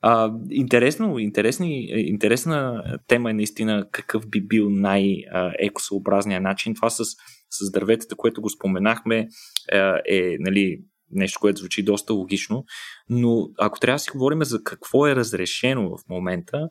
А, 0.00 0.32
интересно, 0.50 1.18
интересни, 1.18 1.86
интересна 1.90 2.82
тема 3.06 3.30
е 3.30 3.34
наистина 3.34 3.88
какъв 3.92 4.30
би 4.30 4.46
бил 4.46 4.70
най-екосъобразният 4.70 6.42
начин. 6.42 6.74
Това 6.74 6.90
с, 6.90 7.04
с 7.50 7.70
дърветата, 7.72 8.16
което 8.16 8.42
го 8.42 8.50
споменахме, 8.50 9.28
е, 9.72 9.78
е 10.08 10.36
нали, 10.38 10.78
нещо, 11.10 11.40
което 11.40 11.58
звучи 11.58 11.82
доста 11.82 12.14
логично, 12.14 12.64
но 13.08 13.48
ако 13.58 13.80
трябва 13.80 13.94
да 13.94 13.98
си 13.98 14.10
говорим 14.10 14.44
за 14.44 14.62
какво 14.64 15.06
е 15.06 15.16
разрешено 15.16 15.96
в 15.96 16.08
момента, 16.08 16.68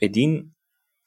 един 0.00 0.44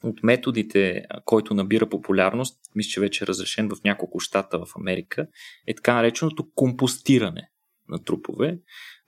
от 0.04 0.24
методите, 0.24 1.06
който 1.26 1.54
набира 1.54 1.90
популярност, 1.90 2.60
мисля, 2.76 2.90
че 2.90 3.00
вече 3.00 3.24
е 3.24 3.28
разрешен 3.28 3.70
в 3.70 3.84
няколко 3.86 4.20
щата 4.20 4.60
в 4.60 4.68
Америка, 4.76 5.28
е 5.68 5.76
така 5.76 5.94
нареченото 5.94 6.48
компостиране 6.56 7.50
на 7.90 8.04
трупове. 8.04 8.60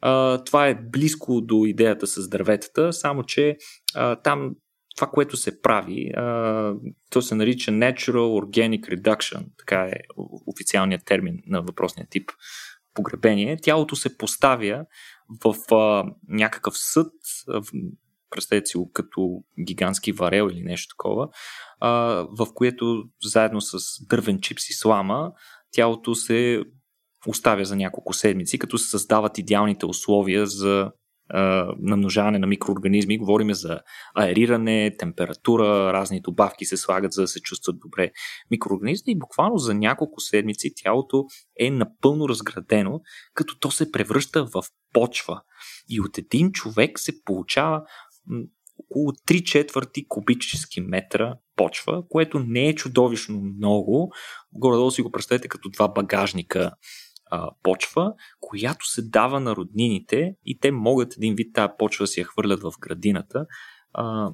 А, 0.01 0.43
това 0.43 0.67
е 0.67 0.81
близко 0.81 1.41
до 1.41 1.65
идеята 1.65 2.07
с 2.07 2.29
дърветата, 2.29 2.93
само 2.93 3.23
че 3.23 3.57
а, 3.95 4.15
там 4.15 4.55
това, 4.95 5.07
което 5.07 5.37
се 5.37 5.61
прави, 5.61 6.11
а, 6.15 6.73
то 7.09 7.21
се 7.21 7.35
нарича 7.35 7.71
Natural 7.71 8.41
Organic 8.41 8.81
Reduction, 8.81 9.45
така 9.57 9.81
е 9.81 9.93
официалният 10.47 11.05
термин 11.05 11.39
на 11.47 11.61
въпросния 11.61 12.07
тип 12.09 12.31
погребение, 12.93 13.57
тялото 13.57 13.95
се 13.95 14.17
поставя 14.17 14.85
в 15.43 15.75
а, 15.75 16.03
някакъв 16.27 16.73
съд, 16.77 17.11
в, 17.47 17.63
представете 18.29 18.65
си 18.65 18.77
го 18.77 18.91
като 18.91 19.43
гигантски 19.65 20.11
варел 20.11 20.49
или 20.51 20.61
нещо 20.61 20.95
такова, 20.95 21.29
а, 21.79 21.91
в 22.39 22.47
което 22.53 23.03
заедно 23.23 23.61
с 23.61 23.77
дървен 24.09 24.41
чипс 24.41 24.69
и 24.69 24.73
слама 24.73 25.31
тялото 25.71 26.15
се 26.15 26.63
оставя 27.27 27.65
за 27.65 27.75
няколко 27.75 28.13
седмици, 28.13 28.59
като 28.59 28.77
се 28.77 28.89
създават 28.89 29.37
идеалните 29.37 29.85
условия 29.85 30.47
за 30.47 30.91
намножаване 31.79 32.39
на 32.39 32.47
микроорганизми. 32.47 33.17
Говорим 33.17 33.53
за 33.53 33.79
аериране, 34.15 34.95
температура, 34.99 35.93
разни 35.93 36.21
добавки 36.21 36.65
се 36.65 36.77
слагат, 36.77 37.13
за 37.13 37.21
да 37.21 37.27
се 37.27 37.41
чувстват 37.41 37.79
добре 37.79 38.11
микроорганизми 38.51 39.11
и 39.11 39.19
буквално 39.19 39.57
за 39.57 39.73
няколко 39.73 40.19
седмици 40.19 40.73
тялото 40.83 41.25
е 41.59 41.69
напълно 41.69 42.29
разградено, 42.29 43.01
като 43.33 43.59
то 43.59 43.71
се 43.71 43.91
превръща 43.91 44.45
в 44.45 44.63
почва. 44.93 45.41
И 45.89 46.01
от 46.01 46.17
един 46.17 46.51
човек 46.51 46.99
се 46.99 47.23
получава 47.23 47.81
около 48.79 49.11
3 49.11 49.43
четвърти 49.43 50.07
кубически 50.07 50.81
метра 50.81 51.35
почва, 51.55 52.03
което 52.09 52.39
не 52.39 52.67
е 52.67 52.75
чудовищно 52.75 53.41
много. 53.41 54.11
Горе-долу 54.53 54.91
си 54.91 55.01
го 55.01 55.11
представете 55.11 55.47
като 55.47 55.69
два 55.69 55.87
багажника 55.87 56.71
а, 57.33 57.49
почва, 57.63 58.13
която 58.41 58.89
се 58.89 59.01
дава 59.01 59.39
на 59.39 59.55
роднините 59.55 60.35
и 60.45 60.59
те 60.59 60.71
могат 60.71 61.17
един 61.17 61.35
вид 61.35 61.53
тази 61.53 61.73
почва 61.77 62.03
да 62.03 62.07
си 62.07 62.19
я 62.19 62.25
хвърлят 62.25 62.61
в 62.61 62.73
градината, 62.79 63.45
а, 63.93 64.31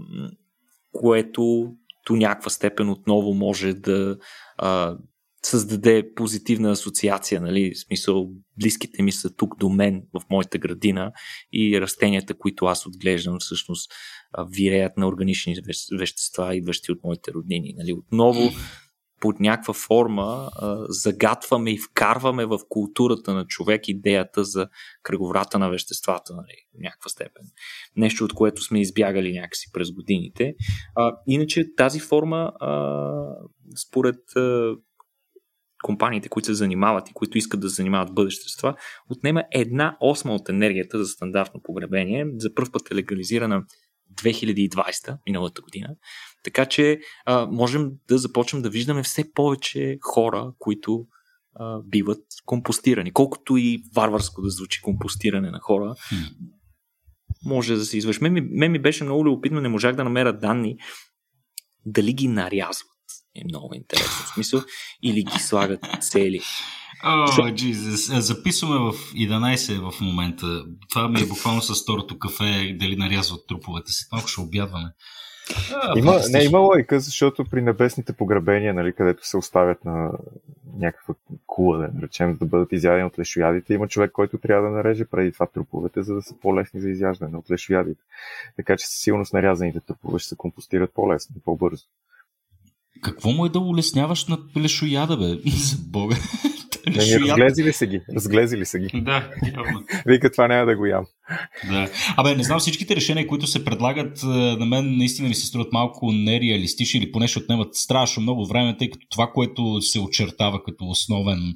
което 0.91 1.73
до 2.07 2.15
някаква 2.15 2.49
степен 2.49 2.89
отново 2.89 3.33
може 3.33 3.73
да 3.73 4.17
а, 4.57 4.97
създаде 5.43 6.13
позитивна 6.15 6.71
асоциация, 6.71 7.41
нали? 7.41 7.71
В 7.75 7.79
смисъл, 7.79 8.29
близките 8.59 9.03
ми 9.03 9.11
са 9.11 9.35
тук 9.35 9.59
до 9.59 9.69
мен 9.69 10.03
в 10.13 10.21
моята 10.29 10.57
градина 10.57 11.11
и 11.53 11.81
растенията, 11.81 12.37
които 12.37 12.65
аз 12.65 12.85
отглеждам, 12.85 13.37
всъщност 13.39 13.91
виреят 14.51 14.97
на 14.97 15.07
органични 15.07 15.55
вещества, 15.99 16.55
идващи 16.55 16.91
от 16.91 17.03
моите 17.03 17.31
роднини. 17.31 17.73
Нали? 17.77 17.93
Отново 17.93 18.51
под 19.19 19.39
някаква 19.39 19.73
форма 19.73 20.49
а, 20.55 20.77
загатваме 20.87 21.71
и 21.71 21.77
вкарваме 21.77 22.45
в 22.45 22.59
културата 22.69 23.33
на 23.33 23.45
човек 23.45 23.87
идеята 23.87 24.43
за 24.43 24.67
кръговрата 25.03 25.59
на 25.59 25.69
веществата, 25.69 26.33
нали, 26.35 26.55
в 26.75 26.81
някаква 26.81 27.09
степен. 27.09 27.43
Нещо, 27.95 28.23
от 28.23 28.33
което 28.33 28.61
сме 28.61 28.81
избягали 28.81 29.39
някакси 29.39 29.71
през 29.73 29.91
годините. 29.91 30.53
А, 30.95 31.15
иначе 31.27 31.75
тази 31.75 31.99
форма, 31.99 32.51
а, 32.59 33.11
според 33.87 34.35
а, 34.35 34.75
компаниите, 35.83 36.29
които 36.29 36.45
се 36.45 36.53
занимават 36.53 37.09
и 37.09 37.13
които 37.13 37.37
искат 37.37 37.59
да 37.59 37.69
занимават 37.69 38.13
бъдеще 38.13 38.49
с 38.49 38.57
това, 38.57 38.75
отнема 39.09 39.43
една 39.51 39.97
осма 39.99 40.35
от 40.35 40.49
енергията 40.49 40.97
за 40.97 41.05
стандартно 41.05 41.61
погребение. 41.63 42.25
За 42.37 42.53
първ 42.53 42.71
път 42.71 42.91
е 42.91 42.95
легализирана 42.95 43.63
2020, 44.23 45.17
миналата 45.27 45.61
година. 45.61 45.87
Така 46.43 46.65
че 46.65 46.99
а, 47.25 47.45
можем 47.45 47.91
да 48.07 48.17
започнем 48.17 48.61
да 48.61 48.69
виждаме 48.69 49.03
все 49.03 49.33
повече 49.33 49.97
хора, 50.01 50.51
които 50.59 51.05
а, 51.55 51.79
биват 51.85 52.23
компостирани. 52.45 53.11
Колкото 53.11 53.57
и 53.57 53.83
варварско 53.95 54.41
да 54.41 54.49
звучи 54.49 54.81
компостиране 54.81 55.51
на 55.51 55.59
хора, 55.59 55.95
може 57.45 57.75
да 57.75 57.85
се 57.85 57.97
извърши. 57.97 58.23
Мен, 58.23 58.49
мен 58.51 58.71
ми 58.71 58.79
беше 58.79 59.03
много 59.03 59.25
любопитно, 59.25 59.61
не 59.61 59.69
можах 59.69 59.95
да 59.95 60.03
намеря 60.03 60.37
данни 60.37 60.77
дали 61.85 62.13
ги 62.13 62.27
нарязват. 62.27 62.89
Е 63.35 63.41
много 63.45 63.73
интересно. 63.73 64.25
В 64.25 64.33
смисъл, 64.33 64.61
или 65.03 65.23
ги 65.23 65.39
слагат 65.39 65.79
цели. 66.01 66.41
О, 67.03 67.07
oh, 67.07 67.53
Jesus. 67.53 68.19
Записваме 68.19 68.91
в 68.91 68.93
11 69.13 69.91
в 69.91 70.01
момента. 70.01 70.63
Това 70.89 71.07
ми 71.07 71.21
е 71.21 71.25
буквално 71.25 71.61
с 71.61 71.83
второто 71.83 72.19
кафе, 72.19 72.75
дали 72.79 72.95
нарязват 72.95 73.47
труповете 73.47 73.91
си. 73.91 74.05
Малко 74.11 74.27
ще 74.27 74.41
обядваме. 74.41 74.89
А, 75.73 75.99
има, 75.99 76.19
не, 76.29 76.43
има 76.43 76.59
лойка, 76.59 76.99
защото 76.99 77.45
при 77.45 77.61
небесните 77.61 78.13
погребения, 78.13 78.73
нали, 78.73 78.93
където 78.93 79.27
се 79.27 79.37
оставят 79.37 79.85
на 79.85 80.11
някаква 80.77 81.13
кула, 81.47 81.77
да 81.77 81.89
наречем, 81.93 82.33
за 82.33 82.39
да 82.39 82.45
бъдат 82.45 82.71
изядени 82.71 83.03
от 83.03 83.19
лешоядите, 83.19 83.73
има 83.73 83.87
човек, 83.87 84.11
който 84.11 84.37
трябва 84.37 84.69
да 84.69 84.75
нареже 84.75 85.05
преди 85.05 85.31
това 85.31 85.45
труповете, 85.45 86.03
за 86.03 86.15
да 86.15 86.21
са 86.21 86.35
по-лесни 86.41 86.81
за 86.81 86.89
изяждане 86.89 87.37
от 87.37 87.51
лешоядите. 87.51 88.01
Така 88.55 88.77
че 88.77 88.87
със 88.87 88.99
сигурност 88.99 89.33
нарязаните 89.33 89.79
трупове 89.79 90.19
ще 90.19 90.29
се 90.29 90.35
компостират 90.35 90.93
по-лесно 90.93 91.35
по-бързо. 91.45 91.85
Какво 93.01 93.29
му 93.29 93.45
е 93.45 93.49
да 93.49 93.59
улесняваш 93.59 94.27
на 94.27 94.37
лешояда, 94.57 95.17
бе? 95.17 95.49
За 95.49 95.77
Бога. 95.87 96.15
Не, 96.87 97.19
разглезили 97.19 97.73
са 97.73 97.85
ги. 97.85 98.01
Разглезили 98.15 98.65
са 98.65 98.79
ги. 98.79 99.01
Да, 99.01 99.31
явно. 99.57 99.83
Вика, 100.05 100.31
това 100.31 100.47
няма 100.47 100.65
да 100.65 100.75
го 100.75 100.85
ям. 100.85 101.05
Да. 101.69 101.89
Абе, 102.17 102.35
не 102.35 102.43
знам, 102.43 102.59
всичките 102.59 102.95
решения, 102.95 103.27
които 103.27 103.47
се 103.47 103.65
предлагат, 103.65 104.23
на 104.23 104.65
мен 104.65 104.97
наистина 104.97 105.27
ми 105.29 105.35
се 105.35 105.45
струват 105.45 105.73
малко 105.73 106.11
нереалистични 106.11 106.99
или 106.99 107.11
поне 107.11 107.27
ще 107.27 107.39
отнемат 107.39 107.75
страшно 107.75 108.23
много 108.23 108.47
време, 108.47 108.77
тъй 108.77 108.89
като 108.89 109.07
това, 109.09 109.31
което 109.33 109.81
се 109.81 109.99
очертава 109.99 110.63
като 110.63 110.85
основен 110.85 111.53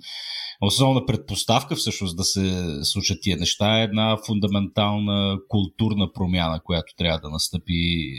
основна 0.62 1.06
предпоставка 1.06 1.76
всъщност 1.76 2.18
да 2.18 2.24
се 2.24 2.66
случат 2.84 3.18
тия 3.22 3.38
неща 3.38 3.80
е 3.80 3.84
една 3.84 4.18
фундаментална 4.26 5.38
културна 5.48 6.14
промяна, 6.14 6.60
която 6.64 6.96
трябва 6.98 7.20
да 7.20 7.30
настъпи 7.30 8.14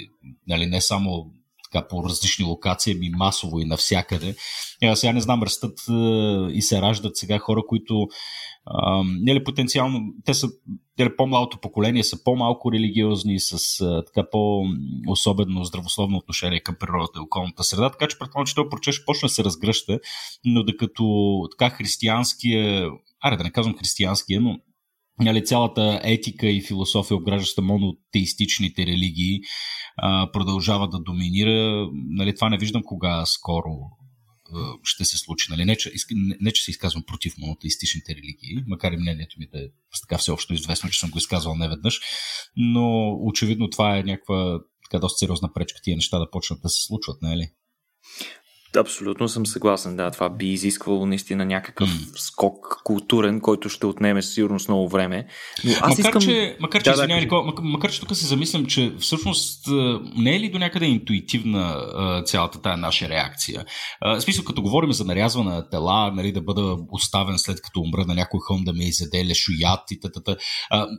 нали, 0.49 0.67
не 0.67 0.81
само 0.81 1.31
така, 1.75 1.89
по 1.89 2.05
различни 2.05 2.45
локации, 2.45 2.95
ми 2.95 3.11
масово 3.11 3.61
и 3.61 3.65
навсякъде. 3.65 4.35
Я, 4.83 4.97
сега 4.97 5.13
не 5.13 5.21
знам, 5.21 5.43
растат 5.43 5.79
и 6.53 6.63
се 6.63 6.83
раждат 6.83 7.17
сега 7.17 7.39
хора, 7.39 7.63
които 7.69 8.09
нали, 9.05 9.45
потенциално, 9.45 10.01
те 10.25 10.35
са 10.35 10.49
нали, 10.99 11.17
по-малото 11.17 11.59
поколение, 11.59 12.05
са 12.05 12.25
по-малко 12.25 12.73
религиозни, 12.73 13.41
с 13.41 13.81
а, 13.81 14.05
така 14.05 14.31
по-особено 14.31 15.65
здравословно 15.65 16.17
отношение 16.17 16.61
към 16.61 16.77
природата 16.81 17.19
и 17.19 17.23
околната 17.23 17.65
среда, 17.65 17.91
така 17.91 18.07
че 18.07 18.19
предполагам, 18.19 18.47
че 18.47 18.55
този 18.55 18.69
процес 18.71 18.95
ще 18.95 19.05
почне 19.05 19.27
да 19.27 19.33
се 19.33 19.45
разгръща, 19.45 19.99
но 20.45 20.63
докато 20.65 21.41
така 21.51 21.71
християнския, 21.71 22.91
аре 23.21 23.37
да 23.37 23.45
не 23.45 23.51
казвам 23.51 23.77
християнския, 23.79 24.41
но 24.41 24.59
нали, 25.21 25.45
цялата 25.45 26.01
етика 26.05 26.49
и 26.49 26.63
философия, 26.63 27.17
обграждаща 27.17 27.63
монотеистичните 27.63 28.87
религии, 28.87 29.41
а, 29.97 30.33
продължава 30.33 30.89
да 30.89 30.99
доминира. 30.99 31.89
Нали, 31.93 32.35
това 32.35 32.49
не 32.49 32.59
виждам 32.59 32.83
кога 32.85 33.27
скоро 33.27 33.71
а, 34.55 34.73
ще 34.83 35.05
се 35.05 35.19
случи. 35.19 35.47
Нали, 35.51 35.65
не, 35.65 35.77
че, 35.77 35.93
не, 36.11 36.37
не, 36.41 36.53
че 36.53 36.63
се 36.63 36.71
изказвам 36.71 37.05
против 37.07 37.35
монотеистичните 37.39 38.15
религии, 38.15 38.65
макар 38.67 38.93
и 38.93 38.97
мнението 38.97 39.37
ми 39.39 39.47
да 39.53 39.59
е 39.59 39.67
така 40.09 40.19
всеобщо 40.19 40.55
известно, 40.55 40.91
че 40.91 41.01
съм 41.01 41.11
го 41.11 41.19
изказвал 41.19 41.55
неведнъж, 41.55 42.01
но 42.57 43.17
очевидно 43.21 43.71
това 43.71 43.99
е 43.99 44.03
някаква 44.03 44.59
така 44.91 45.01
доста 45.01 45.19
сериозна 45.19 45.53
пречка 45.53 45.81
тия 45.83 45.97
неща 45.97 46.19
да 46.19 46.31
почнат 46.31 46.61
да 46.63 46.69
се 46.69 46.85
случват, 46.87 47.23
не 47.23 47.33
е 47.33 47.37
ли? 47.37 47.51
Абсолютно 48.77 49.29
съм 49.29 49.47
съгласен, 49.47 49.97
да. 49.97 50.11
Това 50.11 50.29
би 50.29 50.49
изисквало 50.49 51.07
наистина 51.07 51.45
някакъв 51.45 51.89
mm. 51.89 52.19
скок 52.19 52.81
културен, 52.85 53.41
който 53.41 53.69
ще 53.69 53.87
отнеме 53.87 54.23
сигурно 54.23 54.61
с 54.61 54.69
много 54.69 54.89
време. 54.89 55.27
Но 55.65 55.73
аз 55.73 55.99
макар, 55.99 56.09
искам... 56.09 56.23
че, 56.23 56.57
макар, 56.61 56.83
че, 56.83 56.91
да, 56.91 56.95
извиня, 56.95 57.15
да, 57.15 57.21
Никола, 57.21 57.43
макар, 57.43 57.63
макар, 57.63 57.93
че 57.93 58.01
тук 58.01 58.17
се 58.17 58.27
замислям, 58.27 58.67
че 58.67 58.95
всъщност 58.99 59.69
не 60.17 60.37
е 60.37 60.41
ли 60.41 60.51
до 60.51 60.59
някъде 60.59 60.87
интуитивна 60.87 61.77
цялата 62.27 62.63
тая 62.63 62.77
наша 62.77 63.09
реакция? 63.09 63.65
В 64.03 64.21
смисъл, 64.21 64.45
като 64.45 64.63
говорим 64.63 64.93
за 64.93 65.05
нарязване 65.05 65.51
на 65.51 65.69
тела, 65.69 66.13
нали, 66.15 66.33
да 66.33 66.43
бъда 66.43 66.77
оставен 66.91 67.39
след 67.39 67.63
като 67.63 67.81
умра 67.81 68.05
на 68.07 68.15
някой 68.15 68.41
хълм 68.49 68.65
да 68.65 68.73
ме 68.73 68.85
изяде 68.85 69.27
лешоят 69.27 69.91
и 69.91 70.01
т.т. 70.01 70.37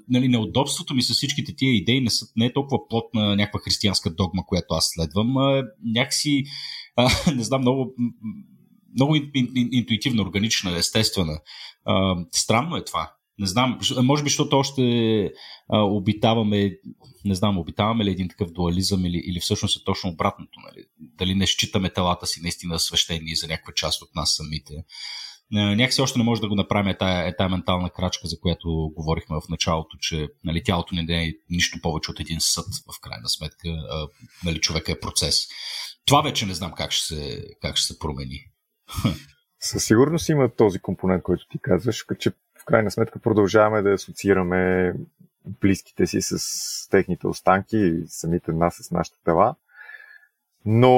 Нали, 0.09 0.27
неудобството 0.27 0.93
ми 0.93 1.01
с 1.01 1.13
всичките 1.13 1.55
тия 1.55 1.75
идеи 1.75 2.01
не, 2.01 2.09
са, 2.09 2.25
не 2.35 2.45
е 2.45 2.53
толкова 2.53 2.77
плотна 2.89 3.35
някаква 3.35 3.59
християнска 3.59 4.09
догма, 4.09 4.43
която 4.47 4.73
аз 4.73 4.87
следвам. 4.95 5.33
Някакси 5.95 6.43
не 7.35 7.43
знам, 7.43 7.61
много, 7.61 7.93
много 8.95 9.15
интуитивна, 9.71 10.21
органична, 10.21 10.77
естествена. 10.77 11.39
Странно 12.31 12.75
е 12.75 12.85
това. 12.85 13.11
Не 13.39 13.47
знам, 13.47 13.79
може 14.03 14.23
би, 14.23 14.29
защото 14.29 14.57
още 14.57 15.31
обитаваме, 15.69 16.71
не 17.25 17.35
знам, 17.35 17.57
обитаваме 17.57 18.05
ли 18.05 18.11
един 18.11 18.29
такъв 18.29 18.51
дуализъм 18.51 19.05
или, 19.05 19.23
или 19.25 19.39
всъщност 19.39 19.77
е 19.77 19.83
точно 19.85 20.09
обратното. 20.09 20.59
Нали? 20.59 20.85
Дали 20.99 21.35
не 21.35 21.47
считаме 21.47 21.89
телата 21.89 22.27
си 22.27 22.41
наистина 22.41 22.79
свещени 22.79 23.35
за 23.35 23.47
някаква 23.47 23.73
част 23.73 24.01
от 24.01 24.15
нас 24.15 24.35
самите. 24.35 24.73
Някакси 25.51 26.01
още 26.01 26.19
не 26.19 26.25
може 26.25 26.41
да 26.41 26.47
го 26.47 26.55
направим 26.55 26.87
е 26.87 26.97
тая, 26.97 27.27
е 27.27 27.35
тая 27.35 27.49
ментална 27.49 27.89
крачка, 27.89 28.27
за 28.27 28.39
която 28.39 28.91
говорихме 28.95 29.35
в 29.35 29.49
началото, 29.49 29.97
че 29.99 30.27
нали, 30.43 30.63
тялото 30.63 30.95
не 30.95 31.25
е 31.25 31.33
нищо 31.49 31.79
повече 31.81 32.11
от 32.11 32.19
един 32.19 32.37
съд, 32.39 32.65
в 32.65 32.99
крайна 33.01 33.29
сметка. 33.29 33.69
А, 33.69 34.07
нали, 34.45 34.61
човека 34.61 34.91
е 34.91 34.99
процес. 34.99 35.47
Това 36.05 36.21
вече 36.21 36.45
не 36.45 36.53
знам 36.53 36.71
как 36.77 36.91
ще 36.91 37.15
се, 37.15 37.47
как 37.61 37.75
ще 37.75 37.93
се 37.93 37.99
промени. 37.99 38.51
Със 39.59 39.85
сигурност 39.85 40.29
има 40.29 40.49
този 40.49 40.79
компонент, 40.79 41.23
който 41.23 41.47
ти 41.47 41.59
казваш, 41.59 42.05
че 42.19 42.31
в 42.31 42.65
крайна 42.65 42.91
сметка 42.91 43.19
продължаваме 43.19 43.81
да 43.81 43.93
асоциираме 43.93 44.93
близките 45.45 46.07
си 46.07 46.21
с 46.21 46.39
техните 46.89 47.27
останки 47.27 47.77
и 47.77 48.03
самите 48.07 48.51
нас 48.51 48.75
с 48.75 48.91
нашите 48.91 49.17
тела. 49.23 49.55
Но 50.65 50.89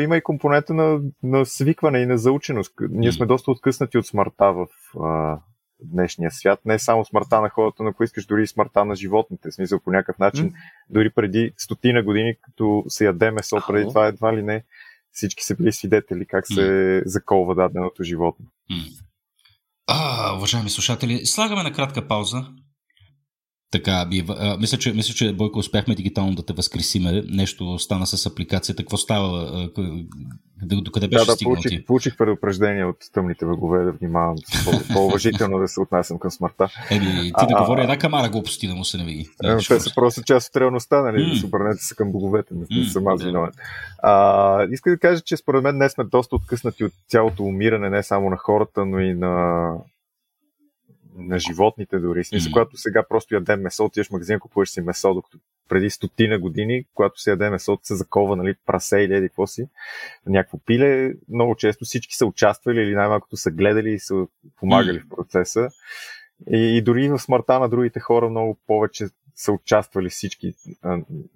има 0.00 0.16
и 0.16 0.22
компонента 0.22 0.74
на, 0.74 1.00
на 1.22 1.46
свикване 1.46 1.98
и 1.98 2.06
на 2.06 2.18
заученост. 2.18 2.74
Ние 2.90 3.12
сме 3.12 3.26
доста 3.26 3.50
откъснати 3.50 3.98
от 3.98 4.06
смъртта 4.06 4.52
в 4.52 4.66
а, 5.00 5.38
днешния 5.82 6.30
свят. 6.30 6.60
Не 6.64 6.78
само 6.78 7.04
смъртта 7.04 7.40
на 7.40 7.48
хората, 7.48 7.82
но 7.82 7.88
ако 7.88 8.04
искаш 8.04 8.26
дори 8.26 8.42
и 8.42 8.46
смъртта 8.46 8.84
на 8.84 8.96
животните. 8.96 9.50
В 9.50 9.54
смисъл 9.54 9.80
по 9.80 9.90
някакъв 9.90 10.18
начин, 10.18 10.50
mm. 10.50 10.54
дори 10.90 11.10
преди 11.10 11.52
стотина 11.56 12.02
години, 12.02 12.34
като 12.42 12.84
се 12.88 13.04
яде 13.04 13.30
месо, 13.30 13.56
преди 13.68 13.88
това 13.88 14.06
едва 14.06 14.36
ли 14.36 14.42
не, 14.42 14.64
всички 15.12 15.44
са 15.44 15.56
били 15.56 15.72
свидетели 15.72 16.26
как 16.26 16.46
се 16.46 16.60
mm. 16.60 17.02
заколва 17.06 17.54
даденото 17.54 18.02
животно. 18.02 18.46
Mm. 18.72 19.02
А, 19.86 20.34
уважаеми 20.36 20.70
слушатели, 20.70 21.26
слагаме 21.26 21.62
на 21.62 21.72
кратка 21.72 22.08
пауза. 22.08 22.46
Така, 23.70 24.06
би, 24.10 24.24
а, 24.28 24.56
мисля, 24.56 24.78
че, 24.78 24.92
мисля, 24.92 25.14
че 25.14 25.32
Бойко 25.32 25.58
успяхме 25.58 25.94
дигитално 25.94 26.34
да 26.34 26.46
те 26.46 26.52
възкресиме. 26.52 27.22
Нещо 27.28 27.78
стана 27.78 28.06
с 28.06 28.26
апликацията. 28.26 28.82
Какво 28.82 28.96
става? 28.96 29.68
До 30.62 30.90
къде 30.92 31.08
беше 31.08 31.24
да, 31.24 31.32
да, 31.32 31.32
стигнал 31.32 31.54
получих, 31.54 31.70
ти? 31.70 31.84
получих 31.84 32.16
предупреждение 32.16 32.84
от 32.84 32.96
тъмните 33.12 33.46
въгове 33.46 33.84
да 33.84 33.92
внимавам 33.92 34.36
по-уважително 34.92 35.58
да 35.58 35.68
се 35.68 35.80
отнасям 35.80 36.18
към 36.18 36.30
смъртта. 36.30 36.68
Еми, 36.90 37.32
ти 37.38 37.46
да 37.48 37.54
говори 37.58 37.82
една 37.82 37.98
камара 37.98 38.28
глупости 38.28 38.68
да 38.68 38.74
му 38.74 38.84
се 38.84 38.98
не 38.98 39.04
види. 39.04 39.28
Е, 39.44 39.56
те 39.56 39.80
са 39.80 39.94
просто 39.94 40.22
част 40.22 40.48
от 40.48 40.56
реалността, 40.56 41.02
нали? 41.02 41.22
Mm. 41.22 41.32
Да 41.32 41.36
се 41.38 41.46
обърнете 41.46 41.84
се 41.84 41.94
към 41.94 42.12
боговете, 42.12 42.54
не 42.54 42.66
mm, 42.66 42.92
съм 42.92 43.06
аз 43.06 43.22
виновен. 43.22 43.50
А, 43.98 44.64
иска 44.70 44.90
да 44.90 44.98
кажа, 44.98 45.20
че 45.20 45.36
според 45.36 45.62
мен 45.62 45.74
днес 45.74 45.92
сме 45.92 46.04
доста 46.04 46.36
откъснати 46.36 46.84
от 46.84 46.92
цялото 47.08 47.42
умиране, 47.42 47.90
не 47.90 48.02
само 48.02 48.30
на 48.30 48.36
хората, 48.36 48.86
но 48.86 49.00
и 49.00 49.14
на 49.14 49.68
на 51.16 51.38
животните 51.38 51.98
дори. 51.98 52.24
Смисъл, 52.24 52.48
mm-hmm. 52.48 52.52
когато 52.52 52.76
сега 52.76 53.04
просто 53.08 53.34
ядем 53.34 53.60
месо, 53.60 53.84
отиваш 53.84 54.08
в 54.08 54.10
магазин, 54.10 54.38
купуваш 54.38 54.70
си 54.70 54.80
месо, 54.80 55.14
докато 55.14 55.38
преди 55.68 55.90
стотина 55.90 56.38
години, 56.38 56.84
когато 56.94 57.20
се 57.20 57.30
яде 57.30 57.50
месо, 57.50 57.78
се 57.82 57.94
закова, 57.94 58.36
нали, 58.36 58.54
прасе 58.66 58.98
или 58.98 59.14
еди 59.14 59.28
какво 59.28 59.46
си, 59.46 59.68
някакво 60.26 60.58
пиле, 60.58 61.12
много 61.28 61.54
често 61.54 61.84
всички 61.84 62.14
са 62.14 62.26
участвали 62.26 62.80
или 62.80 62.94
най-малкото 62.94 63.36
са 63.36 63.50
гледали 63.50 63.90
и 63.90 63.98
са 63.98 64.26
помагали 64.56 64.98
mm-hmm. 64.98 65.12
в 65.12 65.16
процеса. 65.16 65.68
И, 66.50 66.76
и 66.76 66.82
дори 66.82 67.08
в 67.08 67.18
смъртта 67.18 67.58
на 67.58 67.68
другите 67.68 68.00
хора 68.00 68.30
много 68.30 68.58
повече 68.66 69.06
са 69.34 69.52
участвали 69.52 70.08
всички, 70.08 70.54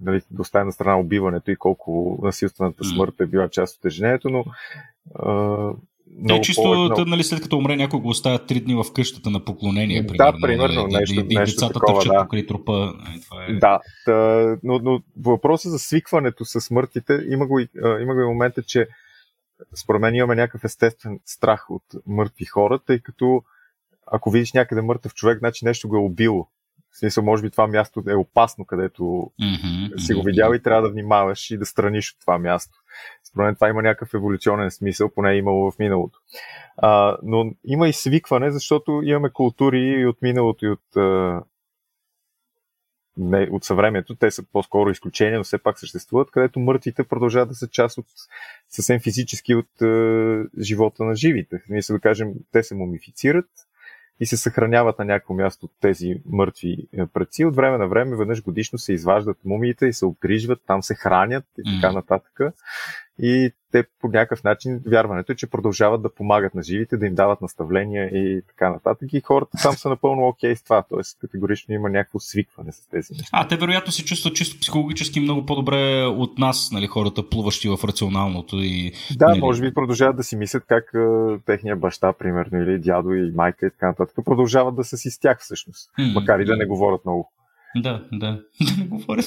нали, 0.01 0.22
да 0.31 0.43
оставя 0.43 0.64
на 0.64 0.72
страна 0.72 0.99
убиването 0.99 1.51
и 1.51 1.57
колко 1.57 2.18
насилствената 2.22 2.85
смърт 2.85 3.20
е 3.20 3.26
била 3.26 3.49
част 3.49 3.78
от 3.78 3.85
ежедневието, 3.85 4.31
но 4.31 4.45
а, 5.14 5.72
много 6.19 6.39
е, 6.39 6.41
чисто, 6.41 6.69
много... 6.69 7.05
нали, 7.05 7.25
след 7.25 7.41
като 7.41 7.59
умре 7.59 7.77
някой 7.77 8.01
го 8.01 8.09
оставят 8.09 8.47
три 8.47 8.61
дни 8.61 8.75
в 8.75 8.93
къщата 8.93 9.31
на 9.31 9.45
поклонение. 9.45 10.07
Примерно, 10.07 10.33
да, 10.33 10.47
примерно, 10.47 10.83
нали, 10.83 11.01
нещо, 11.01 11.15
и, 11.15 11.27
и 11.31 11.37
нещо 11.37 11.57
децата 11.57 11.73
такова, 11.73 11.95
тъпчат 11.95 12.13
да. 12.13 12.23
покрай 12.23 12.47
трупа. 12.47 12.95
Това 13.25 13.45
е... 13.45 13.53
Да, 13.53 13.81
тъ, 14.05 14.59
но, 14.63 14.79
но 14.79 15.03
въпросът 15.23 15.73
за 15.73 15.79
свикването 15.79 16.45
с 16.45 16.61
смъртите, 16.61 17.21
има 17.31 17.47
го, 17.47 17.59
има 18.01 18.15
го 18.15 18.21
и 18.21 18.25
момента, 18.25 18.63
че 18.63 18.89
според 19.77 20.01
мен 20.01 20.15
имаме 20.15 20.35
някакъв 20.35 20.65
естествен 20.65 21.21
страх 21.25 21.71
от 21.71 21.85
мъртви 22.07 22.45
хора, 22.45 22.79
тъй 22.87 22.99
като 23.01 23.43
ако 24.13 24.31
видиш 24.31 24.53
някъде 24.53 24.83
мъртъв 24.83 25.15
човек, 25.15 25.39
значи 25.39 25.65
нещо 25.65 25.89
го 25.89 25.97
е 25.97 26.01
убило. 26.01 26.49
В 26.93 26.99
смисъл, 26.99 27.25
може 27.25 27.43
би 27.43 27.51
това 27.51 27.67
място 27.67 28.03
е 28.09 28.15
опасно, 28.15 28.65
където 28.65 29.03
mm-hmm, 29.03 29.99
си 29.99 30.15
го 30.15 30.23
видял 30.23 30.53
и 30.55 30.63
трябва 30.63 30.83
да 30.83 30.91
внимаваш 30.91 31.51
и 31.51 31.59
да 31.59 31.67
страниш 31.67 32.13
от 32.13 32.21
това 32.21 32.39
място. 32.39 32.79
Мен 33.37 33.55
това 33.55 33.68
има 33.68 33.83
някакъв 33.83 34.14
еволюционен 34.14 34.70
смисъл, 34.70 35.11
поне 35.14 35.33
е 35.33 35.37
имало 35.37 35.70
в 35.70 35.78
миналото. 35.78 36.18
А, 36.76 37.16
но 37.22 37.53
има 37.64 37.89
и 37.89 37.93
свикване, 37.93 38.51
защото 38.51 39.01
имаме 39.05 39.31
култури 39.31 40.07
от 40.07 40.22
миналото 40.22 40.66
и 40.66 40.68
от, 40.70 40.97
а, 40.97 41.43
не, 43.16 43.49
от 43.51 43.64
съвремето. 43.64 44.14
Те 44.14 44.31
са 44.31 44.45
по-скоро 44.53 44.91
изключения, 44.91 45.39
но 45.39 45.45
все 45.45 45.59
пак 45.59 45.78
съществуват, 45.78 46.31
където 46.31 46.61
мъртвите 46.61 47.05
продължават 47.05 47.49
да 47.49 47.55
са 47.55 47.68
част 47.68 47.99
от 47.99 48.07
съвсем 48.68 49.01
физически 49.01 49.55
от 49.55 49.83
а, 49.83 50.45
живота 50.61 51.05
на 51.05 51.14
живите. 51.14 51.62
Ние 51.68 51.83
се 51.83 51.93
да 51.93 52.01
кажем, 52.01 52.33
те 52.53 52.62
се 52.62 52.74
мумифицират, 52.74 53.51
и 54.20 54.26
се 54.26 54.37
съхраняват 54.37 54.99
на 54.99 55.05
някакво 55.05 55.35
място 55.35 55.66
от 55.66 55.72
тези 55.81 56.14
мъртви 56.26 56.89
е, 56.93 57.07
предци. 57.07 57.45
От 57.45 57.57
време 57.57 57.78
на 57.78 57.89
време, 57.89 58.16
веднъж 58.16 58.43
годишно 58.43 58.78
се 58.78 58.93
изваждат 58.93 59.45
мумиите 59.45 59.87
и 59.87 59.93
се 59.93 60.07
обгрижват, 60.07 60.62
там 60.66 60.83
се 60.83 60.95
хранят 60.95 61.45
и 61.59 61.81
така 61.81 61.93
нататък. 61.93 62.41
И 63.19 63.51
те 63.73 63.85
по 64.01 64.09
някакъв 64.09 64.45
начин, 64.45 64.81
вярването 64.87 65.33
е, 65.33 65.37
че 65.37 65.47
продължават 65.47 66.03
да 66.03 66.15
помагат 66.15 66.55
на 66.55 66.63
живите, 66.63 66.97
да 66.97 67.07
им 67.07 67.15
дават 67.15 67.41
наставления 67.41 68.07
и 68.07 68.43
така 68.49 68.71
нататък. 68.71 69.13
И 69.13 69.21
хората 69.21 69.51
там 69.63 69.73
са 69.73 69.89
напълно 69.89 70.29
окей 70.29 70.53
okay 70.53 70.55
с 70.55 70.63
това, 70.63 70.83
т.е. 70.83 71.01
категорично 71.21 71.75
има 71.75 71.91
някакво 71.91 72.19
свикване 72.19 72.73
с 72.73 72.89
тези 72.89 73.13
неща. 73.13 73.29
А, 73.33 73.49
те 73.49 73.57
вероятно 73.57 73.93
се 73.93 74.05
чувстват 74.05 74.35
чисто 74.35 74.61
психологически 74.61 75.21
много 75.21 75.47
по-добре 75.47 76.05
от 76.05 76.39
нас, 76.39 76.71
нали, 76.73 76.87
хората 76.87 77.29
плуващи 77.29 77.69
в 77.69 77.79
рационалното. 77.85 78.57
И, 78.57 78.93
да, 79.17 79.29
нали... 79.29 79.41
може 79.41 79.63
би 79.63 79.75
продължават 79.75 80.17
да 80.17 80.25
си 80.25 80.37
мислят 80.37 80.65
как 80.69 80.85
uh, 80.95 81.45
техния 81.47 81.77
баща, 81.77 82.13
примерно, 82.13 82.63
или 82.63 82.79
дядо 82.79 83.13
и 83.13 83.33
майка 83.35 83.67
и 83.67 83.71
така 83.71 83.87
нататък, 83.87 84.25
продължават 84.25 84.77
да 84.77 84.85
са 84.85 84.97
си 84.97 85.11
с 85.11 85.19
тях 85.19 85.41
всъщност, 85.41 85.91
mm-hmm. 85.99 86.15
макар 86.15 86.39
и 86.39 86.45
да 86.45 86.57
не 86.57 86.67
говорят 86.67 87.05
много. 87.05 87.33
Да, 87.77 88.05
да, 88.13 88.27
да 88.61 88.77
не 88.79 88.85
говорят 88.85 89.27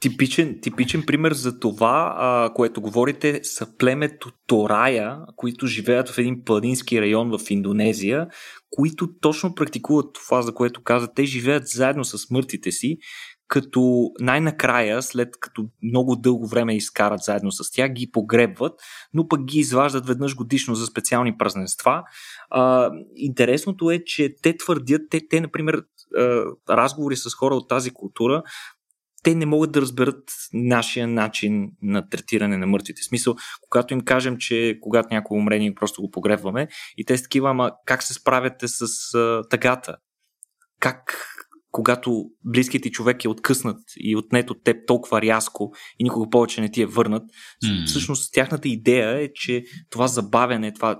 Типичен, 0.00 0.58
типичен 0.62 1.02
пример 1.06 1.32
за 1.32 1.58
това, 1.58 2.14
а, 2.18 2.54
което 2.54 2.80
говорите, 2.80 3.40
са 3.42 3.76
племето 3.78 4.30
Торая, 4.46 5.18
които 5.36 5.66
живеят 5.66 6.08
в 6.08 6.18
един 6.18 6.44
планински 6.44 7.00
район 7.00 7.38
в 7.38 7.50
Индонезия, 7.50 8.26
които 8.70 9.08
точно 9.20 9.54
практикуват 9.54 10.06
това, 10.14 10.42
за 10.42 10.54
което 10.54 10.82
каза. 10.82 11.08
Те 11.14 11.24
живеят 11.24 11.68
заедно 11.68 12.04
с 12.04 12.18
смъртите 12.18 12.72
си, 12.72 12.98
като 13.48 14.10
най-накрая, 14.20 15.02
след 15.02 15.28
като 15.40 15.68
много 15.82 16.16
дълго 16.16 16.46
време 16.46 16.76
изкарат 16.76 17.20
заедно 17.20 17.52
с 17.52 17.70
тях, 17.70 17.92
ги 17.92 18.10
погребват, 18.12 18.72
но 19.14 19.28
пък 19.28 19.44
ги 19.44 19.58
изваждат 19.58 20.06
веднъж 20.06 20.36
годишно 20.36 20.74
за 20.74 20.86
специални 20.86 21.38
празненства. 21.38 22.02
А, 22.50 22.90
интересното 23.16 23.90
е, 23.90 24.04
че 24.04 24.34
те 24.42 24.56
твърдят, 24.56 25.02
те, 25.10 25.20
те 25.28 25.40
например, 25.40 25.82
разговори 26.70 27.16
с 27.16 27.34
хора 27.34 27.54
от 27.54 27.68
тази 27.68 27.90
култура, 27.90 28.42
те 29.22 29.34
не 29.34 29.46
могат 29.46 29.72
да 29.72 29.80
разберат 29.80 30.22
нашия 30.52 31.08
начин 31.08 31.70
на 31.82 32.08
третиране 32.08 32.56
на 32.56 32.66
мъртвите. 32.66 33.02
В 33.02 33.04
смисъл, 33.04 33.34
когато 33.60 33.94
им 33.94 34.00
кажем, 34.00 34.36
че 34.38 34.78
когато 34.80 35.08
някой 35.10 35.38
умре, 35.38 35.58
ние 35.58 35.74
просто 35.74 36.02
го 36.02 36.10
погребваме 36.10 36.68
и 36.96 37.04
те 37.04 37.16
са 37.16 37.22
такива, 37.22 37.50
ама 37.50 37.72
как 37.86 38.02
се 38.02 38.14
справяте 38.14 38.68
с 38.68 39.14
а, 39.14 39.42
тъгата? 39.50 39.96
Как 40.80 41.26
когато 41.70 42.24
близкият 42.44 42.82
ти 42.82 42.90
човек 42.90 43.24
е 43.24 43.28
откъснат 43.28 43.78
и 43.96 44.16
отнет 44.16 44.50
от 44.50 44.64
теб 44.64 44.76
толкова 44.86 45.22
рязко 45.22 45.72
и 45.98 46.04
никога 46.04 46.30
повече 46.30 46.60
не 46.60 46.70
ти 46.70 46.82
е 46.82 46.86
върнат, 46.86 47.22
mm. 47.64 47.86
всъщност 47.86 48.32
тяхната 48.32 48.68
идея 48.68 49.22
е, 49.22 49.28
че 49.34 49.64
това 49.90 50.06
забавяне, 50.06 50.72
това 50.72 50.98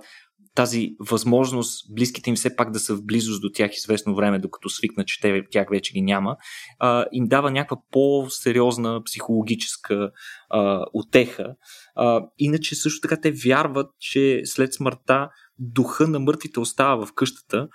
тази 0.55 0.95
възможност 0.99 1.95
близките 1.95 2.29
им 2.29 2.35
все 2.35 2.55
пак 2.55 2.71
да 2.71 2.79
са 2.79 2.95
в 2.95 3.05
близост 3.05 3.41
до 3.41 3.49
тях 3.53 3.71
известно 3.73 4.15
време, 4.15 4.39
докато 4.39 4.69
свикнат, 4.69 5.07
че 5.07 5.21
те, 5.21 5.43
тях 5.51 5.67
вече 5.71 5.93
ги 5.93 6.01
няма, 6.01 6.35
а, 6.79 7.05
им 7.11 7.27
дава 7.27 7.51
някаква 7.51 7.77
по-сериозна 7.91 9.03
психологическа 9.03 10.11
а, 10.49 10.85
утеха. 10.93 11.55
А, 11.95 12.21
иначе 12.37 12.75
също 12.75 13.01
така 13.01 13.21
те 13.21 13.31
вярват, 13.45 13.91
че 13.99 14.41
след 14.45 14.73
смъртта 14.73 15.29
духа 15.59 16.07
на 16.07 16.19
мъртвите 16.19 16.59
остава 16.59 17.05
в 17.05 17.13
къщата 17.13 17.67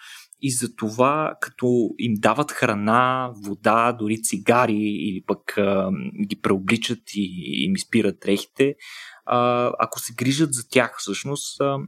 и 0.42 0.50
за 0.50 0.76
това, 0.76 1.34
като 1.40 1.88
им 1.98 2.14
дават 2.16 2.52
храна, 2.52 3.30
вода, 3.44 3.92
дори 3.92 4.22
цигари 4.22 4.78
или 4.78 5.22
пък 5.26 5.58
а, 5.58 5.90
ги 6.28 6.40
преобличат 6.42 6.98
и 7.14 7.64
им 7.64 7.74
изпират 7.74 8.20
дрехите, 8.20 8.74
ако 9.78 10.00
се 10.00 10.14
грижат 10.14 10.54
за 10.54 10.68
тях 10.68 10.96
всъщност, 10.98 11.60
а, 11.60 11.78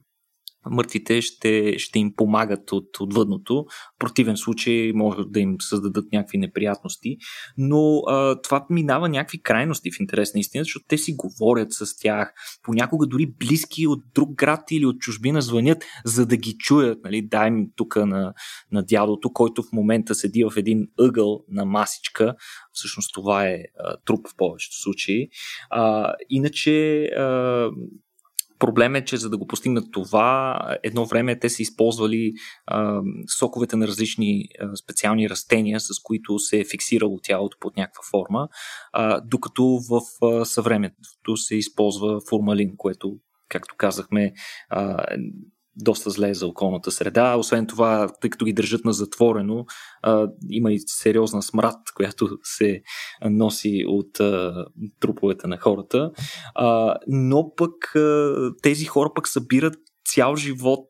мъртвите 0.67 1.23
ще, 1.23 1.75
ще 1.79 1.99
им 1.99 2.13
помагат 2.17 2.73
от 2.73 3.01
отвъдното. 3.01 3.65
В 3.69 3.99
противен 3.99 4.37
случай 4.37 4.93
може 4.95 5.19
да 5.27 5.41
им 5.41 5.57
създадат 5.61 6.13
някакви 6.13 6.39
неприятности. 6.39 7.17
Но 7.59 7.99
а, 7.99 8.41
това 8.43 8.67
минава 8.71 9.09
някакви 9.09 9.43
крайности 9.43 9.91
в 9.91 10.01
интерес 10.01 10.35
на 10.35 10.41
истина, 10.41 10.65
защото 10.65 10.85
те 10.89 10.99
си 10.99 11.15
говорят 11.17 11.73
с 11.73 11.97
тях. 11.97 12.33
Понякога 12.63 13.07
дори 13.07 13.27
близки 13.39 13.87
от 13.87 14.03
друг 14.15 14.35
град 14.35 14.71
или 14.71 14.87
от 14.87 14.99
чужбина 14.99 15.43
звънят, 15.43 15.85
за 16.05 16.27
да 16.27 16.37
ги 16.37 16.57
чуят. 16.59 16.99
Нали? 17.05 17.23
Дай 17.23 17.51
ми 17.51 17.69
тук 17.77 17.97
на, 17.97 18.35
на 18.73 18.83
дядото, 18.83 19.33
който 19.33 19.63
в 19.63 19.73
момента 19.73 20.15
седи 20.15 20.45
в 20.45 20.53
един 20.57 20.89
ъгъл 21.01 21.45
на 21.49 21.65
масичка. 21.65 22.35
Всъщност 22.73 23.15
това 23.15 23.47
е 23.47 23.59
а, 23.79 23.97
труп 24.05 24.29
в 24.29 24.37
повечето 24.37 24.77
случаи. 24.77 25.29
А, 25.71 26.15
иначе 26.31 27.05
а, 27.05 27.71
Проблем 28.59 28.95
е, 28.95 29.05
че 29.05 29.17
за 29.17 29.31
да 29.31 29.39
го 29.39 29.47
постигнат 29.47 29.93
това, 29.93 30.59
едно 30.83 31.07
време 31.07 31.39
те 31.39 31.49
са 31.49 31.63
използвали 31.63 32.33
а, 32.67 33.01
соковете 33.39 33.77
на 33.77 33.87
различни 33.87 34.45
а, 34.61 34.77
специални 34.77 35.31
растения, 35.31 35.81
с 35.81 36.01
които 36.03 36.39
се 36.39 36.61
е 36.61 36.65
фиксирало 36.65 37.19
тялото 37.23 37.57
под 37.61 37.77
някаква 37.77 38.03
форма, 38.11 38.49
а, 38.93 39.21
докато 39.21 39.65
в 39.65 40.01
а, 40.27 40.45
съвремето 40.45 41.37
се 41.37 41.57
използва 41.57 42.21
формалин, 42.29 42.75
което, 42.77 43.17
както 43.49 43.75
казахме, 43.79 44.33
а, 44.71 45.05
доста 45.79 46.11
зле 46.11 46.35
за 46.35 46.47
околната 46.47 46.91
среда. 46.91 47.37
Освен 47.37 47.67
това, 47.67 48.09
тъй 48.21 48.31
като 48.31 48.45
ги 48.45 48.53
държат 48.53 48.85
на 48.85 48.93
затворено, 48.93 49.65
а, 50.03 50.29
има 50.51 50.73
и 50.73 50.79
сериозна 50.87 51.43
смрад, 51.43 51.77
която 51.95 52.29
се 52.43 52.83
носи 53.25 53.85
от 53.89 54.21
а, 54.21 54.65
труповете 55.01 55.47
на 55.47 55.59
хората. 55.59 56.11
А, 56.55 56.97
но 57.07 57.53
пък 57.57 57.97
а, 57.97 58.35
тези 58.63 58.85
хора 58.85 59.11
пък 59.15 59.29
събират 59.29 59.75
цял 60.05 60.37
живот 60.37 60.89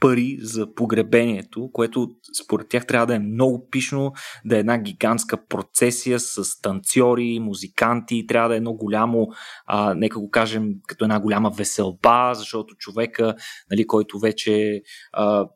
пари 0.00 0.38
за 0.40 0.74
погребението, 0.74 1.70
което 1.72 2.08
според 2.44 2.68
тях 2.68 2.86
трябва 2.86 3.06
да 3.06 3.14
е 3.14 3.18
много 3.18 3.68
пишно, 3.70 4.12
да 4.44 4.56
е 4.56 4.60
една 4.60 4.78
гигантска 4.78 5.46
процесия 5.46 6.20
с 6.20 6.60
танцори, 6.62 7.38
музиканти, 7.40 8.26
трябва 8.26 8.48
да 8.48 8.54
е 8.54 8.56
едно 8.56 8.72
голямо, 8.72 9.28
а, 9.66 9.94
нека 9.94 10.20
го 10.20 10.30
кажем, 10.30 10.74
като 10.86 11.04
една 11.04 11.20
голяма 11.20 11.50
веселба, 11.50 12.32
защото 12.34 12.74
човека, 12.74 13.34
нали, 13.70 13.86
който 13.86 14.18
вече 14.18 14.82
а, 15.12 15.48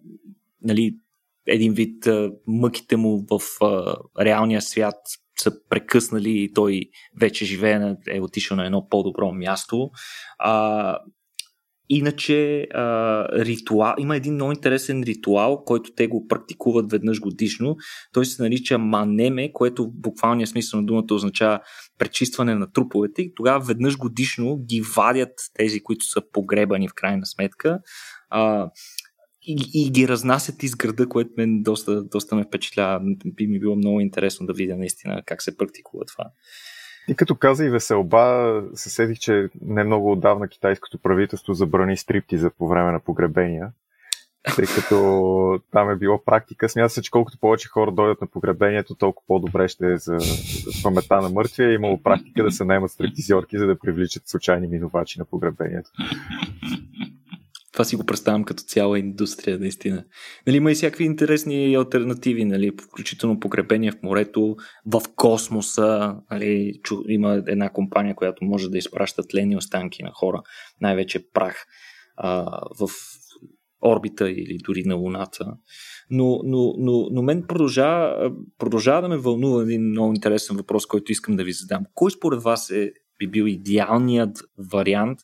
нали, 0.63 0.97
един 1.47 1.73
вид 1.73 2.07
а, 2.07 2.31
мъките 2.47 2.97
му 2.97 3.27
в 3.31 3.41
а, 3.65 3.97
реалния 4.25 4.63
свят 4.63 4.95
са 5.39 5.53
прекъснали 5.69 6.31
и 6.31 6.53
той 6.53 6.81
вече 7.21 7.45
живее, 7.45 7.97
е 8.09 8.21
отишъл 8.21 8.57
на 8.57 8.67
едно 8.67 8.89
по-добро 8.89 9.33
място. 9.33 9.91
А, 10.39 10.99
Иначе 11.89 12.69
а, 12.75 13.29
ритуал, 13.45 13.95
има 13.99 14.17
един 14.17 14.35
много 14.35 14.53
интересен 14.53 15.03
ритуал, 15.03 15.65
който 15.65 15.91
те 15.97 16.07
го 16.07 16.27
практикуват 16.29 16.91
веднъж 16.91 17.21
годишно. 17.21 17.77
Той 18.13 18.27
се 18.27 18.43
нарича 18.43 18.79
манеме, 18.79 19.53
което 19.53 19.85
в 19.85 19.91
буквалния 19.95 20.47
смисъл 20.47 20.81
на 20.81 20.87
думата 20.87 21.07
означава 21.11 21.61
пречистване 21.99 22.55
на 22.55 22.73
труповете 22.73 23.23
и 23.23 23.35
тогава 23.35 23.65
веднъж 23.65 23.97
годишно 23.97 24.59
ги 24.69 24.83
вадят 24.97 25.33
тези, 25.55 25.83
които 25.83 26.05
са 26.05 26.23
погребани 26.33 26.89
в 26.89 26.95
крайна 26.95 27.27
сметка. 27.27 27.79
А, 28.31 28.71
и, 29.47 29.57
и 29.75 29.91
ги 29.91 30.09
разнасят 30.09 30.63
из 30.63 30.77
града, 30.77 31.09
което 31.09 31.31
мен 31.37 31.63
доста, 31.63 32.05
доста 32.05 32.37
ме 32.37 32.45
впечатлява. 32.45 33.01
Би 33.27 33.47
ми 33.47 33.61
било 33.61 33.77
много 33.77 34.01
интересно 34.01 34.47
да 34.47 34.53
видя 34.53 34.77
наистина 34.77 35.23
как 35.27 35.43
се 35.43 35.57
практикува 35.57 36.05
това. 36.05 36.25
И 37.09 37.15
като 37.15 37.35
каза 37.35 37.65
и 37.65 37.71
Веселба, 37.71 38.63
се 38.75 38.91
седих, 38.91 39.19
че 39.19 39.49
не 39.63 39.85
много 39.85 40.13
отдавна 40.13 40.49
китайското 40.49 40.99
правителство 40.99 41.55
забрани 41.55 41.97
стриптиза 41.97 42.51
по 42.51 42.69
време 42.69 42.93
на 42.93 43.01
погребения, 43.01 43.73
тъй 44.57 44.65
като 44.67 45.61
там 45.71 45.91
е 45.91 45.97
било 45.97 46.25
практика. 46.25 46.69
Смята 46.69 46.89
се, 46.89 47.03
че 47.03 47.11
колкото 47.11 47.39
повече 47.39 47.69
хора 47.69 47.93
дойдат 47.93 48.21
на 48.21 48.27
погребението, 48.27 48.95
толкова 48.95 49.27
по-добре 49.27 49.69
ще 49.69 49.93
е 49.93 49.97
за 49.97 50.19
памета 50.83 51.21
на 51.21 51.29
мъртвия. 51.29 51.71
Е 51.71 51.75
имало 51.75 52.03
практика 52.03 52.45
да 52.45 52.53
се 52.53 52.65
наемат 52.65 52.91
стриптизорки, 52.91 53.59
за 53.59 53.67
да 53.67 53.79
привличат 53.79 54.29
случайни 54.29 54.67
минувачи 54.67 55.19
на 55.19 55.25
погребението. 55.25 55.91
Това 57.75 57.85
си 57.85 57.97
го 57.97 58.07
представям 58.07 58.45
като 58.45 58.63
цяла 58.63 58.99
индустрия, 58.99 59.59
наистина. 59.59 60.05
Нали, 60.47 60.57
има 60.57 60.73
и 60.73 60.75
всякакви 60.75 61.05
интересни 61.05 61.75
альтернативи, 61.75 62.45
нали, 62.45 62.73
включително 62.83 63.41
погребение 63.41 63.93
в 63.93 64.03
морето, 64.03 64.57
в 64.87 65.03
космоса. 65.17 66.17
Нали, 66.31 66.73
чу, 66.83 66.97
има 67.09 67.43
една 67.47 67.69
компания, 67.69 68.15
която 68.15 68.45
може 68.45 68.71
да 68.71 68.79
изпраща 68.79 69.23
тлени 69.23 69.57
останки 69.57 70.03
на 70.03 70.11
хора, 70.15 70.43
най-вече 70.81 71.31
прах 71.33 71.67
а, 72.17 72.61
в 72.81 72.89
орбита 73.85 74.31
или 74.31 74.59
дори 74.65 74.83
на 74.85 74.95
Луната. 74.95 75.47
Но, 76.11 76.41
но, 76.45 76.75
но, 76.79 77.09
но 77.13 77.23
мен 77.23 77.45
продължава, 77.49 78.31
продължава 78.59 79.03
да 79.03 79.09
ме 79.09 79.17
вълнува 79.17 79.63
един 79.63 79.91
много 79.91 80.15
интересен 80.15 80.57
въпрос, 80.57 80.87
който 80.87 81.13
искам 81.13 81.37
да 81.37 81.45
ви 81.45 81.53
задам. 81.53 81.85
Кой 81.95 82.11
според 82.11 82.43
вас 82.43 82.71
е, 82.71 82.93
би 83.19 83.27
бил 83.31 83.45
идеалният 83.45 84.39
вариант 84.73 85.19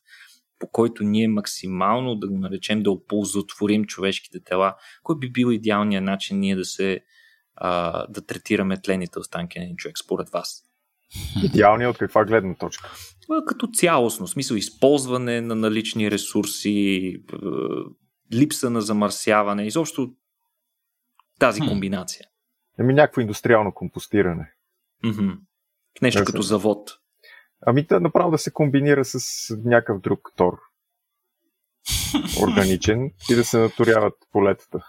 по 0.60 0.68
който 0.68 1.04
ние 1.04 1.28
максимално 1.28 2.14
да 2.14 2.28
го 2.28 2.38
наречем 2.38 2.82
да 2.82 2.90
оползотворим 2.90 3.84
човешките 3.84 4.40
тела, 4.44 4.74
кой 5.02 5.18
би 5.18 5.32
бил 5.32 5.52
идеалният 5.52 6.04
начин 6.04 6.38
ние 6.38 6.56
да 6.56 6.64
се 6.64 7.00
а, 7.56 8.06
да 8.06 8.26
третираме 8.26 8.80
тлените 8.80 9.18
останки 9.18 9.58
на 9.58 9.64
един 9.64 9.76
човек 9.76 9.98
според 9.98 10.30
вас? 10.30 10.62
Идеалният 11.44 11.94
от 11.94 11.98
каква 11.98 12.24
гледна 12.24 12.54
точка? 12.54 12.90
Като 13.46 13.66
цялостно, 13.66 14.26
в 14.26 14.30
смисъл 14.30 14.56
използване 14.56 15.40
на 15.40 15.54
налични 15.54 16.10
ресурси, 16.10 17.16
липса 18.32 18.70
на 18.70 18.80
замърсяване, 18.80 19.66
изобщо 19.66 20.12
тази 21.38 21.60
комбинация. 21.60 22.26
Еми 22.78 22.94
някакво 22.94 23.20
индустриално 23.20 23.74
компостиране. 23.74 24.52
Mm-hmm. 25.04 25.38
Нещо 26.02 26.24
като 26.24 26.42
завод. 26.42 26.99
Ами 27.66 27.82
да 27.82 28.00
направо 28.00 28.30
да 28.30 28.38
се 28.38 28.50
комбинира 28.50 29.04
с 29.04 29.56
някакъв 29.64 30.00
друг 30.00 30.32
тор. 30.36 30.58
Органичен 32.42 33.12
и 33.30 33.34
да 33.34 33.44
се 33.44 33.58
наторяват 33.58 34.14
полетата. 34.32 34.86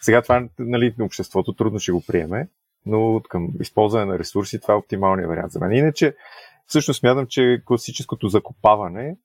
Сега 0.00 0.22
това 0.22 0.48
нали, 0.58 0.94
на 0.98 1.04
обществото 1.04 1.52
трудно 1.52 1.78
ще 1.78 1.92
го 1.92 2.02
приеме, 2.06 2.48
но 2.86 3.20
към 3.28 3.48
използване 3.60 4.04
на 4.04 4.18
ресурси 4.18 4.60
това 4.60 4.74
е 4.74 4.76
оптималният 4.76 5.28
вариант 5.28 5.52
за 5.52 5.60
мен. 5.60 5.72
Иначе, 5.72 6.16
всъщност 6.66 7.00
смятам, 7.00 7.26
че 7.26 7.62
класическото 7.64 8.28
закопаване 8.28 9.16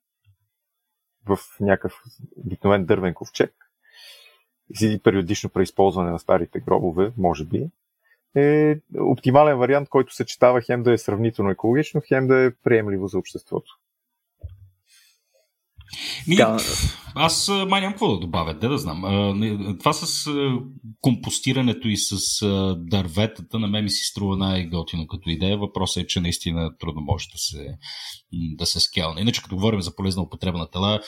в 1.26 1.38
някакъв 1.60 1.94
обикновен 2.38 2.86
дървен 2.86 3.14
ковчег 3.14 3.54
и 4.82 5.02
периодично 5.04 5.50
преизползване 5.50 6.12
на 6.12 6.20
старите 6.20 6.60
гробове, 6.60 7.12
може 7.18 7.46
би, 7.46 7.70
е 8.36 8.76
оптимален 9.00 9.58
вариант, 9.58 9.90
който 9.90 10.16
съчетава 10.16 10.62
хем 10.62 10.84
да 10.84 10.94
е 10.94 10.98
сравнително 10.98 11.52
екологично, 11.52 12.02
хем 12.08 12.28
да 12.28 12.46
е 12.46 12.52
приемливо 12.64 13.08
за 13.08 13.18
обществото. 13.18 13.72
Ми, 16.28 16.36
да. 16.36 16.58
Аз 17.16 17.48
май 17.68 17.82
нямам 17.82 17.94
какво 17.94 18.14
да 18.14 18.20
добавя, 18.20 18.54
да 18.54 18.70
да 18.70 18.78
знам. 18.78 19.02
Това 19.80 19.94
с 19.94 20.32
компостирането 21.02 21.88
и 21.88 21.98
с 21.98 22.16
дърветата 22.78 23.60
на 23.60 23.68
мен 23.68 23.84
ми 23.84 23.90
си 23.90 24.04
струва 24.04 24.38
най-готино 24.38 25.08
като 25.08 25.30
идея. 25.30 25.58
Въпросът 25.58 26.04
е, 26.04 26.08
че 26.08 26.22
наистина 26.22 26.78
трудно 26.78 27.02
може 27.02 27.26
да 27.34 27.38
се, 27.38 27.78
да 28.32 28.66
се 28.66 28.80
скелне. 28.80 29.22
Иначе 29.22 29.42
като 29.42 29.56
говорим 29.56 29.82
за 29.82 29.96
полезна 29.96 30.22
употреба 30.22 30.58
на 30.58 30.70
тела, 30.70 31.00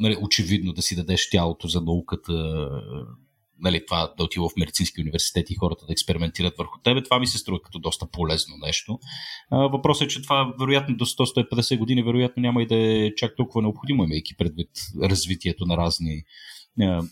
нали, 0.00 0.16
очевидно 0.22 0.72
да 0.72 0.82
си 0.82 0.96
дадеш 0.96 1.30
тялото 1.30 1.68
за 1.68 1.80
науката 1.80 2.68
нали, 3.60 3.86
това 3.86 4.14
да 4.18 4.24
отива 4.24 4.48
в 4.48 4.56
медицински 4.56 5.00
университет 5.00 5.50
и 5.50 5.54
хората 5.54 5.86
да 5.86 5.92
експериментират 5.92 6.54
върху 6.58 6.78
тебе, 6.84 7.02
това 7.02 7.18
ми 7.18 7.26
се 7.26 7.38
струва 7.38 7.62
като 7.62 7.78
доста 7.78 8.06
полезно 8.10 8.54
нещо. 8.66 8.98
въпросът 9.50 10.06
е, 10.06 10.08
че 10.08 10.22
това 10.22 10.54
вероятно 10.60 10.96
до 10.96 11.04
100-150 11.04 11.78
години 11.78 12.02
вероятно 12.02 12.40
няма 12.40 12.62
и 12.62 12.66
да 12.66 12.76
е 12.76 13.14
чак 13.14 13.36
толкова 13.36 13.62
необходимо, 13.62 14.04
имайки 14.04 14.36
предвид 14.36 14.70
развитието 15.02 15.66
на 15.66 15.76
разни 15.76 16.24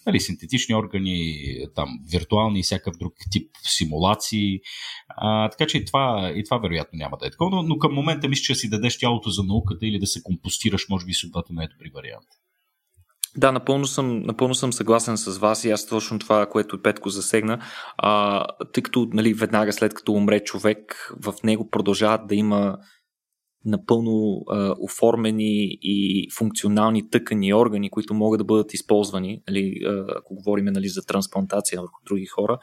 нали, 0.06 0.20
синтетични 0.20 0.74
органи, 0.74 1.34
там, 1.74 1.88
виртуални 2.12 2.60
и 2.60 2.62
всякакъв 2.62 2.96
друг 2.98 3.14
тип 3.30 3.50
симулации. 3.62 4.60
А, 5.08 5.48
така 5.48 5.66
че 5.66 5.78
и 5.78 5.84
това, 5.84 6.32
и 6.36 6.44
това 6.44 6.58
вероятно 6.58 6.96
няма 6.96 7.16
да 7.16 7.26
е 7.26 7.30
такова, 7.30 7.56
но, 7.56 7.62
но 7.62 7.78
към 7.78 7.94
момента 7.94 8.28
мисля, 8.28 8.42
че 8.42 8.54
си 8.54 8.70
дадеш 8.70 8.98
тялото 8.98 9.30
за 9.30 9.42
науката 9.42 9.86
или 9.86 9.98
да 9.98 10.06
се 10.06 10.22
компостираш, 10.22 10.88
може 10.88 11.06
би 11.06 11.12
съдбата 11.12 11.52
на 11.52 11.64
ето 11.64 11.76
при 11.78 11.90
вариант. 11.94 12.28
Да, 13.36 13.52
напълно 13.52 13.86
съм, 13.86 14.22
напълно 14.22 14.54
съм 14.54 14.72
съгласен 14.72 15.16
с 15.16 15.38
вас 15.38 15.64
и 15.64 15.70
аз 15.70 15.86
точно 15.86 16.18
това, 16.18 16.46
което 16.46 16.82
Петко 16.82 17.08
засегна, 17.08 17.58
а, 17.96 18.44
тъй 18.72 18.82
като 18.82 19.08
нали, 19.12 19.34
веднага 19.34 19.72
след 19.72 19.94
като 19.94 20.12
умре 20.12 20.40
човек, 20.40 21.12
в 21.24 21.34
него 21.44 21.70
продължават 21.70 22.26
да 22.26 22.34
има 22.34 22.78
напълно 23.64 24.42
а, 24.50 24.74
оформени 24.80 25.78
и 25.82 26.28
функционални 26.38 27.10
тъкани 27.10 27.54
органи, 27.54 27.90
които 27.90 28.14
могат 28.14 28.38
да 28.38 28.44
бъдат 28.44 28.74
използвани, 28.74 29.42
нали, 29.48 29.74
ако 30.16 30.34
говорим 30.34 30.64
нали, 30.64 30.88
за 30.88 31.02
трансплантация 31.02 31.80
върху 31.80 32.00
други 32.06 32.26
хора, 32.26 32.58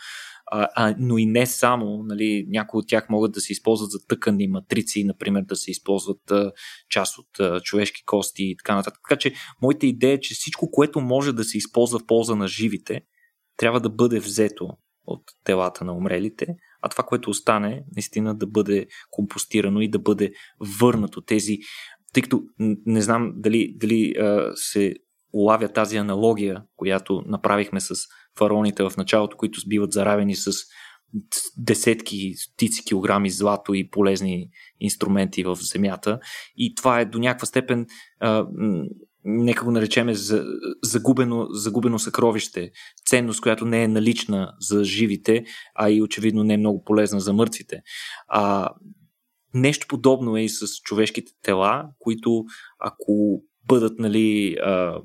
а, 0.51 0.67
а, 0.75 0.95
но 0.99 1.17
и 1.17 1.25
не 1.25 1.45
само. 1.45 2.03
Нали, 2.03 2.45
някои 2.49 2.79
от 2.79 2.87
тях 2.87 3.09
могат 3.09 3.31
да 3.31 3.41
се 3.41 3.53
използват 3.53 3.91
за 3.91 4.07
тъкани 4.07 4.47
матрици, 4.47 5.03
например 5.03 5.41
да 5.41 5.55
се 5.55 5.71
използват 5.71 6.31
а, 6.31 6.51
част 6.89 7.17
от 7.17 7.39
а, 7.39 7.59
човешки 7.59 8.05
кости 8.05 8.43
и 8.43 8.57
така 8.57 8.75
нататък. 8.75 8.99
Така 9.09 9.19
че 9.19 9.33
моята 9.61 9.85
идея 9.85 10.13
е, 10.13 10.19
че 10.19 10.33
всичко, 10.33 10.71
което 10.71 11.01
може 11.01 11.33
да 11.33 11.43
се 11.43 11.57
използва 11.57 11.99
в 11.99 12.05
полза 12.05 12.35
на 12.35 12.47
живите, 12.47 13.01
трябва 13.57 13.79
да 13.79 13.89
бъде 13.89 14.19
взето 14.19 14.69
от 15.05 15.23
телата 15.43 15.85
на 15.85 15.93
умрелите, 15.93 16.47
а 16.81 16.89
това, 16.89 17.03
което 17.03 17.29
остане, 17.29 17.83
наистина 17.95 18.35
да 18.35 18.47
бъде 18.47 18.87
компостирано 19.09 19.81
и 19.81 19.89
да 19.89 19.99
бъде 19.99 20.31
върнато. 20.79 21.21
Тези, 21.21 21.57
тъй 22.13 22.23
като 22.23 22.43
не 22.85 23.01
знам 23.01 23.33
дали, 23.35 23.73
дали 23.77 24.13
а, 24.19 24.51
се 24.55 24.93
улавя 25.35 25.69
тази 25.69 25.97
аналогия, 25.97 26.63
която 26.75 27.23
направихме 27.25 27.79
с 27.79 27.95
фараоните 28.37 28.83
в 28.83 28.93
началото, 28.97 29.37
които 29.37 29.61
биват 29.67 29.91
заравени 29.91 30.35
с 30.35 30.51
десетки, 31.57 32.33
стотици 32.35 32.85
килограми 32.85 33.29
злато 33.29 33.73
и 33.73 33.89
полезни 33.89 34.49
инструменти 34.79 35.43
в 35.43 35.55
земята. 35.55 36.19
И 36.55 36.75
това 36.75 36.99
е 36.99 37.05
до 37.05 37.19
някаква 37.19 37.45
степен, 37.45 37.85
а, 38.19 38.47
нека 39.23 39.65
го 39.65 39.71
наречеме, 39.71 40.13
загубено, 40.83 41.47
загубено 41.49 41.99
съкровище, 41.99 42.71
ценност, 43.05 43.41
която 43.41 43.65
не 43.65 43.83
е 43.83 43.87
налична 43.87 44.53
за 44.59 44.83
живите, 44.83 45.45
а 45.75 45.89
и 45.89 46.01
очевидно 46.01 46.43
не 46.43 46.53
е 46.53 46.57
много 46.57 46.83
полезна 46.83 47.19
за 47.19 47.33
мъртвите. 47.33 47.81
А, 48.27 48.69
нещо 49.53 49.87
подобно 49.89 50.37
е 50.37 50.41
и 50.41 50.49
с 50.49 50.67
човешките 50.83 51.31
тела, 51.41 51.85
които 51.99 52.43
ако 52.79 53.43
бъдат 53.67 53.99
нали, 53.99 54.53
а, 54.53 54.99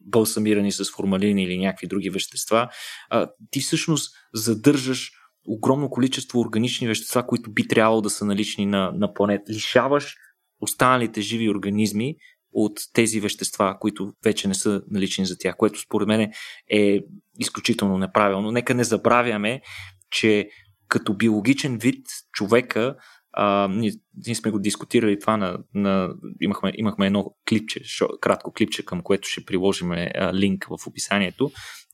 балсамирани 0.00 0.72
с 0.72 0.92
формалин 0.92 1.38
или 1.38 1.58
някакви 1.58 1.86
други 1.86 2.10
вещества, 2.10 2.68
а, 3.10 3.30
ти 3.50 3.60
всъщност 3.60 4.14
задържаш 4.34 5.12
огромно 5.46 5.90
количество 5.90 6.40
органични 6.40 6.88
вещества, 6.88 7.26
които 7.26 7.52
би 7.52 7.68
трябвало 7.68 8.00
да 8.00 8.10
са 8.10 8.24
налични 8.24 8.66
на, 8.66 8.92
на 8.94 9.14
планета. 9.14 9.52
Лишаваш 9.52 10.14
останалите 10.60 11.20
живи 11.20 11.50
организми 11.50 12.16
от 12.52 12.80
тези 12.92 13.20
вещества, 13.20 13.76
които 13.80 14.12
вече 14.24 14.48
не 14.48 14.54
са 14.54 14.82
налични 14.90 15.26
за 15.26 15.38
тях, 15.38 15.56
което 15.56 15.80
според 15.80 16.08
мен 16.08 16.32
е 16.70 17.00
изключително 17.38 17.98
неправилно. 17.98 18.52
Нека 18.52 18.74
не 18.74 18.84
забравяме, 18.84 19.60
че 20.10 20.48
като 20.88 21.16
биологичен 21.16 21.78
вид 21.78 22.06
човека 22.32 22.96
а, 23.32 23.68
ние, 23.68 23.92
ние 24.26 24.34
сме 24.34 24.50
го 24.50 24.58
дискутирали 24.58 25.18
това 25.18 25.36
на, 25.36 25.58
на 25.74 26.14
имахме, 26.40 26.72
имахме 26.74 27.06
едно 27.06 27.34
клипче, 27.48 27.80
шо, 27.84 28.08
кратко 28.20 28.52
клипче, 28.52 28.84
към 28.84 29.02
което 29.02 29.28
ще 29.28 29.44
приложим 29.44 29.92
линк 30.34 30.64
в 30.64 30.86
описанието, 30.86 31.50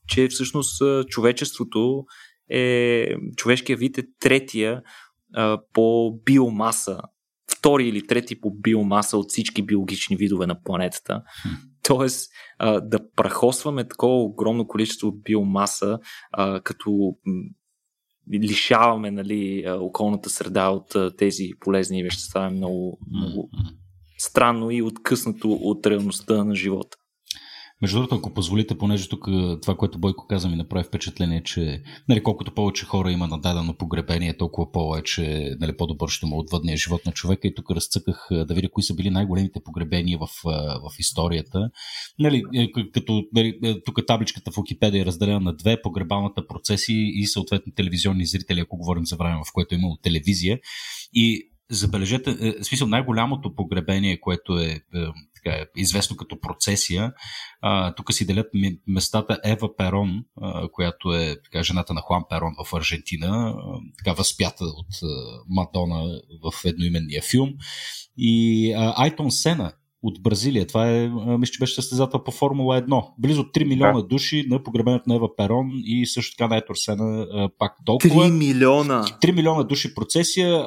че 0.07 0.27
всъщност 0.27 0.81
човечеството 1.07 2.05
е, 2.49 3.15
човешкият 3.35 3.79
вид 3.79 3.97
е 3.97 4.03
третия 4.19 4.81
а, 5.35 5.61
по 5.73 6.17
биомаса, 6.25 6.99
втори 7.51 7.87
или 7.87 8.07
трети 8.07 8.41
по 8.41 8.51
биомаса 8.51 9.17
от 9.17 9.29
всички 9.29 9.61
биологични 9.61 10.15
видове 10.15 10.47
на 10.47 10.63
планетата. 10.63 11.21
Тоест, 11.83 12.31
а, 12.59 12.81
да 12.81 13.11
прахосваме 13.15 13.87
такова 13.87 14.23
огромно 14.23 14.67
количество 14.67 15.11
биомаса, 15.11 15.99
а, 16.31 16.61
като 16.61 17.15
лишаваме 18.33 19.11
нали, 19.11 19.65
околната 19.79 20.29
среда 20.29 20.69
от 20.69 21.17
тези 21.17 21.49
полезни 21.59 22.03
вещества 22.03 22.45
е 22.45 22.49
много, 22.49 22.99
много 23.11 23.49
странно 24.17 24.71
и 24.71 24.81
откъснато 24.81 25.51
от 25.51 25.87
реалността 25.87 26.43
на 26.43 26.55
живота. 26.55 26.97
Между 27.81 27.97
другото, 27.97 28.15
ако 28.15 28.33
позволите, 28.33 28.77
понеже 28.77 29.09
тук 29.09 29.25
това, 29.61 29.75
което 29.77 29.99
Бойко 29.99 30.27
каза, 30.27 30.49
ми 30.49 30.55
направи 30.55 30.83
впечатление, 30.83 31.43
че 31.43 31.81
нали, 32.09 32.23
колкото 32.23 32.53
повече 32.53 32.85
хора 32.85 33.11
има 33.11 33.27
на 33.27 33.39
дадено 33.39 33.77
погребение, 33.77 34.37
толкова 34.37 34.71
повече 34.71 35.55
нали, 35.59 35.77
по-добър 35.77 36.09
ще 36.09 36.25
му 36.25 36.39
отвъдния 36.39 36.77
живот 36.77 37.05
на 37.05 37.11
човека. 37.11 37.47
И 37.47 37.55
тук 37.55 37.71
разцъках 37.71 38.27
да 38.31 38.53
видя 38.53 38.69
кои 38.69 38.83
са 38.83 38.95
били 38.95 39.09
най-големите 39.09 39.59
погребения 39.65 40.17
в, 40.17 40.27
в 40.83 40.99
историята. 40.99 41.69
Нали, 42.19 42.43
е, 42.55 42.71
като, 42.93 43.23
нали, 43.33 43.59
е, 43.63 43.81
тук 43.85 43.99
табличката 44.07 44.51
в 44.51 44.55
Википедия 44.57 45.01
е 45.01 45.05
разделена 45.05 45.39
на 45.39 45.55
две 45.55 45.81
погребалната 45.81 46.47
процеси 46.47 47.11
и 47.15 47.27
съответно 47.27 47.73
телевизионни 47.75 48.25
зрители, 48.25 48.59
ако 48.59 48.77
говорим 48.77 49.05
за 49.05 49.15
време, 49.15 49.35
в 49.35 49.53
което 49.53 49.75
е 49.75 49.77
имало 49.77 49.97
телевизия. 49.97 50.59
И 51.13 51.49
забележете, 51.71 52.37
е, 52.41 52.51
в 52.61 52.65
смисъл 52.65 52.87
най-голямото 52.87 53.55
погребение, 53.55 54.19
което 54.19 54.59
е 54.59 54.79
така, 55.47 55.65
известно 55.75 56.17
като 56.17 56.39
процесия. 56.39 57.13
А, 57.61 57.95
тук 57.95 58.13
си 58.13 58.25
делят 58.25 58.47
местата 58.87 59.39
Ева 59.43 59.75
Перон, 59.75 60.23
а, 60.41 60.69
която 60.71 61.13
е 61.13 61.35
така, 61.43 61.63
жената 61.63 61.93
на 61.93 62.01
Хуан 62.01 62.23
Перон 62.29 62.55
в 62.65 62.73
Аржентина, 62.73 63.55
а, 63.57 63.79
така 63.97 64.13
възпята 64.13 64.65
от 64.65 64.87
а, 65.03 65.07
Мадона 65.49 66.21
в 66.43 66.65
едноименния 66.65 67.21
филм. 67.21 67.53
И 68.17 68.73
а, 68.73 68.93
Айтон 68.97 69.31
Сена, 69.31 69.73
от 70.03 70.21
Бразилия. 70.21 70.67
Това 70.67 70.89
е, 70.91 71.09
мисля, 71.09 71.51
че 71.51 71.59
беше 71.59 71.75
състезател 71.75 72.23
по 72.23 72.31
Формула 72.31 72.81
1. 72.81 73.05
Близо 73.17 73.43
3 73.43 73.67
милиона 73.67 74.01
да. 74.01 74.07
души 74.07 74.45
на 74.49 74.63
погребението 74.63 75.09
на 75.09 75.15
Ева 75.15 75.35
Перон 75.35 75.71
и 75.75 76.05
също 76.05 76.37
така 76.37 76.47
на 76.47 76.57
Етор 76.57 76.75
Сена 76.75 77.27
пак 77.59 77.77
толкова. 77.85 78.25
3 78.25 78.31
милиона! 78.31 79.03
3 79.03 79.31
милиона 79.31 79.63
души 79.63 79.95
процесия. 79.95 80.65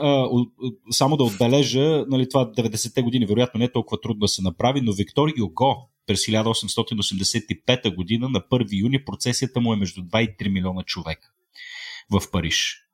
Само 0.90 1.16
да 1.16 1.24
отбележа, 1.24 2.04
нали, 2.08 2.28
това 2.28 2.52
90-те 2.52 3.02
години, 3.02 3.26
вероятно 3.26 3.58
не 3.58 3.64
е 3.64 3.72
толкова 3.72 4.00
трудно 4.00 4.20
да 4.20 4.28
се 4.28 4.42
направи, 4.42 4.80
но 4.80 4.92
Виктор 4.92 5.28
Юго 5.38 5.90
през 6.06 6.26
1885 6.26 7.94
година 7.94 8.28
на 8.28 8.40
1 8.40 8.80
юни 8.80 9.04
процесията 9.04 9.60
му 9.60 9.72
е 9.72 9.76
между 9.76 10.00
2 10.00 10.20
и 10.20 10.36
3 10.36 10.52
милиона 10.52 10.82
човека 10.82 11.28
в 12.10 12.30
Париж. 12.32 12.89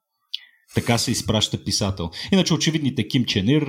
Така 0.74 0.98
се 0.98 1.10
изпраща 1.10 1.64
писател. 1.64 2.10
Иначе 2.32 2.54
очевидните 2.54 3.08
Ким 3.08 3.24
Ченир, 3.24 3.62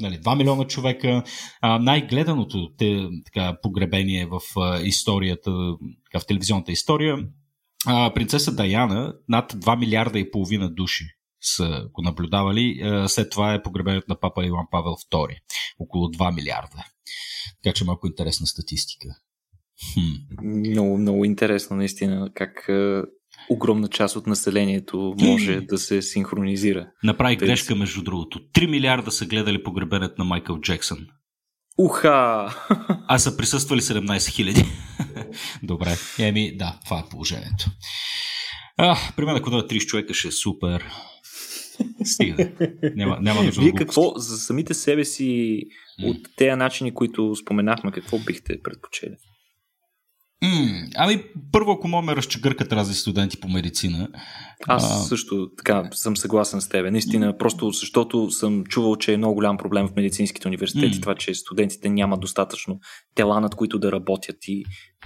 нали, 0.00 0.18
2 0.18 0.38
милиона 0.38 0.64
човека, 0.64 1.22
най-гледаното 1.62 2.70
те, 2.78 3.08
така, 3.24 3.56
погребение 3.62 4.26
в 4.26 4.40
историята, 4.84 5.50
така, 6.04 6.20
в 6.20 6.26
телевизионната 6.26 6.72
история, 6.72 7.18
принцеса 8.14 8.52
Даяна, 8.54 9.14
над 9.28 9.52
2 9.52 9.78
милиарда 9.78 10.18
и 10.18 10.30
половина 10.30 10.70
души 10.70 11.04
са 11.40 11.88
го 11.92 12.02
наблюдавали. 12.02 12.82
След 13.06 13.30
това 13.30 13.54
е 13.54 13.62
погребението 13.62 14.06
на 14.08 14.20
папа 14.20 14.46
Иван 14.46 14.66
Павел 14.70 14.92
II. 15.12 15.36
Около 15.78 16.06
2 16.06 16.34
милиарда. 16.34 16.84
Така 17.62 17.74
че 17.74 17.84
малко 17.84 18.06
интересна 18.06 18.46
статистика. 18.46 19.08
Хм. 19.94 20.46
Много, 20.46 20.98
много 20.98 21.24
интересно, 21.24 21.76
наистина, 21.76 22.30
как 22.34 22.68
огромна 23.48 23.88
част 23.88 24.16
от 24.16 24.26
населението 24.26 25.14
може 25.20 25.60
да 25.60 25.78
се 25.78 26.02
синхронизира. 26.02 26.86
Направи 27.04 27.38
Тъй... 27.38 27.48
грешка, 27.48 27.74
между 27.74 28.02
другото. 28.02 28.38
3 28.38 28.66
милиарда 28.66 29.10
са 29.10 29.26
гледали 29.26 29.62
погребенето 29.62 30.14
на 30.18 30.24
Майкъл 30.24 30.60
Джексън. 30.60 30.98
Уха! 31.78 32.54
А 33.08 33.18
са 33.18 33.36
присъствали 33.36 33.80
17 33.80 34.28
хиляди. 34.28 34.64
Добре. 35.62 35.96
Еми, 36.18 36.56
да, 36.56 36.78
това 36.84 36.98
е 36.98 37.08
положението. 37.10 37.70
А, 38.76 38.96
при 39.16 39.24
мен, 39.24 39.36
ако 39.36 39.50
дойдат 39.50 39.70
30 39.70 39.86
човека, 39.86 40.14
ще 40.14 40.28
е 40.28 40.32
супер. 40.32 40.84
Стига. 42.04 42.50
Няма, 42.94 43.18
няма 43.20 43.42
нужда 43.42 43.62
Вие 43.62 43.72
какво 43.72 44.12
за 44.16 44.36
самите 44.36 44.74
себе 44.74 45.04
си 45.04 45.60
от 46.02 46.16
тези 46.36 46.56
начини, 46.56 46.94
които 46.94 47.36
споменахме, 47.36 47.92
какво 47.92 48.18
бихте 48.18 48.62
предпочели? 48.62 49.16
М, 50.44 50.88
ами, 50.96 51.24
първо, 51.52 51.72
ако 51.72 51.88
мога 51.88 52.06
ме 52.06 52.16
разчегъркат 52.16 52.72
разни 52.72 52.94
студенти 52.94 53.40
по 53.40 53.48
медицина. 53.48 54.08
Аз 54.68 54.90
а... 54.90 54.94
също 54.94 55.50
така 55.58 55.88
съм 55.92 56.16
съгласен 56.16 56.60
с 56.60 56.68
теб. 56.68 56.92
Наистина, 56.92 57.38
просто 57.38 57.70
защото 57.70 58.30
съм 58.30 58.64
чувал, 58.64 58.96
че 58.96 59.12
е 59.12 59.16
много 59.16 59.34
голям 59.34 59.56
проблем 59.56 59.88
в 59.88 59.96
медицинските 59.96 60.48
университети, 60.48 60.94
м 60.94 61.00
това, 61.00 61.14
че 61.14 61.34
студентите 61.34 61.88
нямат 61.88 62.20
достатъчно 62.20 62.80
тела, 63.14 63.40
над 63.40 63.54
които 63.54 63.78
да 63.78 63.92
работят 63.92 64.36
и 64.42 64.64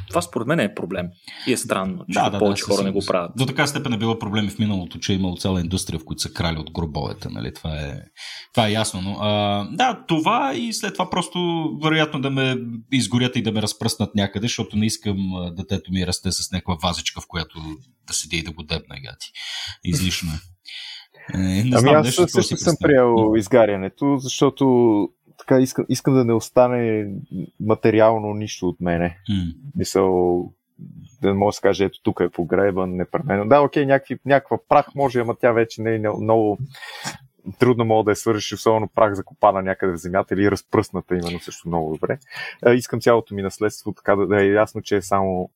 това 0.09 0.22
според 0.22 0.49
мен 0.49 0.61
е 0.61 0.74
проблем. 0.74 1.07
И 1.47 1.53
е 1.53 1.57
странно, 1.57 2.05
че 2.12 2.18
да, 2.18 2.30
да, 2.30 2.38
повече 2.38 2.64
да, 2.68 2.74
хора 2.74 2.84
не 2.84 2.90
го 2.90 3.01
правят. 3.07 3.32
До 3.36 3.47
така 3.47 3.66
степен 3.66 3.92
е 3.92 3.99
било 3.99 4.18
проблеми 4.18 4.49
в 4.49 4.59
миналото, 4.59 4.99
че 4.99 5.12
е 5.12 5.16
имало 5.16 5.36
цяла 5.36 5.61
индустрия, 5.61 5.99
в 5.99 6.05
които 6.05 6.22
са 6.22 6.32
крали 6.32 6.59
от 6.59 6.70
гробовете. 6.70 7.28
Нали? 7.28 7.55
Това, 7.55 7.76
е, 7.76 8.01
това 8.53 8.68
е 8.68 8.72
ясно. 8.72 9.01
Но, 9.01 9.16
а, 9.20 9.64
да, 9.72 10.05
това 10.09 10.55
и 10.55 10.72
след 10.72 10.92
това 10.92 11.11
просто 11.11 11.68
вероятно 11.82 12.20
да 12.20 12.30
ме 12.30 12.57
изгорят 12.92 13.36
и 13.36 13.42
да 13.42 13.53
ме 13.53 13.62
разпръснат 13.62 14.14
някъде, 14.14 14.45
защото 14.45 14.76
не 14.76 14.86
искам 14.86 15.16
детето 15.57 15.92
ми 15.92 16.07
расте 16.07 16.32
с 16.32 16.53
някаква 16.53 16.76
вазичка, 16.82 17.20
в 17.20 17.26
която 17.28 17.61
да 18.07 18.14
седи 18.14 18.36
и 18.36 18.42
да 18.42 18.53
го 18.53 18.62
дебне 18.62 19.01
гати. 19.01 19.32
Излишно 19.84 20.30
е. 20.32 20.38
е 21.34 21.38
не 21.38 21.61
ами 21.61 21.70
знам, 21.70 21.95
аз 21.95 22.07
нещо, 22.07 22.28
също 22.28 22.57
съм 22.57 22.76
приел 22.80 23.34
изгарянето, 23.36 24.16
защото 24.18 24.64
така 25.39 25.61
искам, 25.61 25.85
искам 25.89 26.14
да 26.14 26.24
не 26.24 26.32
остане 26.32 27.11
материално 27.61 28.35
нищо 28.35 28.68
от 28.68 28.80
мене. 28.80 29.18
Mm. 29.30 29.57
Мисъл, 29.76 30.53
да 31.22 31.35
може 31.35 31.55
да 31.55 31.57
се 31.57 31.62
каже, 31.62 31.85
ето 31.85 32.03
тук 32.03 32.20
е 32.20 32.28
погребан, 32.28 32.97
непременно. 32.97 33.49
Да, 33.49 33.61
окей, 33.61 33.87
някакви, 33.87 34.18
някаква 34.24 34.59
прах 34.68 34.95
може, 34.95 35.20
ама 35.20 35.35
тя 35.41 35.53
вече 35.53 35.82
не 35.82 35.95
е 35.95 35.99
много 35.99 36.59
трудно 37.59 37.85
мога 37.85 38.05
да 38.05 38.11
я 38.11 38.16
свършиш, 38.16 38.53
особено 38.53 38.89
прах 38.89 39.14
закопана 39.14 39.62
някъде 39.62 39.93
в 39.93 39.97
земята 39.97 40.35
или 40.35 40.51
разпръсната 40.51 41.16
именно 41.16 41.41
също 41.41 41.68
много 41.68 41.93
добре. 41.93 42.18
искам 42.74 43.01
цялото 43.01 43.35
ми 43.35 43.43
наследство 43.43 43.93
така 43.93 44.16
да, 44.16 44.26
да 44.26 44.43
е 44.43 44.47
ясно, 44.47 44.82
че 44.82 44.97
е 44.97 45.03
само 45.03 45.51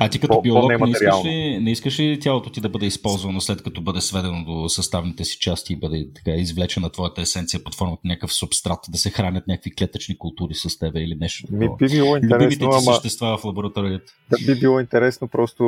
а 0.00 0.08
ти 0.08 0.18
като 0.18 0.42
биолог 0.42 0.80
не 0.80 0.90
искаш, 0.90 1.24
ли, 1.24 1.58
не 1.60 1.70
искаш 1.70 2.00
ли 2.00 2.20
тялото 2.20 2.50
ти 2.50 2.60
да 2.60 2.68
бъде 2.68 2.86
използвано 2.86 3.40
след 3.40 3.62
като 3.62 3.80
бъде 3.80 4.00
сведено 4.00 4.44
до 4.44 4.68
съставните 4.68 5.24
си 5.24 5.38
части 5.38 5.72
и 5.72 5.76
бъде 5.76 6.08
така 6.14 6.30
извлечена 6.30 6.90
твоята 6.90 7.20
есенция 7.20 7.64
под 7.64 7.74
формата 7.74 8.00
на 8.04 8.08
някакъв 8.08 8.32
субстрат, 8.32 8.78
да 8.88 8.98
се 8.98 9.10
хранят 9.10 9.46
някакви 9.46 9.74
клетъчни 9.74 10.18
култури 10.18 10.54
с 10.54 10.78
тебе 10.78 11.00
или 11.00 11.14
нещо? 11.20 11.46
Ми 11.50 11.68
би 11.78 11.88
било 11.88 12.16
интересно, 12.16 12.68
ама... 12.72 12.80
същества 12.80 13.38
в 13.38 13.44
лабораторията. 13.44 14.12
Да 14.30 14.54
би 14.54 14.60
било 14.60 14.80
интересно, 14.80 15.28
просто 15.28 15.64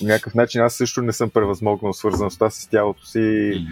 някакъв 0.00 0.34
начин 0.34 0.60
аз 0.60 0.74
също 0.74 1.02
не 1.02 1.12
съм 1.12 1.30
превъзмогнал 1.30 1.92
свързаността 1.92 2.50
с 2.50 2.68
тялото 2.68 3.06
си. 3.06 3.18
Mm. 3.18 3.66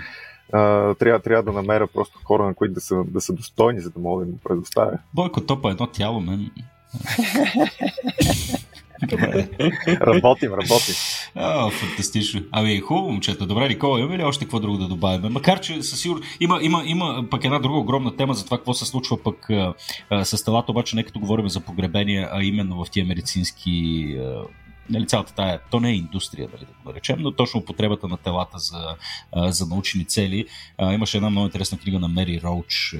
Uh, 0.52 0.98
трябва, 0.98 1.20
трябва 1.20 1.42
да 1.42 1.52
намеря 1.52 1.86
просто 1.86 2.18
хора, 2.24 2.46
на 2.46 2.54
които 2.54 2.74
да 2.74 2.80
са, 2.80 3.04
да 3.06 3.20
са 3.20 3.32
достойни, 3.32 3.80
за 3.80 3.90
да 3.90 4.00
мога 4.00 4.24
да 4.24 4.30
им 4.30 4.38
предоставя. 4.44 4.98
Бойко 5.14 5.40
топа 5.40 5.70
едно 5.70 5.86
тяло, 5.86 6.20
мен. 6.20 6.50
работим, 10.00 10.52
работим. 10.52 10.94
А, 11.34 11.70
фантастично. 11.70 12.42
Ами, 12.52 12.78
хубаво, 12.80 13.10
момчета. 13.10 13.46
Добре, 13.46 13.68
Никола, 13.68 14.00
имаме 14.00 14.18
ли 14.18 14.24
още 14.24 14.44
какво 14.44 14.60
друго 14.60 14.78
да 14.78 14.88
добавим? 14.88 15.32
Макар, 15.32 15.60
че 15.60 15.82
със 15.82 16.00
сигурност 16.00 16.28
има, 16.40 16.58
има, 16.62 16.82
има 16.86 17.24
пък 17.30 17.44
една 17.44 17.58
друга 17.58 17.78
огромна 17.78 18.16
тема 18.16 18.34
за 18.34 18.44
това 18.44 18.56
какво 18.56 18.74
се 18.74 18.86
случва 18.86 19.22
пък 19.22 19.50
а, 20.10 20.24
с 20.24 20.44
телата, 20.44 20.72
обаче 20.72 20.96
не 20.96 21.04
като 21.04 21.20
говорим 21.20 21.48
за 21.48 21.60
погребения, 21.60 22.28
а 22.32 22.42
именно 22.42 22.84
в 22.84 22.90
тия 22.90 23.06
медицински 23.06 24.06
а, 24.20 24.42
нали, 24.90 25.06
цялата 25.06 25.34
тая, 25.34 25.60
то 25.70 25.80
не 25.80 25.90
е 25.90 25.94
индустрия, 25.94 26.48
дали 26.48 26.60
да 26.60 26.66
го 26.66 26.88
наречем, 26.90 27.16
но 27.18 27.32
точно 27.32 27.60
употребата 27.60 28.08
на 28.08 28.16
телата 28.16 28.58
за, 28.58 28.96
за 29.36 29.66
научни 29.66 30.04
цели. 30.04 30.46
Имаше 30.80 31.16
една 31.16 31.30
много 31.30 31.46
интересна 31.46 31.78
книга 31.78 31.98
на 31.98 32.08
Мери 32.08 32.40
Роуч, 32.44 32.94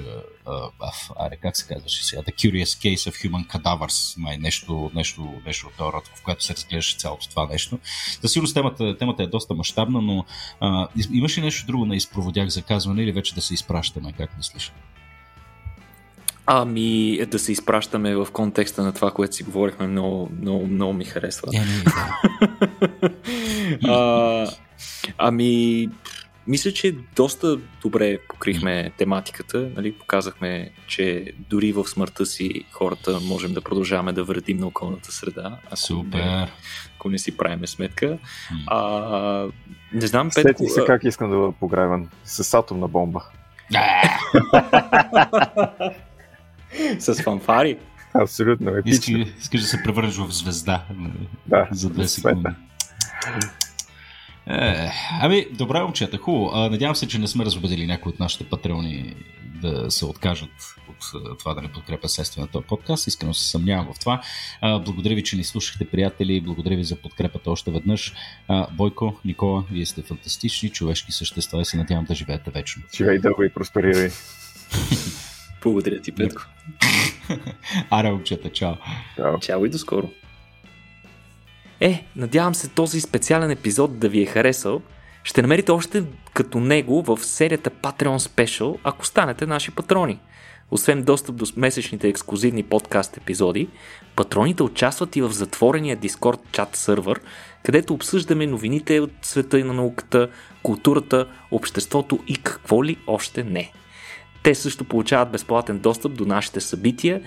аре, 1.21 1.37
как 1.37 1.57
се 1.57 1.67
казваше 1.67 2.05
сега, 2.05 2.23
The 2.23 2.35
Curious 2.35 2.65
Case 2.65 3.11
of 3.11 3.29
Human 3.29 3.47
Cadavers, 3.47 4.19
май 4.19 4.39
нещо, 4.39 4.91
нещо, 4.95 5.35
нещо 5.47 5.67
от 5.67 5.75
този 5.75 5.93
род, 5.93 6.09
в 6.15 6.23
което 6.23 6.45
се 6.45 6.55
разглеждаше 6.55 6.97
цялото 6.97 7.29
това 7.29 7.47
нещо. 7.47 7.79
За 8.23 8.29
сигурност 8.29 8.55
темата, 8.55 8.99
темата 8.99 9.23
е 9.23 9.27
доста 9.27 9.55
мащабна, 9.55 10.01
но 10.01 10.25
а, 10.61 10.89
имаш 11.13 11.39
ли 11.39 11.43
нещо 11.43 11.67
друго 11.67 11.87
на 11.87 11.97
изпроводях 11.97 12.49
за 12.49 12.63
казване 12.63 13.03
или 13.03 13.13
вече 13.13 13.35
да 13.35 13.41
се 13.43 13.55
изпращаме, 13.55 14.13
как 14.13 14.37
мислиш? 14.37 14.73
Ами, 16.47 17.19
е 17.21 17.27
да 17.27 17.39
се 17.39 17.53
изпращаме 17.53 18.17
в 18.17 18.29
контекста 18.33 18.83
на 18.83 18.93
това, 18.93 19.11
което 19.11 19.35
си 19.35 19.43
говорихме, 19.43 19.87
много, 19.87 20.31
много, 20.41 20.67
много 20.67 20.93
ми 20.93 21.05
харесва. 21.05 21.49
Yeah. 21.49 21.91
а, 23.89 24.47
ами, 25.19 25.89
мисля, 26.47 26.73
че 26.73 26.95
доста 27.17 27.59
добре 27.83 28.19
покрихме 28.29 28.93
тематиката. 28.97 29.71
Нали? 29.77 29.93
Показахме, 29.93 30.71
че 30.87 31.33
дори 31.51 31.73
в 31.73 31.85
смъртта 31.85 32.27
си 32.27 32.65
хората 32.73 33.21
можем 33.21 33.55
да 33.55 33.61
продължаваме 33.61 34.13
да 34.13 34.25
вредим 34.25 34.57
на 34.57 34.67
околната 34.67 35.13
среда. 35.13 35.59
Ако 35.67 35.77
Супер! 35.77 36.19
Не, 36.19 36.49
ако 36.97 37.09
не 37.09 37.19
си 37.19 37.37
правиме 37.37 37.67
сметка. 37.67 38.19
А, 38.67 39.47
не 39.93 40.07
знам, 40.07 40.31
Петко... 40.35 40.49
Сети 40.49 40.71
се 40.71 40.85
как 40.87 41.05
искам 41.05 41.31
да 41.31 41.37
бъда 41.37 41.53
погребан. 41.53 42.09
С 42.25 42.55
атомна 42.55 42.89
бомба. 42.89 43.23
С 46.99 47.23
фанфари. 47.23 47.79
Абсолютно, 48.23 48.77
епично. 48.77 49.19
Искаш, 49.41 49.61
да 49.61 49.67
се 49.67 49.83
превърнеш 49.83 50.17
в 50.17 50.31
звезда 50.31 50.85
да, 51.47 51.69
за 51.73 51.91
две 51.91 52.09
секунди. 52.09 52.49
Е, 54.47 54.91
ами, 55.21 55.47
добре, 55.53 55.81
момчета, 55.81 56.19
хубаво. 56.19 56.69
Надявам 56.71 56.97
се, 56.97 57.09
че 57.09 57.19
не 57.19 57.27
сме 57.27 57.45
разбудили 57.45 57.87
някои 57.87 58.13
от 58.13 58.21
нашите 58.21 58.45
патреони 58.45 59.17
да 59.63 59.91
се 59.91 60.05
откажат 60.05 60.51
от 60.89 61.39
това 61.39 61.55
да 61.55 61.63
не 61.63 61.73
подкрепя 61.73 62.09
следствие 62.09 62.43
на 62.43 62.49
този 62.49 62.67
подкаст. 62.67 63.07
Искрено 63.07 63.35
се 63.35 63.51
съмнявам 63.51 63.93
в 63.95 63.99
това. 63.99 64.23
Благодаря 64.63 65.15
ви, 65.15 65.25
че 65.25 65.37
ни 65.37 65.45
слушахте, 65.45 65.85
приятели. 65.85 66.41
Благодаря 66.41 66.77
ви 66.77 66.85
за 66.85 66.97
подкрепата 66.97 67.51
още 67.51 67.71
веднъж. 67.71 68.15
Бойко, 68.73 69.21
Никола, 69.25 69.65
вие 69.71 69.87
сте 69.87 70.03
фантастични 70.03 70.71
човешки 70.71 71.13
същества 71.13 71.61
и 71.61 71.65
се 71.65 71.77
надявам 71.77 72.05
да 72.05 72.15
живеете 72.15 72.51
вечно. 72.51 72.83
Живей 72.97 73.19
дълго 73.19 73.43
и 73.43 73.49
просперирай. 73.49 74.11
Благодаря 75.63 76.01
ти, 76.01 76.13
Петко. 76.13 76.43
Аре, 77.91 78.11
момчета, 78.11 78.53
чао. 78.53 78.75
Чао. 79.17 79.39
Чао 79.41 79.65
и 79.65 79.71
до 79.71 79.79
скоро. 79.79 80.11
Е, 81.81 82.05
надявам 82.17 82.55
се 82.55 82.69
този 82.69 83.01
специален 83.01 83.51
епизод 83.51 83.99
да 83.99 84.09
ви 84.09 84.23
е 84.23 84.27
харесал. 84.27 84.83
Ще 85.25 85.43
намерите 85.43 85.73
още 85.73 86.03
като 86.35 86.61
него 86.61 87.03
в 87.03 87.19
серията 87.25 87.71
Patreon 87.71 88.19
Special, 88.19 88.79
ако 88.85 89.07
станете 89.07 89.47
наши 89.47 89.71
патрони. 89.71 90.19
Освен 90.71 91.03
достъп 91.03 91.37
до 91.37 91.47
месечните 91.57 92.09
ексклюзивни 92.09 92.63
подкаст 92.63 93.17
епизоди, 93.17 93.69
патроните 94.17 94.63
участват 94.63 95.17
и 95.17 95.23
в 95.23 95.31
затворения 95.31 95.97
Discord 95.97 96.41
чат 96.53 96.77
сървър, 96.77 97.21
където 97.63 97.95
обсъждаме 97.95 98.47
новините 98.47 99.01
от 99.01 99.13
света 99.23 99.59
и 99.59 99.63
на 99.63 99.73
науката, 99.73 100.29
културата, 100.63 101.27
обществото 101.51 102.19
и 102.29 102.37
какво 102.37 102.85
ли 102.85 102.97
още 103.07 103.45
не. 103.45 103.73
Те 104.45 104.55
също 104.55 104.85
получават 104.85 105.31
безплатен 105.31 105.79
достъп 105.79 106.15
до 106.15 106.27
нашите 106.27 106.61
събития 106.61 107.21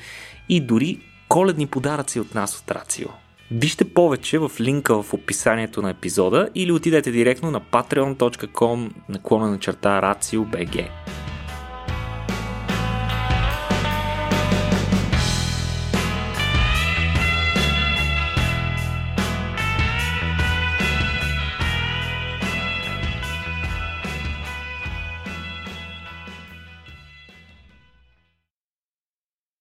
и 0.49 0.61
дори 0.61 0.99
коледни 1.30 1.68
подаръци 1.68 2.20
от 2.20 2.36
нас 2.36 2.59
от 2.59 2.72
Рацио. 2.72 3.07
Вижте 3.51 3.93
повече 3.93 4.39
в 4.39 4.51
линка 4.59 5.03
в 5.03 5.13
описанието 5.13 5.82
на 5.82 5.89
епизода 5.89 6.49
или 6.55 6.72
отидете 6.72 7.11
директно 7.11 7.51
на 7.51 7.61
patreon.com 7.61 8.91
наклона 9.09 9.51
на 9.51 9.59
черта 9.59 10.01
RACIO.BG. 10.01 10.89